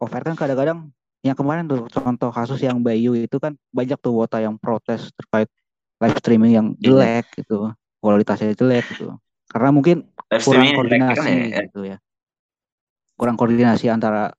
Off 0.00 0.10
air 0.16 0.24
kan 0.24 0.34
kadang-kadang 0.34 0.88
yang 1.26 1.34
kemarin 1.34 1.66
tuh 1.66 1.90
contoh 1.90 2.30
kasus 2.30 2.62
yang 2.62 2.78
Bayu 2.78 3.18
itu 3.18 3.36
kan 3.42 3.58
banyak 3.74 3.98
tuh 3.98 4.14
wota 4.14 4.38
yang 4.38 4.54
protes 4.54 5.10
terkait 5.18 5.50
live 5.98 6.16
streaming 6.22 6.52
yang 6.54 6.66
Iya. 6.78 6.82
jelek 6.94 7.24
gitu. 7.42 7.74
Kualitasnya 7.98 8.54
jelek 8.54 8.86
gitu. 8.94 9.18
Karena 9.50 9.74
mungkin 9.74 10.06
live 10.06 10.42
kurang 10.42 10.42
streaming 10.46 10.74
koordinasi 10.78 11.30
ya. 11.50 11.60
gitu 11.66 11.80
ya. 11.84 11.96
Kurang 13.18 13.34
koordinasi 13.34 13.90
antara 13.90 14.30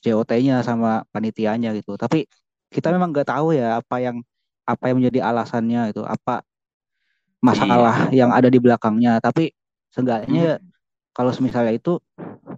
JOT-nya 0.00 0.62
sama 0.62 1.02
panitianya 1.10 1.74
gitu. 1.74 1.98
Tapi 1.98 2.24
kita 2.70 2.94
memang 2.94 3.10
nggak 3.10 3.26
tahu 3.26 3.58
ya 3.58 3.82
apa 3.82 3.98
yang 3.98 4.22
apa 4.62 4.86
yang 4.86 5.02
menjadi 5.02 5.26
alasannya 5.26 5.90
itu, 5.90 6.06
apa 6.06 6.46
masalah 7.42 8.06
yang 8.14 8.30
ada 8.30 8.46
di 8.46 8.62
belakangnya. 8.62 9.18
Tapi 9.18 9.50
seenggaknya 9.90 10.40
ya, 10.40 10.56
Hmm. 10.62 10.70
kalau 11.10 11.34
misalnya 11.42 11.74
itu 11.74 11.98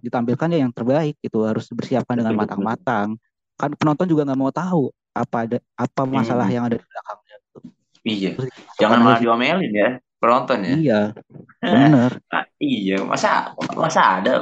ditampilkan 0.05 0.53
ya 0.53 0.59
yang 0.61 0.69
terbaik 0.69 1.17
itu 1.25 1.39
harus 1.41 1.65
dipersiapkan 1.73 2.21
dengan 2.21 2.37
matang-matang. 2.37 3.17
Kan 3.59 3.71
penonton 3.77 4.07
juga 4.09 4.25
nggak 4.27 4.39
mau 4.39 4.51
tahu 4.53 4.89
apa 5.13 5.37
ada 5.45 5.57
apa 5.77 6.01
masalah 6.09 6.49
Hmm. 6.49 6.55
yang 6.57 6.63
ada 6.67 6.77
di 6.81 6.85
belakangnya. 6.85 7.35
Gitu. 7.37 7.57
Iya. 8.03 8.29
Terus 8.35 8.49
Jangan 8.81 8.97
malah 8.99 9.19
diomelin 9.21 9.71
ya 9.73 9.89
penonton 10.17 10.59
ya. 10.63 10.73
Iya, 10.75 11.01
bener. 11.61 12.11
Ah, 12.33 12.45
iya, 12.57 12.97
masa 13.03 13.53
masa 13.77 14.01
ada 14.19 14.33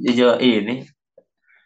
jo 0.00 0.28
ini 0.40 0.84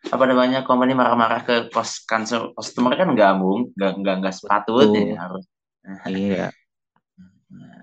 apa 0.09 0.24
namanya 0.30 0.62
company 0.62 0.95
marah-marah 0.95 1.43
ke 1.43 1.57
kos 1.74 2.07
kanser 2.07 2.55
customer 2.55 2.95
kan 2.95 3.11
nggak 3.12 3.34
mung 3.34 3.70
nggak 3.74 3.93
nggak 3.99 4.14
nggak 4.22 4.34
sepatutnya 4.34 5.03
ya, 5.05 5.16
harus 5.26 5.45
Iya, 6.09 6.47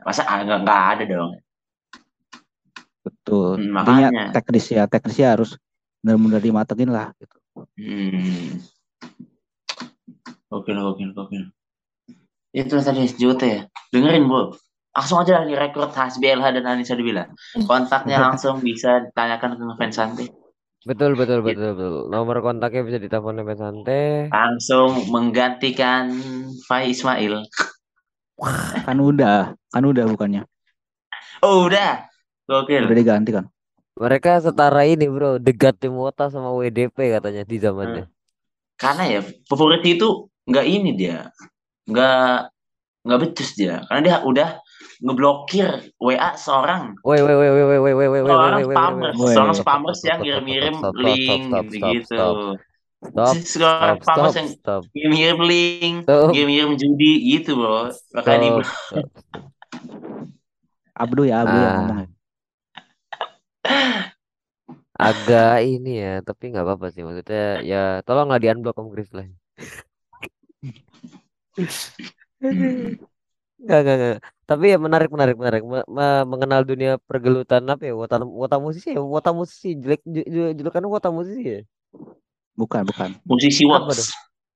masa 0.08 0.24
ah, 0.24 0.40
nggak 0.42 0.60
nggak 0.64 0.82
ada 0.96 1.04
dong 1.06 1.32
betul. 3.06 3.62
Hmm, 3.62 3.70
makanya. 3.70 4.34
teknis 4.34 4.66
ya, 4.74 4.90
teknisnya 4.90 5.38
harus 5.38 5.54
benar-benar 6.02 6.42
dimatengin 6.42 6.90
lah 6.90 7.14
gitu. 7.22 7.38
hmm. 7.78 8.58
Oke 10.56 10.72
oke 10.72 11.04
oke 11.16 11.38
itu 12.56 12.76
tadi 12.80 13.04
JOT 13.12 13.42
ya 13.44 13.62
dengerin 13.92 14.24
bro 14.26 14.56
langsung 14.96 15.20
aja 15.20 15.44
lah 15.44 15.46
direkrut 15.46 15.92
HSBLH 15.92 16.56
dan 16.56 16.64
Anissa 16.72 16.96
Dubila. 16.96 17.28
Kontaknya 17.68 18.16
langsung 18.24 18.64
bisa 18.64 19.04
ditanyakan 19.04 19.60
ke 19.60 19.64
ngefans 19.68 19.96
santai. 20.00 20.28
Betul 20.88 21.20
betul 21.20 21.44
Gitu. 21.44 21.60
betul 21.60 21.72
betul. 21.76 22.04
Nomor 22.08 22.40
kontaknya 22.40 22.88
bisa 22.88 22.98
ditelepon 23.04 23.44
sampai 23.44 23.58
santai. 23.60 24.04
Langsung 24.32 25.12
menggantikan 25.12 26.16
Fai 26.64 26.96
Ismail. 26.96 27.44
Kan 28.88 28.98
udah, 29.04 29.52
kan 29.74 29.84
udah 29.84 30.06
bukannya. 30.08 30.48
Oh 31.44 31.68
udah. 31.68 32.08
Gokil. 32.48 32.88
Udah 32.88 32.96
diganti 32.96 33.36
kan. 33.36 33.52
Mereka 34.00 34.44
setara 34.44 34.86
ini 34.88 35.08
bro, 35.12 35.40
degat 35.40 35.80
Timota 35.80 36.32
sama 36.32 36.52
WDP 36.56 37.16
katanya 37.20 37.44
di 37.44 37.58
zamannya. 37.60 38.06
Karena 38.76 39.04
ya 39.08 39.22
favorit 39.48 39.84
itu 39.88 40.28
nggak 40.46 40.66
ini 40.66 40.92
dia. 40.94 41.30
Nggak 41.90 42.54
nggak 43.06 43.20
becus 43.22 43.54
dia. 43.54 43.86
Karena 43.86 44.02
dia 44.02 44.16
udah 44.26 44.50
ngeblokir 45.04 45.94
WA 46.00 46.32
seorang. 46.40 46.98
Woi 47.04 47.20
woi 47.22 47.36
woi 47.36 47.50
woi 47.52 47.78
woi 47.82 47.94
woi 47.94 48.08
woi 48.10 48.20
seorang 48.26 48.62
woi 49.14 49.34
seorang 49.34 49.56
spammer 49.58 49.94
yang 50.06 50.20
ngirim-ngirim 50.24 50.76
link 50.98 51.44
gitu-gitu 51.52 52.58
Stop, 53.06 53.38
stop, 53.46 53.98
stop, 54.02 54.34
yang 54.34 54.50
stop. 54.50 54.82
ngirim 54.90 55.40
link, 55.46 55.96
ngirim-ngirim 56.10 56.74
judi 56.74 57.38
gitu 57.38 57.54
bro. 57.54 57.94
Makanya 58.18 58.66
stop, 58.66 59.06
Abdu 60.96 61.28
ya, 61.28 61.44
Abdu 61.44 61.60
ah. 61.60 62.08
Agak 64.96 65.60
ini 65.68 66.00
ya, 66.00 66.24
tapi 66.24 66.56
nggak 66.56 66.64
apa-apa 66.64 66.88
sih. 66.88 67.04
Maksudnya 67.04 67.60
ya 67.68 68.00
tolonglah 68.08 68.40
di 68.40 68.48
unblock 68.48 68.80
Om 68.80 68.90
Chris 68.96 69.12
lah. 69.12 69.28
Enggak, 73.56 73.80
enggak, 73.82 73.96
enggak. 73.98 74.20
Tapi 74.46 74.64
ya 74.70 74.78
menarik, 74.78 75.10
menarik, 75.10 75.36
menarik. 75.40 75.64
Me- 75.66 75.88
me- 75.90 76.26
mengenal 76.28 76.62
dunia 76.62 77.02
pergelutan 77.02 77.66
apa 77.66 77.82
ya? 77.82 77.94
Wota, 77.98 78.22
wota 78.22 78.58
musisi 78.62 78.94
ya? 78.94 79.02
Wota 79.02 79.32
musisi. 79.34 79.74
Jelek, 79.74 80.02
ju- 80.06 80.28
ju- 80.28 80.54
julukannya 80.62 80.90
wota 80.92 81.10
musisi 81.10 81.42
ya? 81.42 81.60
Bukan, 82.56 82.86
bukan. 82.86 83.10
Musisi 83.26 83.64
dong? 83.66 83.90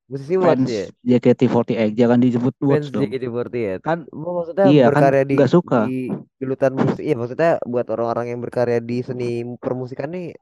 Musisi 0.09 0.35
watch 0.41 0.57
Fans 0.57 0.71
ya? 0.73 0.85
JKT48 1.05 1.93
jangan 1.93 2.17
disebut 2.17 2.53
Fans 2.57 2.65
watch 2.65 2.87
dong. 2.89 3.01
JKT48 3.05 3.53
ya? 3.53 3.75
Kan 3.77 3.97
maksudnya 4.09 4.65
iya 4.73 4.83
kan 4.89 4.93
berkarya 4.93 5.23
di, 5.25 5.35
nggak 5.37 5.51
suka. 5.53 5.79
di 5.85 5.97
gelutan 6.41 6.73
musik. 6.73 7.03
Iya 7.05 7.15
maksudnya 7.15 7.51
buat 7.61 7.85
orang-orang 7.93 8.25
yang 8.33 8.39
berkarya 8.41 8.81
di 8.81 8.97
seni 9.05 9.45
permusikan 9.61 10.09
nih 10.09 10.33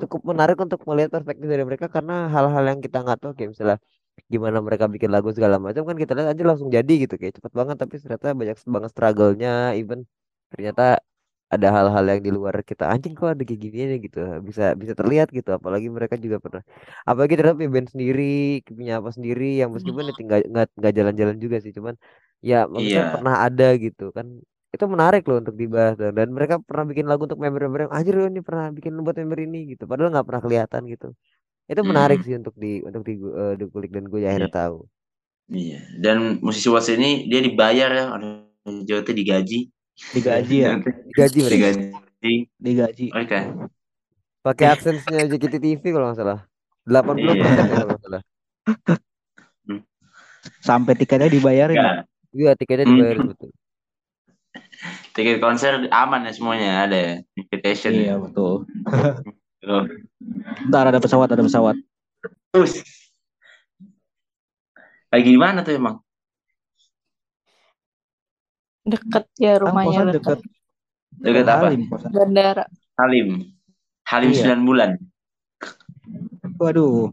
cukup 0.00 0.32
menarik 0.32 0.56
untuk 0.60 0.80
melihat 0.88 1.16
perspektif 1.16 1.44
dari 1.44 1.64
mereka 1.64 1.92
karena 1.92 2.28
hal-hal 2.32 2.64
yang 2.64 2.80
kita 2.80 3.04
nggak 3.04 3.18
tahu 3.20 3.32
kayak 3.36 3.50
misalnya 3.52 3.78
gimana 4.32 4.58
mereka 4.66 4.86
bikin 4.94 5.10
lagu 5.14 5.28
segala 5.36 5.56
macam 5.66 5.82
kan 5.88 5.96
kita 6.02 6.12
lihat 6.16 6.28
aja 6.32 6.42
langsung 6.50 6.68
jadi 6.76 6.92
gitu 7.02 7.14
kayak 7.20 7.34
cepet 7.38 7.52
banget. 7.58 7.76
Tapi 7.82 7.94
ternyata 8.02 8.26
banyak 8.40 8.56
banget 8.74 8.90
struggle-nya 8.94 9.50
even 9.80 9.98
ternyata 10.52 10.82
ada 11.54 11.68
hal-hal 11.76 12.04
yang 12.12 12.20
di 12.26 12.30
luar 12.36 12.54
kita 12.70 12.84
anjing 12.92 13.12
kok 13.18 13.28
ada 13.36 13.42
kayak 13.48 13.60
gini 13.64 13.78
nih? 13.90 13.98
gitu. 14.08 14.18
Bisa 14.48 14.62
bisa 14.80 14.92
terlihat 15.00 15.28
gitu. 15.36 15.50
Apalagi 15.58 15.86
mereka 15.96 16.16
juga 16.24 16.36
pernah 16.44 16.62
apalagi 17.08 17.32
ternyata 17.38 17.56
punya 17.60 17.72
band 17.76 17.88
sendiri 17.94 18.22
punya 18.78 18.92
apa 19.00 19.10
sendiri 19.16 19.44
yang 19.60 19.70
meskipun 19.76 20.04
itu 20.10 20.20
nggak 20.28 20.40
nggak 20.52 20.66
nggak 20.78 20.92
jalan-jalan 20.98 21.36
juga 21.44 21.56
sih. 21.64 21.72
Cuman 21.76 21.94
ya 22.50 22.56
maksudnya 22.72 23.02
Iya. 23.02 23.12
pernah 23.12 23.34
ada 23.46 23.64
gitu 23.84 24.02
kan. 24.16 24.26
Itu 24.74 24.84
menarik 24.94 25.22
loh 25.28 25.36
untuk 25.42 25.56
dibahas 25.62 25.94
dan, 26.00 26.12
dan 26.18 26.28
mereka 26.36 26.54
pernah 26.68 26.84
bikin 26.90 27.04
lagu 27.10 27.22
untuk 27.28 27.40
member-member 27.44 27.80
yang 27.88 27.92
anjir 27.96 28.14
ini 28.32 28.40
pernah 28.48 28.66
bikin 28.76 28.92
buat 29.04 29.16
member 29.20 29.38
ini 29.46 29.58
gitu. 29.76 29.82
Padahal 29.90 30.08
nggak 30.14 30.26
pernah 30.28 30.42
kelihatan 30.46 30.82
gitu 30.92 31.06
itu 31.64 31.80
menarik 31.80 32.18
Hmm. 32.18 32.26
sih 32.26 32.34
untuk 32.34 32.54
di 32.54 32.72
untuk 32.80 33.02
di 33.02 33.14
eh, 33.14 33.54
dikulik 33.56 33.90
dan 33.90 34.04
gue 34.04 34.20
ya 34.20 34.30
akhirnya 34.30 34.50
tahu 34.50 34.86
Iya. 35.46 35.82
Dan 35.98 36.40
musisi 36.40 36.66
Watch 36.66 36.88
ini 36.88 37.26
dia 37.26 37.38
dibayar 37.38 37.90
ya. 37.90 38.04
Aduh, 38.10 38.46
Jawa 38.82 39.02
tuh 39.02 39.12
digaji. 39.12 39.68
digaji 39.92 40.56
ya, 40.58 40.80
digaji 41.06 41.38
mereka 41.38 41.68
digaji. 41.68 42.32
digaji. 42.56 43.06
Oke. 43.12 43.40
pakai 44.40 44.66
adsense-nya 44.70 45.28
JKT 45.28 45.54
TV 45.56 45.82
kalau 45.86 46.08
nggak 46.08 46.18
salah 46.18 46.40
80 46.82 47.20
Iya. 47.20 47.34
persen 47.36 47.60
ya 47.60 47.74
kalau 47.76 47.86
nggak 47.86 48.02
salah 48.02 48.22
Sampai 50.58 50.94
tiketnya 50.94 51.28
dibayarin. 51.28 51.76
ya. 51.76 51.92
Iya 52.32 52.50
tiketnya 52.54 52.86
Hmm. 52.86 52.94
dibayar 52.96 53.18
betul 53.24 53.50
Tiket 55.12 55.38
konser 55.38 55.86
aman 55.88 56.24
ya 56.24 56.32
semuanya 56.32 56.82
ada 56.82 56.96
ya. 56.96 57.12
Invitation 57.36 57.92
Iya 57.92 58.04
ya. 58.08 58.14
betul. 58.18 58.64
Ntar 60.68 60.84
ada 60.92 61.00
pesawat, 61.02 61.28
ada 61.32 61.42
pesawat. 61.42 61.76
Terus. 62.52 62.80
Lagi 65.12 65.28
di 65.28 65.40
mana 65.40 65.60
tuh 65.60 65.76
emang? 65.76 65.96
Deket 68.82 69.24
ya 69.38 69.60
Kan 69.60 69.62
rumahnya 69.68 69.98
kosan 70.02 70.06
deket. 70.10 70.38
deket 70.40 70.40
Dekat 71.22 71.46
apa? 71.46 71.66
Halim. 71.70 71.82
Bandara. 72.10 72.64
Halim. 72.98 73.28
Halim 74.08 74.30
Iya. 74.32 74.56
9 74.58 74.68
bulan. 74.68 74.90
Waduh. 76.58 77.12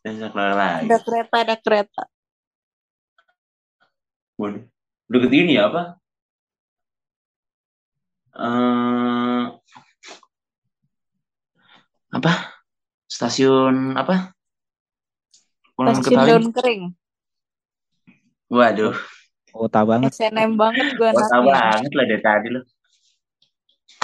Ada 0.00 0.96
kereta, 1.04 1.36
ada 1.44 1.56
kereta. 1.60 2.02
Waduh. 4.40 4.64
Deket 5.10 5.30
ini 5.36 5.58
ya 5.60 5.68
apa? 5.68 5.82
Eh 8.40 9.44
apa? 12.10 12.32
Stasiun 13.10 13.94
apa? 13.98 14.34
Pulang 15.74 15.98
ke 15.98 16.10
Stasiun 16.10 16.18
Halim. 16.18 16.30
daun 16.30 16.46
kering. 16.54 16.82
Waduh, 18.50 18.94
kota 19.54 19.80
banget. 19.86 20.10
SNM 20.10 20.58
banget 20.58 20.98
gue 20.98 21.10
kota 21.14 21.38
banget 21.38 21.92
lah 21.94 22.04
dari 22.06 22.22
tadi 22.22 22.48
loh. 22.50 22.64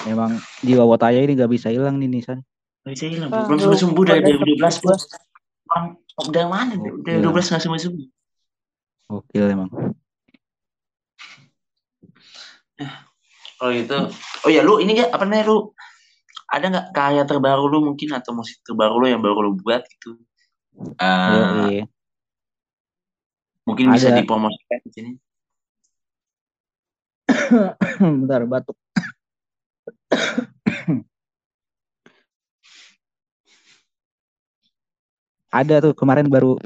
Memang 0.07 0.39
jiwa 0.63 0.87
Wotaya 0.87 1.19
ini 1.19 1.35
gak 1.35 1.51
bisa 1.51 1.67
hilang 1.71 1.99
nih 1.99 2.07
Nisan. 2.07 2.39
Nggak 2.87 2.95
bisa 2.95 3.07
hilang. 3.11 3.31
Ah, 3.35 3.43
Belum 3.51 3.59
sembuh 3.59 3.79
sembuh 3.79 4.05
dari 4.07 4.23
udah 4.23 4.39
2012 4.63 4.83
gua. 4.87 4.97
Udah 6.31 6.45
mana? 6.47 6.75
Oh, 6.79 7.03
Dari. 7.03 7.19
2012 7.27 7.51
nggak 7.51 7.63
sembuh 7.67 7.81
sembuh. 7.83 8.07
Gokil 9.11 9.47
emang. 9.51 9.71
Kalau 13.57 13.73
gitu, 13.73 13.99
oh 14.45 14.51
ya 14.53 14.61
lu 14.61 14.85
ini 14.85 15.01
gak 15.01 15.17
apa 15.17 15.25
namanya 15.25 15.49
lu 15.49 15.73
ada 16.47 16.65
nggak 16.71 16.87
karya 16.95 17.23
terbaru 17.27 17.67
lu 17.67 17.79
mungkin 17.93 18.15
atau 18.15 18.31
musik 18.33 18.63
terbaru 18.63 19.03
lu 19.03 19.07
yang 19.11 19.23
baru 19.23 19.51
lu 19.51 19.53
buat 19.59 19.83
gitu? 19.87 20.15
Eh, 20.77 21.33
Yoi. 21.33 21.77
mungkin 23.67 23.87
bisa 23.91 24.13
Ada. 24.13 24.19
dipromosikan 24.23 24.79
di 24.87 24.91
sini. 24.95 25.11
Bentar 28.23 28.47
batuk. 28.47 28.77
Ada 35.51 35.79
tuh 35.81 35.93
kemarin 35.95 36.27
baru 36.27 36.59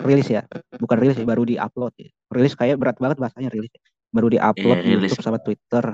rilis 0.00 0.26
ya, 0.26 0.42
bukan 0.80 0.96
rilis 0.98 1.20
ya, 1.20 1.26
baru 1.28 1.44
di-upload 1.46 1.92
ya. 2.00 2.08
Rilis 2.32 2.56
kayak 2.58 2.80
berat 2.80 2.96
banget 2.98 3.20
bahasanya 3.20 3.50
rilis. 3.52 3.70
Baru 4.10 4.26
di-upload 4.32 4.80
Iya, 4.80 4.82
di 4.82 4.90
rilis. 4.98 5.10
YouTube 5.14 5.26
sama 5.26 5.38
Twitter. 5.38 5.84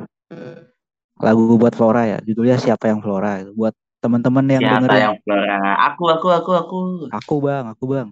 Lagu 1.20 1.56
buat 1.56 1.72
Flora 1.72 2.02
ya, 2.06 2.18
judulnya 2.20 2.56
Siapa 2.56 2.88
yang 2.88 3.00
Flora. 3.00 3.44
Buat 3.52 3.72
teman-teman 4.00 4.44
yang 4.48 4.62
Siapa 4.62 4.74
dengerin. 4.80 5.00
yang 5.00 5.16
Flora? 5.20 5.58
Aku, 5.92 6.02
aku, 6.08 6.28
aku, 6.32 6.50
aku, 6.56 6.76
Aku 7.12 7.34
bang, 7.38 7.64
aku 7.68 7.84
bang. 7.86 8.08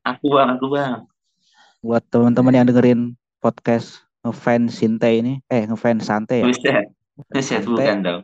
aku 0.00 0.26
bang, 0.32 0.48
aku 0.56 0.66
bang. 0.68 0.92
Buat 1.80 2.02
teman-teman 2.08 2.52
yang 2.54 2.66
dengerin 2.66 3.00
podcast 3.38 4.00
ngefans 4.24 4.74
Sinte 4.74 5.08
ini, 5.08 5.44
eh 5.46 5.64
ngefans 5.64 6.04
Sante 6.04 6.40
ya. 6.40 6.46
Buset, 6.48 6.86
buset 7.28 7.62
bukan 7.64 7.96
dong. 8.00 8.22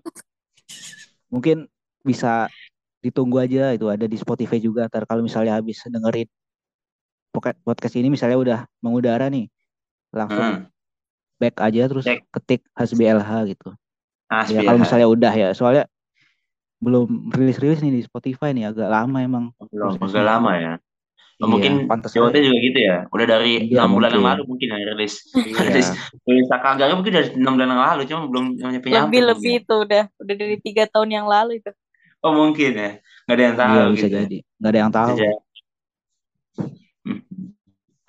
mungkin 1.27 1.67
bisa 2.01 2.47
ditunggu 3.03 3.43
aja 3.43 3.75
itu 3.75 3.91
ada 3.91 4.07
di 4.07 4.15
Spotify 4.15 4.57
juga 4.57 4.87
ntar 4.87 5.03
kalau 5.03 5.19
misalnya 5.19 5.59
habis 5.59 5.83
dengerin 5.83 6.31
podcast 7.67 7.99
ini 7.99 8.07
misalnya 8.07 8.39
udah 8.39 8.59
mengudara 8.79 9.27
nih 9.27 9.51
langsung 10.15 10.63
Hmm. 10.63 10.71
back 11.37 11.59
aja 11.59 11.91
terus 11.91 12.07
Cek. 12.07 12.23
ketik 12.31 12.63
HSBLH 12.71 13.31
gitu 13.51 13.75
Ah, 14.33 14.45
ya 14.49 14.65
kalau 14.65 14.81
misalnya 14.81 15.09
udah 15.09 15.33
ya 15.33 15.49
soalnya 15.53 15.85
belum 16.81 17.33
rilis-rilis 17.33 17.81
nih 17.81 17.93
di 17.97 18.03
Spotify 18.05 18.53
nih 18.53 18.73
agak 18.73 18.89
lama 18.89 19.19
emang 19.21 19.45
belum 19.73 19.97
prosesnya. 19.97 20.21
agak 20.21 20.25
lama 20.25 20.53
ya. 20.57 20.75
Oh, 21.43 21.51
Iya, 21.51 21.51
mungkin 21.51 21.73
pantas 21.91 22.15
Jawa 22.15 22.31
juga 22.31 22.59
gitu 22.63 22.79
ya. 22.79 23.11
Udah 23.11 23.27
dari 23.27 23.67
Iya, 23.67 23.83
enam 23.83 23.99
bulan 23.99 24.11
yang 24.15 24.23
lalu 24.23 24.43
mungkin 24.47 24.67
yang 24.71 24.81
rilis. 24.87 25.15
Iya. 25.35 25.67
rilis 25.67 25.89
rilis 26.23 26.47
Sakagara 26.47 26.95
mungkin 26.95 27.11
dari 27.11 27.29
enam 27.35 27.53
bulan 27.59 27.69
yang 27.75 27.83
lalu, 27.83 28.01
cuma 28.07 28.21
belum 28.31 28.45
nyampe 28.55 28.87
nyampe. 28.87 29.11
Lebih 29.11 29.23
lebih 29.35 29.53
itu 29.67 29.75
udah 29.75 30.05
udah 30.23 30.35
dari 30.39 30.57
tiga 30.63 30.85
tahun 30.87 31.11
yang 31.11 31.27
lalu 31.27 31.59
itu. 31.59 31.71
Oh 32.23 32.33
mungkin 32.33 32.71
ya. 32.79 32.91
Nggak 33.27 33.35
ada 33.35 33.43
yang 33.43 33.57
tahu 33.57 33.73
iya 33.75 33.85
bisa 33.91 34.07
gitu. 34.07 34.15
jadi 34.15 34.39
nggak 34.61 34.71
ada 34.71 34.79
yang 34.79 34.93
tahu. 34.95 35.15
Hmm. 37.05 37.21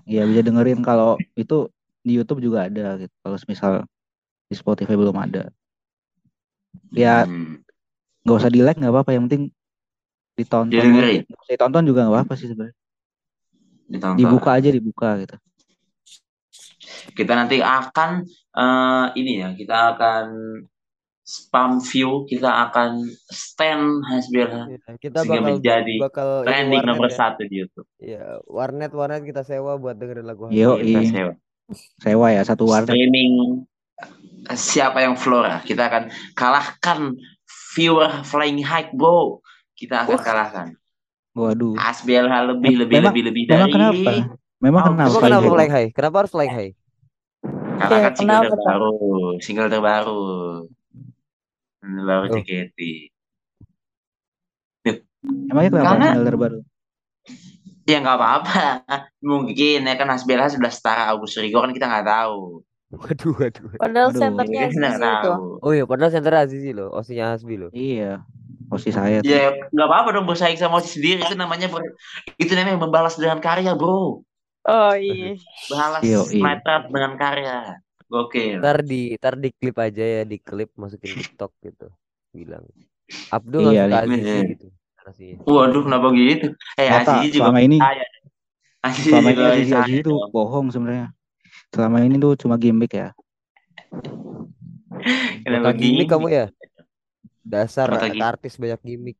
Iya 0.05 0.21
bisa 0.29 0.41
dengerin 0.45 0.79
kalau 0.85 1.17
itu 1.33 1.57
di 2.05 2.11
YouTube 2.21 2.45
juga 2.45 2.69
ada 2.69 3.01
gitu 3.01 3.15
kalau 3.25 3.35
misal 3.49 3.71
di 4.45 4.53
Spotify 4.53 4.93
belum 4.93 5.17
ada 5.17 5.49
Ya, 6.95 7.23
Hmm. 7.23 7.59
nggak 8.23 8.37
usah 8.37 8.49
di 8.49 8.59
like 8.59 8.75
nggak 8.75 8.89
apa-apa 8.89 9.11
yang 9.11 9.27
penting 9.27 9.43
ditonton 10.33 10.71
Didengerin. 10.71 11.21
Ditonton 11.45 11.83
juga 11.83 11.99
nggak 12.03 12.15
apa-apa 12.15 12.33
sih 12.35 12.47
sebenarnya 12.47 12.75
Ditonton. 13.85 14.17
dibuka 14.17 14.49
aja 14.51 14.69
dibuka 14.69 15.09
gitu 15.17 15.35
Kita 17.11 17.33
nanti 17.33 17.59
akan 17.59 18.25
eh, 18.51 19.05
ini 19.15 19.39
ya, 19.39 19.49
kita 19.51 19.93
akan 19.93 20.25
spam 21.21 21.81
view, 21.81 22.21
kita 22.23 22.69
akan 22.69 23.01
stand 23.25 24.05
Hasbel 24.05 24.45
Iya, 24.69 24.93
kita 24.95 25.19
sehingga 25.19 25.41
bakal 25.41 25.49
menjadi 25.49 25.95
bakal 25.97 26.29
trending 26.43 26.81
warnet 26.81 26.89
nomor 26.91 27.09
ya. 27.09 27.15
satu 27.15 27.41
di 27.43 27.55
YouTube. 27.57 27.87
Iya, 27.97 28.25
warnet 28.45 28.91
warnet 28.91 29.23
kita 29.23 29.41
sewa 29.41 29.73
buat 29.75 29.95
dengerin 29.95 30.21
lagu 30.23 30.49
Yo. 30.49 30.77
Kita 30.77 31.01
iya. 31.01 31.09
sewa. 31.09 31.33
Sewa 31.97 32.27
ya 32.29 32.41
satu 32.43 32.63
warnet. 32.65 32.93
Streaming 32.93 33.33
siapa 34.53 35.01
yang 35.01 35.15
Flora? 35.15 35.61
Kita 35.61 35.87
akan 35.87 36.03
kalahkan 36.33 36.99
viewer 37.73 38.23
Flying 38.23 38.61
High, 38.61 38.93
bro. 38.93 39.41
Kita 39.73 40.05
akan 40.05 40.17
kalahkan. 40.17 40.67
Waduh. 41.35 41.75
Hasbelha 41.75 42.47
lebih 42.47 42.79
lebih 42.79 42.95
Memang- 43.03 43.11
lebih 43.11 43.23
lebih 43.27 43.43
Memang 43.51 43.67
dari 43.67 43.73
kenapa? 43.75 44.11
Memang 44.63 44.81
Oh, 44.81 44.91
kenapa? 44.95 45.17
Kenapa 45.19 45.35
High? 45.43 45.51
flying 45.51 45.73
high? 45.73 45.89
Kenapa 45.91 46.15
harus 46.23 46.31
flying 46.31 46.55
high? 46.55 46.71
karena 47.75 48.07
kan 48.07 48.13
single 48.15 48.39
kenapa, 48.39 48.53
terbaru, 48.55 48.95
single 49.43 49.67
terbaru. 49.67 50.23
Single 51.83 52.05
baru 52.07 52.23
Oh. 52.23 52.35
JKT. 52.39 52.79
Emangnya 55.51 55.69
kenapa 55.73 55.85
Karena- 55.91 56.07
single 56.07 56.27
terbaru? 56.31 56.59
Ya 57.85 57.97
nggak 57.99 58.15
apa-apa. 58.17 58.63
Mungkin 59.21 59.79
ya 59.83 59.93
kan 59.93 60.07
Hasbelha 60.07 60.47
sudah 60.47 60.71
setara 60.71 61.11
Agus 61.11 61.35
Rigo 61.35 61.59
kan 61.59 61.75
kita 61.75 61.85
nggak 61.85 62.07
tahu. 62.07 62.63
Waduh, 62.95 63.33
waduh. 63.35 63.65
Padahal 63.75 64.09
senternya 64.11 64.67
Kita 64.67 64.77
nggak 64.77 64.93
Azizi 64.95 65.03
itu. 65.03 65.29
tahu. 65.29 65.45
Oh 65.59 65.71
iya, 65.71 65.83
padahal 65.83 66.11
center 66.11 66.33
Azizi 66.33 66.71
loh, 66.71 66.89
osinya 66.91 67.25
Hasbi 67.31 67.55
loh. 67.57 67.69
Iya. 67.71 68.23
Posisi 68.65 68.91
saya 68.91 69.21
tuh. 69.21 69.29
Ya 69.29 69.53
nggak 69.69 69.87
apa-apa 69.87 70.09
dong 70.11 70.25
bersaing 70.25 70.57
sama 70.57 70.81
si 70.81 70.97
sendiri 70.97 71.21
itu 71.21 71.37
namanya 71.37 71.69
ber- 71.69 71.93
itu 72.35 72.49
namanya 72.51 72.81
membalas 72.81 73.13
dengan 73.13 73.37
karya 73.37 73.77
bro. 73.77 74.25
Oh 74.65 74.93
iya. 74.97 75.37
Balas 75.69 76.01
Yo, 76.01 76.25
iya. 76.25 76.41
sniper 76.57 76.89
dengan 76.89 77.13
karya. 77.13 77.57
Gokil. 78.05 78.57
Ntar 78.57 78.81
di 78.81 79.13
ntar 79.17 79.37
di 79.37 79.49
klip 79.51 79.77
aja 79.77 80.01
ya, 80.01 80.21
di 80.23 80.37
klip 80.37 80.73
masukin 80.73 81.13
TikTok 81.13 81.53
gitu. 81.61 81.87
Bilang. 82.31 82.65
Abdul 83.29 83.69
Iya, 83.69 83.85
nggak 83.85 84.01
suka 84.01 84.01
Azizi 84.09 84.25
Iya. 84.25 84.41
gitu. 84.49 84.67
Narasinya. 84.97 85.35
Waduh 85.45 85.81
kenapa 85.85 86.07
gitu? 86.17 86.47
Eh 86.73 86.85
Nggak, 86.85 87.01
Tak. 87.01 87.13
Azizi 87.13 87.27
juga 87.29 87.41
Selama 87.45 87.59
ini-. 87.61 87.81
Azizi 88.81 89.09
Selama 89.09 89.29
ini 89.29 89.37
juga 89.37 89.49
Azizi 89.85 89.93
itu 90.01 90.11
bohong 90.33 90.67
sebenarnya. 90.69 91.07
Selama 91.75 92.07
ini 92.07 92.15
tuh 92.15 92.39
cuma 92.39 92.55
gimmick 92.55 92.95
ya. 92.95 93.11
Kenapa 95.43 95.75
gimmick 95.75 96.07
gini? 96.07 96.11
kamu 96.11 96.27
ya? 96.31 96.45
Dasar 97.43 97.91
artis 97.99 98.55
banyak 98.55 98.79
gimmick. 98.79 99.19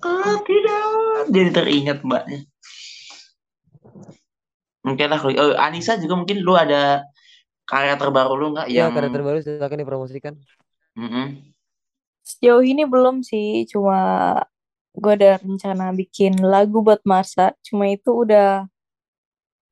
Oh, 0.00 0.36
tidak. 0.48 0.80
Jadi 1.28 1.50
teringat 1.52 2.00
mbaknya. 2.00 2.48
Mungkin 4.80 5.06
lah. 5.12 5.20
Oh, 5.20 5.52
Anissa 5.60 6.00
juga 6.00 6.16
mungkin 6.16 6.40
lu 6.40 6.56
ada 6.56 7.04
karya 7.68 8.00
terbaru 8.00 8.32
lu 8.32 8.46
nggak 8.56 8.72
Iya, 8.72 8.88
yang 8.88 8.96
karya 8.96 9.12
terbaru 9.12 9.38
silakan 9.44 9.78
dipromosikan. 9.84 10.34
Mm-mm. 10.96 11.52
Sejauh 12.24 12.64
ini 12.64 12.88
belum 12.88 13.20
sih, 13.20 13.68
cuma 13.68 14.00
gue 14.96 15.12
ada 15.20 15.36
rencana 15.36 15.92
bikin 15.92 16.40
lagu 16.40 16.80
buat 16.80 17.04
Marsa, 17.04 17.52
cuma 17.60 17.92
itu 17.92 18.08
udah 18.08 18.64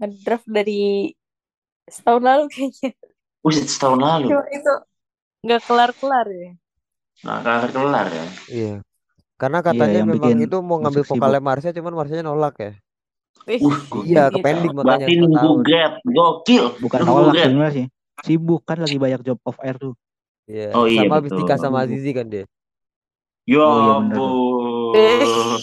ngedraft 0.01 0.49
dari 0.49 1.13
setahun 1.91 2.23
lalu 2.23 2.45
kayaknya. 2.49 2.91
Buset, 3.41 3.67
setahun 3.67 4.01
lalu. 4.01 4.29
Cuma 4.31 4.45
itu 4.53 4.73
nggak 5.45 5.61
kelar-kelar 5.65 6.27
ya. 6.29 6.51
Nah, 7.25 7.39
kelar 7.45 7.69
kelar 7.73 8.07
ya. 8.09 8.27
Iya. 8.49 8.75
Karena 9.41 9.59
katanya 9.65 10.05
yang 10.05 10.09
memang 10.09 10.17
bikin 10.21 10.37
itu 10.45 10.57
mau 10.61 10.77
ngambil 10.85 11.05
vokalnya 11.05 11.41
Marsha 11.41 11.71
cuman 11.73 11.93
Marsha 11.97 12.21
nolak 12.21 12.55
ya. 12.61 12.73
Uh. 13.49 13.77
Iya, 14.05 14.29
gitu. 14.29 14.37
ke 14.37 14.45
pending 14.45 14.75
makanya 14.77 15.09
Berarti 15.09 15.15
nunggu 15.17 15.51
grab, 15.65 15.93
gokil. 16.05 16.65
Bukan 16.77 16.99
Nunggu 17.03 17.21
nolak 17.25 17.35
sebenarnya 17.41 17.73
sih. 17.73 17.87
Sibuk 18.21 18.63
kan 18.69 18.77
lagi 18.77 19.01
banyak 19.01 19.21
job 19.25 19.41
off 19.49 19.57
air 19.65 19.81
tuh. 19.81 19.97
Iya, 20.45 20.77
Oh 20.77 20.85
iya, 20.85 21.09
sama 21.09 21.25
nikah 21.25 21.57
sama 21.57 21.79
Azizi 21.89 22.11
kan 22.13 22.29
dia. 22.29 22.45
Ya 23.49 23.65
Oh, 23.65 23.79
iya, 23.81 23.93
bener. 24.05 24.17
ampun. 24.21 25.61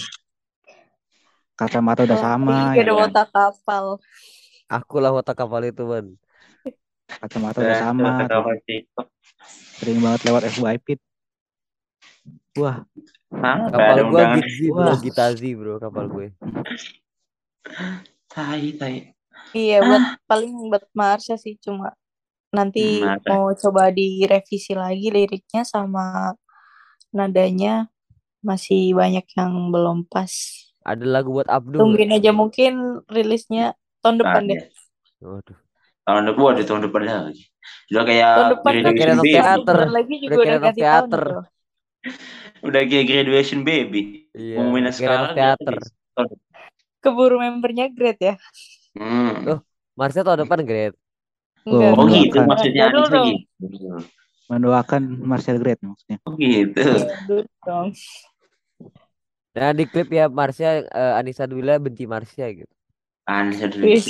Kacamata 1.58 2.02
udah 2.06 2.20
sama 2.22 2.74
Gak 2.74 2.82
ya 2.82 2.84
ada 2.86 2.94
kan. 2.94 3.06
otak 3.10 3.28
kapal. 3.34 3.86
Aku 4.68 5.00
lah 5.00 5.16
otak 5.16 5.40
kapal 5.40 5.64
itu, 5.64 5.84
Ban. 5.88 6.12
Kacamata 7.08 7.64
udah 7.64 7.78
sama. 7.80 8.12
Sering 9.80 10.00
banget 10.04 10.22
lewat 10.28 10.44
FYP. 10.52 11.00
Wah, 12.60 12.84
Hah? 13.32 13.70
Kapal 13.70 13.96
ada 13.96 14.04
gua 14.08 14.22
undangan. 14.28 14.38
Gitzi 14.44 14.66
bro. 14.72 14.94
Gitazi 15.00 15.50
bro 15.56 15.74
kapal 15.80 16.06
gue. 16.12 16.28
Tai, 18.28 18.66
tai. 18.76 19.14
Iya, 19.56 19.86
buat 19.86 20.04
paling 20.28 20.52
buat 20.68 20.84
Marsha 20.92 21.40
sih 21.40 21.56
cuma 21.64 21.96
nanti 22.52 23.04
Hmm, 23.04 23.24
Marsha. 23.24 23.30
mau 23.32 23.46
coba 23.56 23.94
direvisi 23.94 24.76
lagi 24.76 25.08
liriknya 25.08 25.64
sama 25.64 26.36
nadanya 27.16 27.88
masih 28.44 28.92
banyak 28.98 29.24
yang 29.38 29.72
belum 29.72 30.04
pas. 30.10 30.32
Ada 30.84 31.04
lagu 31.08 31.32
buat 31.36 31.48
Abdul. 31.48 31.80
Tungguin 31.80 32.12
aja 32.16 32.32
mungkin 32.36 33.04
rilisnya 33.08 33.76
tahun 34.08 34.18
depan 34.24 34.42
Nah, 34.42 34.50
deh. 34.50 34.62
Waduh. 35.20 35.58
Tahun 36.08 36.24
depan, 36.24 36.42
waduh, 36.48 36.64
tahun 36.64 36.82
depan 36.88 37.02
lagi. 37.04 37.44
Udah 37.92 38.04
kayak 38.08 38.32
Tahun 38.32 38.52
depan 38.56 38.74
kan 38.80 38.94
graduation 38.96 38.96
Kira-kira 38.96 39.14
baby. 39.20 39.32
teater. 39.36 39.78
Lagi 39.92 40.16
juga 40.24 40.32
Udah 40.32 40.44
udah 40.48 40.60
ganti 40.64 40.80
tahun 40.80 40.88
teater. 40.88 41.24
itu. 41.28 41.38
Udah 42.64 42.82
kayak 42.88 43.06
graduation 43.06 43.60
baby. 43.68 44.02
Iya. 44.32 44.58
Kira 44.64 44.92
sekarang. 44.96 45.36
teater. 45.36 45.76
bisa. 45.78 45.92
Keburu 47.04 47.38
membernya 47.40 47.86
grade 47.92 48.22
ya. 48.24 48.36
Hmm. 48.98 49.46
Loh, 49.46 49.60
Marsha 49.94 50.24
tahun 50.24 50.48
depan. 50.48 50.60
Enggak, 50.64 50.96
Oh, 51.68 52.00
Oh 52.00 52.06
gitu 52.08 52.38
maksudnya 52.48 52.84
Anissa 52.88 53.12
dong. 53.12 53.28
gitu. 53.36 53.90
mendoakan 54.48 55.04
Marcel 55.28 55.60
Great 55.60 55.76
maksudnya. 55.84 56.24
Oh 56.24 56.40
gitu. 56.40 56.80
Nah 59.58 59.70
di 59.74 59.84
klip 59.90 60.08
ya 60.14 60.30
Marsha 60.32 60.86
eh, 60.86 61.14
Anissa 61.20 61.44
Dwila 61.44 61.76
benci 61.82 62.08
Marsha 62.08 62.48
gitu. 62.54 62.72
Anissa 63.28 63.68
dulu. 63.68 63.84
Wih, 63.86 64.04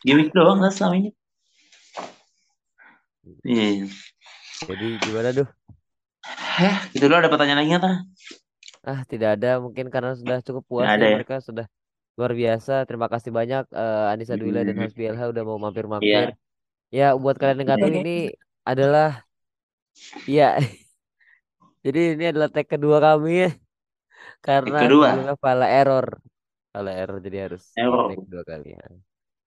Gimik 0.00 0.32
doang 0.32 0.60
lah 0.60 0.72
selama 0.72 0.96
ini. 0.96 1.10
Iya. 3.44 3.88
Jadi 4.64 4.86
gimana 5.00 5.28
duh? 5.32 5.48
Heh, 6.60 6.76
gitu 6.92 7.08
dulu 7.08 7.16
ada 7.20 7.32
pertanyaan 7.32 7.64
lagi 7.64 7.68
nggak 7.72 7.82
Tar? 7.84 7.94
Ah 8.80 9.00
tidak 9.04 9.40
ada 9.40 9.60
mungkin 9.60 9.88
karena 9.88 10.12
sudah 10.16 10.40
cukup 10.40 10.64
puas 10.64 10.84
Nggak 10.88 10.96
ada 10.96 11.04
ya 11.04 11.10
ya? 11.12 11.16
mereka 11.20 11.36
sudah 11.40 11.66
luar 12.16 12.32
biasa. 12.32 12.84
Terima 12.84 13.08
kasih 13.08 13.30
banyak 13.32 13.64
eh, 13.72 14.12
Anissa 14.12 14.36
Dwila 14.36 14.64
dan 14.64 14.76
Hmm. 14.76 14.84
Hasbi 14.88 15.04
LH 15.08 15.22
udah 15.32 15.42
mau 15.44 15.56
Iya. 15.56 15.64
mampir-mampir. 15.64 16.24
Ya 16.90 17.08
buat 17.16 17.36
kalian 17.36 17.60
yang 17.60 17.66
nggak 17.68 17.80
tahu 17.80 17.90
Iya. 17.92 18.00
ini 18.00 18.16
adalah 18.64 19.10
ya 20.24 20.48
jadi 21.84 22.00
ini 22.16 22.24
adalah 22.32 22.48
tag 22.52 22.68
kedua 22.68 23.00
kami 23.00 23.48
ya 23.48 23.50
karena 24.40 24.80
kedua? 24.80 25.08
file 25.36 25.68
error 25.68 26.06
file 26.70 26.92
error 26.94 27.18
jadi 27.18 27.38
harus 27.50 27.62
Error. 27.74 28.14
tag 28.14 28.26
dua 28.30 28.42
kali 28.46 28.74
ya. 28.74 28.82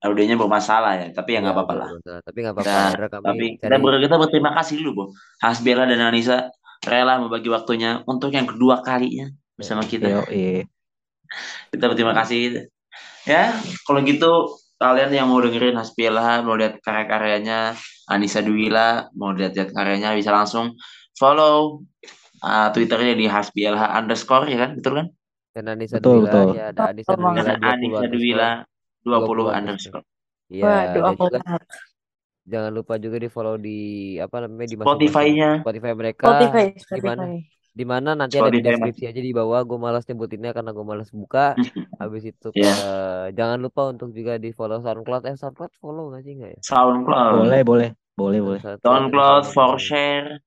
Audionya 0.04 0.36
bermasalah 0.36 1.00
ya, 1.00 1.08
tapi 1.16 1.32
ya 1.32 1.40
nggak 1.40 1.56
Ya, 1.56 1.60
apa-apa 1.64 1.74
lah. 1.80 1.88
Tapi 2.28 2.38
nggak 2.44 2.54
apa-apa. 2.60 2.76
Kami 3.08 3.08
tapi 3.24 3.46
kita, 3.56 3.64
cari 3.72 3.76
ber, 3.80 3.94
kita 4.04 4.16
berterima 4.20 4.52
kasih 4.60 4.74
dulu, 4.84 4.92
Bo. 4.92 5.06
Hasbella 5.40 5.88
dan 5.88 6.04
Anissa 6.04 6.52
rela 6.84 7.24
membagi 7.24 7.48
waktunya 7.48 8.04
untuk 8.04 8.36
yang 8.36 8.44
kedua 8.44 8.84
kalinya 8.84 9.32
bersama 9.56 9.88
kita. 9.88 10.12
Yo, 10.12 10.22
iya. 10.28 10.68
Kita 11.72 11.88
berterima 11.88 12.12
kasih. 12.20 12.68
Ya, 13.24 13.56
kalau 13.88 14.04
gitu 14.04 14.60
kalian 14.76 15.16
yang 15.16 15.32
mau 15.32 15.40
dengerin 15.40 15.80
Hasbella, 15.80 16.44
mau 16.44 16.60
lihat 16.60 16.84
karya-karyanya 16.84 17.80
Anissa 18.12 18.44
Dwila, 18.44 19.08
mau 19.16 19.32
lihat-lihat 19.32 19.72
karyanya 19.72 20.12
bisa 20.20 20.36
langsung 20.36 20.76
follow 21.16 21.88
uh, 22.44 22.68
Twitternya 22.76 23.16
di 23.16 23.26
Hasbielha 23.32 23.96
underscore 23.96 24.52
ya 24.52 24.68
kan, 24.68 24.76
betul 24.76 24.94
kan? 25.00 25.08
Dan 25.54 25.64
Anissa 25.70 26.02
Betul, 26.02 26.26
Dwila 26.26 26.32
betul. 26.34 26.48
ya 26.58 26.66
ada 26.74 26.82
Anissa. 26.90 27.14
Dwila 27.14 27.32
20 27.46 27.54
Anissa. 27.54 28.10
Dwila 28.10 28.50
20 29.06 29.54
20 29.54 29.60
underscore. 29.60 30.06
Iya, 30.54 30.66
Waduh, 30.66 31.16
juga 31.18 31.40
jangan 32.44 32.72
lupa 32.76 32.94
juga 33.00 33.18
di 33.22 33.30
follow 33.32 33.56
di 33.56 33.80
apa 34.20 34.44
namanya 34.44 34.68
di 34.68 34.76
Spotify-nya. 34.76 35.50
Spotify 35.64 35.92
mereka. 35.96 36.26
Spotify, 36.28 36.66
Di 36.76 37.02
mana? 37.02 37.24
Spotify. 37.24 37.38
Di 37.74 37.86
mana 37.90 38.10
nanti 38.14 38.38
ada 38.38 38.54
di 38.54 38.62
Spotify, 38.62 38.70
deskripsi 38.70 39.04
aja 39.10 39.22
di 39.24 39.32
bawah. 39.34 39.62
Gue 39.66 39.80
malas 39.82 40.06
nyebutinnya 40.06 40.52
karena 40.54 40.70
gue 40.76 40.86
malas 40.86 41.10
buka. 41.10 41.58
Habis 42.02 42.24
itu 42.30 42.48
Iya. 42.54 42.70
eh, 42.74 43.26
jangan 43.34 43.58
lupa 43.58 43.90
untuk 43.90 44.14
juga 44.14 44.38
di 44.38 44.54
follow 44.54 44.78
SoundCloud. 44.84 45.24
Eh 45.26 45.36
SoundCloud 45.40 45.74
follow 45.82 46.14
nggak 46.14 46.22
sih 46.22 46.34
nggak 46.38 46.52
ya? 46.54 46.60
SoundCloud. 46.62 47.34
Boleh, 47.48 47.62
boleh. 47.66 47.90
Boleh, 48.14 48.40
boleh. 48.46 48.62
SoundCloud 48.62 49.44
for 49.50 49.82
share. 49.82 50.38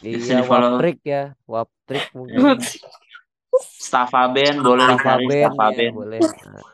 Iya. 0.00 0.40
Waptrik 0.48 1.04
ya, 1.04 1.36
Waptrik 1.44 2.08
mungkin. 2.16 2.56
Staffaben 3.58 4.62
boleh 4.62 4.86
Staffa 4.86 5.18
dicari 5.18 5.26
Band 5.26 5.40
ya, 5.42 5.48
Staffaben. 5.50 5.90
boleh 5.92 6.20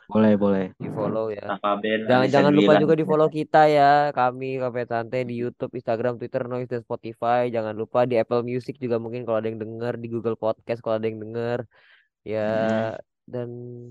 Boleh, 0.07 0.33
boleh. 0.39 0.65
di 0.77 0.89
follow 0.93 1.27
ya. 1.33 1.43
Staffaben. 1.49 1.99
Jangan 2.07 2.21
Anissa 2.23 2.35
jangan 2.37 2.53
lupa 2.55 2.73
juga 2.79 2.95
di 2.95 3.05
follow 3.09 3.29
kita 3.33 3.63
ya, 3.67 3.93
kami 4.13 4.61
Kafe 4.61 4.83
Santai 4.87 5.23
di 5.27 5.35
YouTube, 5.41 5.73
Instagram, 5.75 6.21
Twitter, 6.21 6.47
Noise 6.47 6.71
dan 6.71 6.83
Spotify. 6.85 7.49
Jangan 7.51 7.75
lupa 7.75 8.05
di 8.05 8.15
Apple 8.21 8.45
Music 8.45 8.77
juga 8.79 9.01
mungkin 9.01 9.25
kalau 9.25 9.41
ada 9.41 9.49
yang 9.49 9.59
denger, 9.59 9.99
di 9.99 10.09
Google 10.13 10.37
Podcast 10.39 10.85
kalau 10.85 11.01
ada 11.01 11.09
yang 11.09 11.19
denger. 11.19 11.65
Ya, 12.27 12.51
dan 13.27 13.49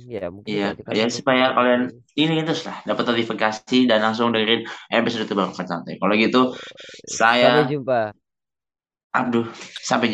ya 0.08 0.32
mungkin 0.32 0.48
Iya, 0.56 0.68
itu 0.80 0.92
ya 0.96 1.04
untuk 1.08 1.16
supaya 1.20 1.52
episode 1.52 1.56
kalian 1.60 1.82
kali 1.92 2.24
ini. 2.24 2.36
terus 2.48 2.64
lah 2.64 2.78
dapat 2.88 3.04
notifikasi 3.12 3.78
dan 3.88 4.00
langsung 4.00 4.32
dengerin 4.32 4.64
episode 4.92 5.28
terbaru 5.28 5.52
Ngefans 5.52 5.68
Santai. 5.72 6.00
Kalau 6.00 6.14
gitu, 6.16 6.42
Sampai 7.04 7.68
saya 7.68 7.68
jumpa. 7.68 8.16
Abduh, 9.16 9.48
sampai 9.80 10.12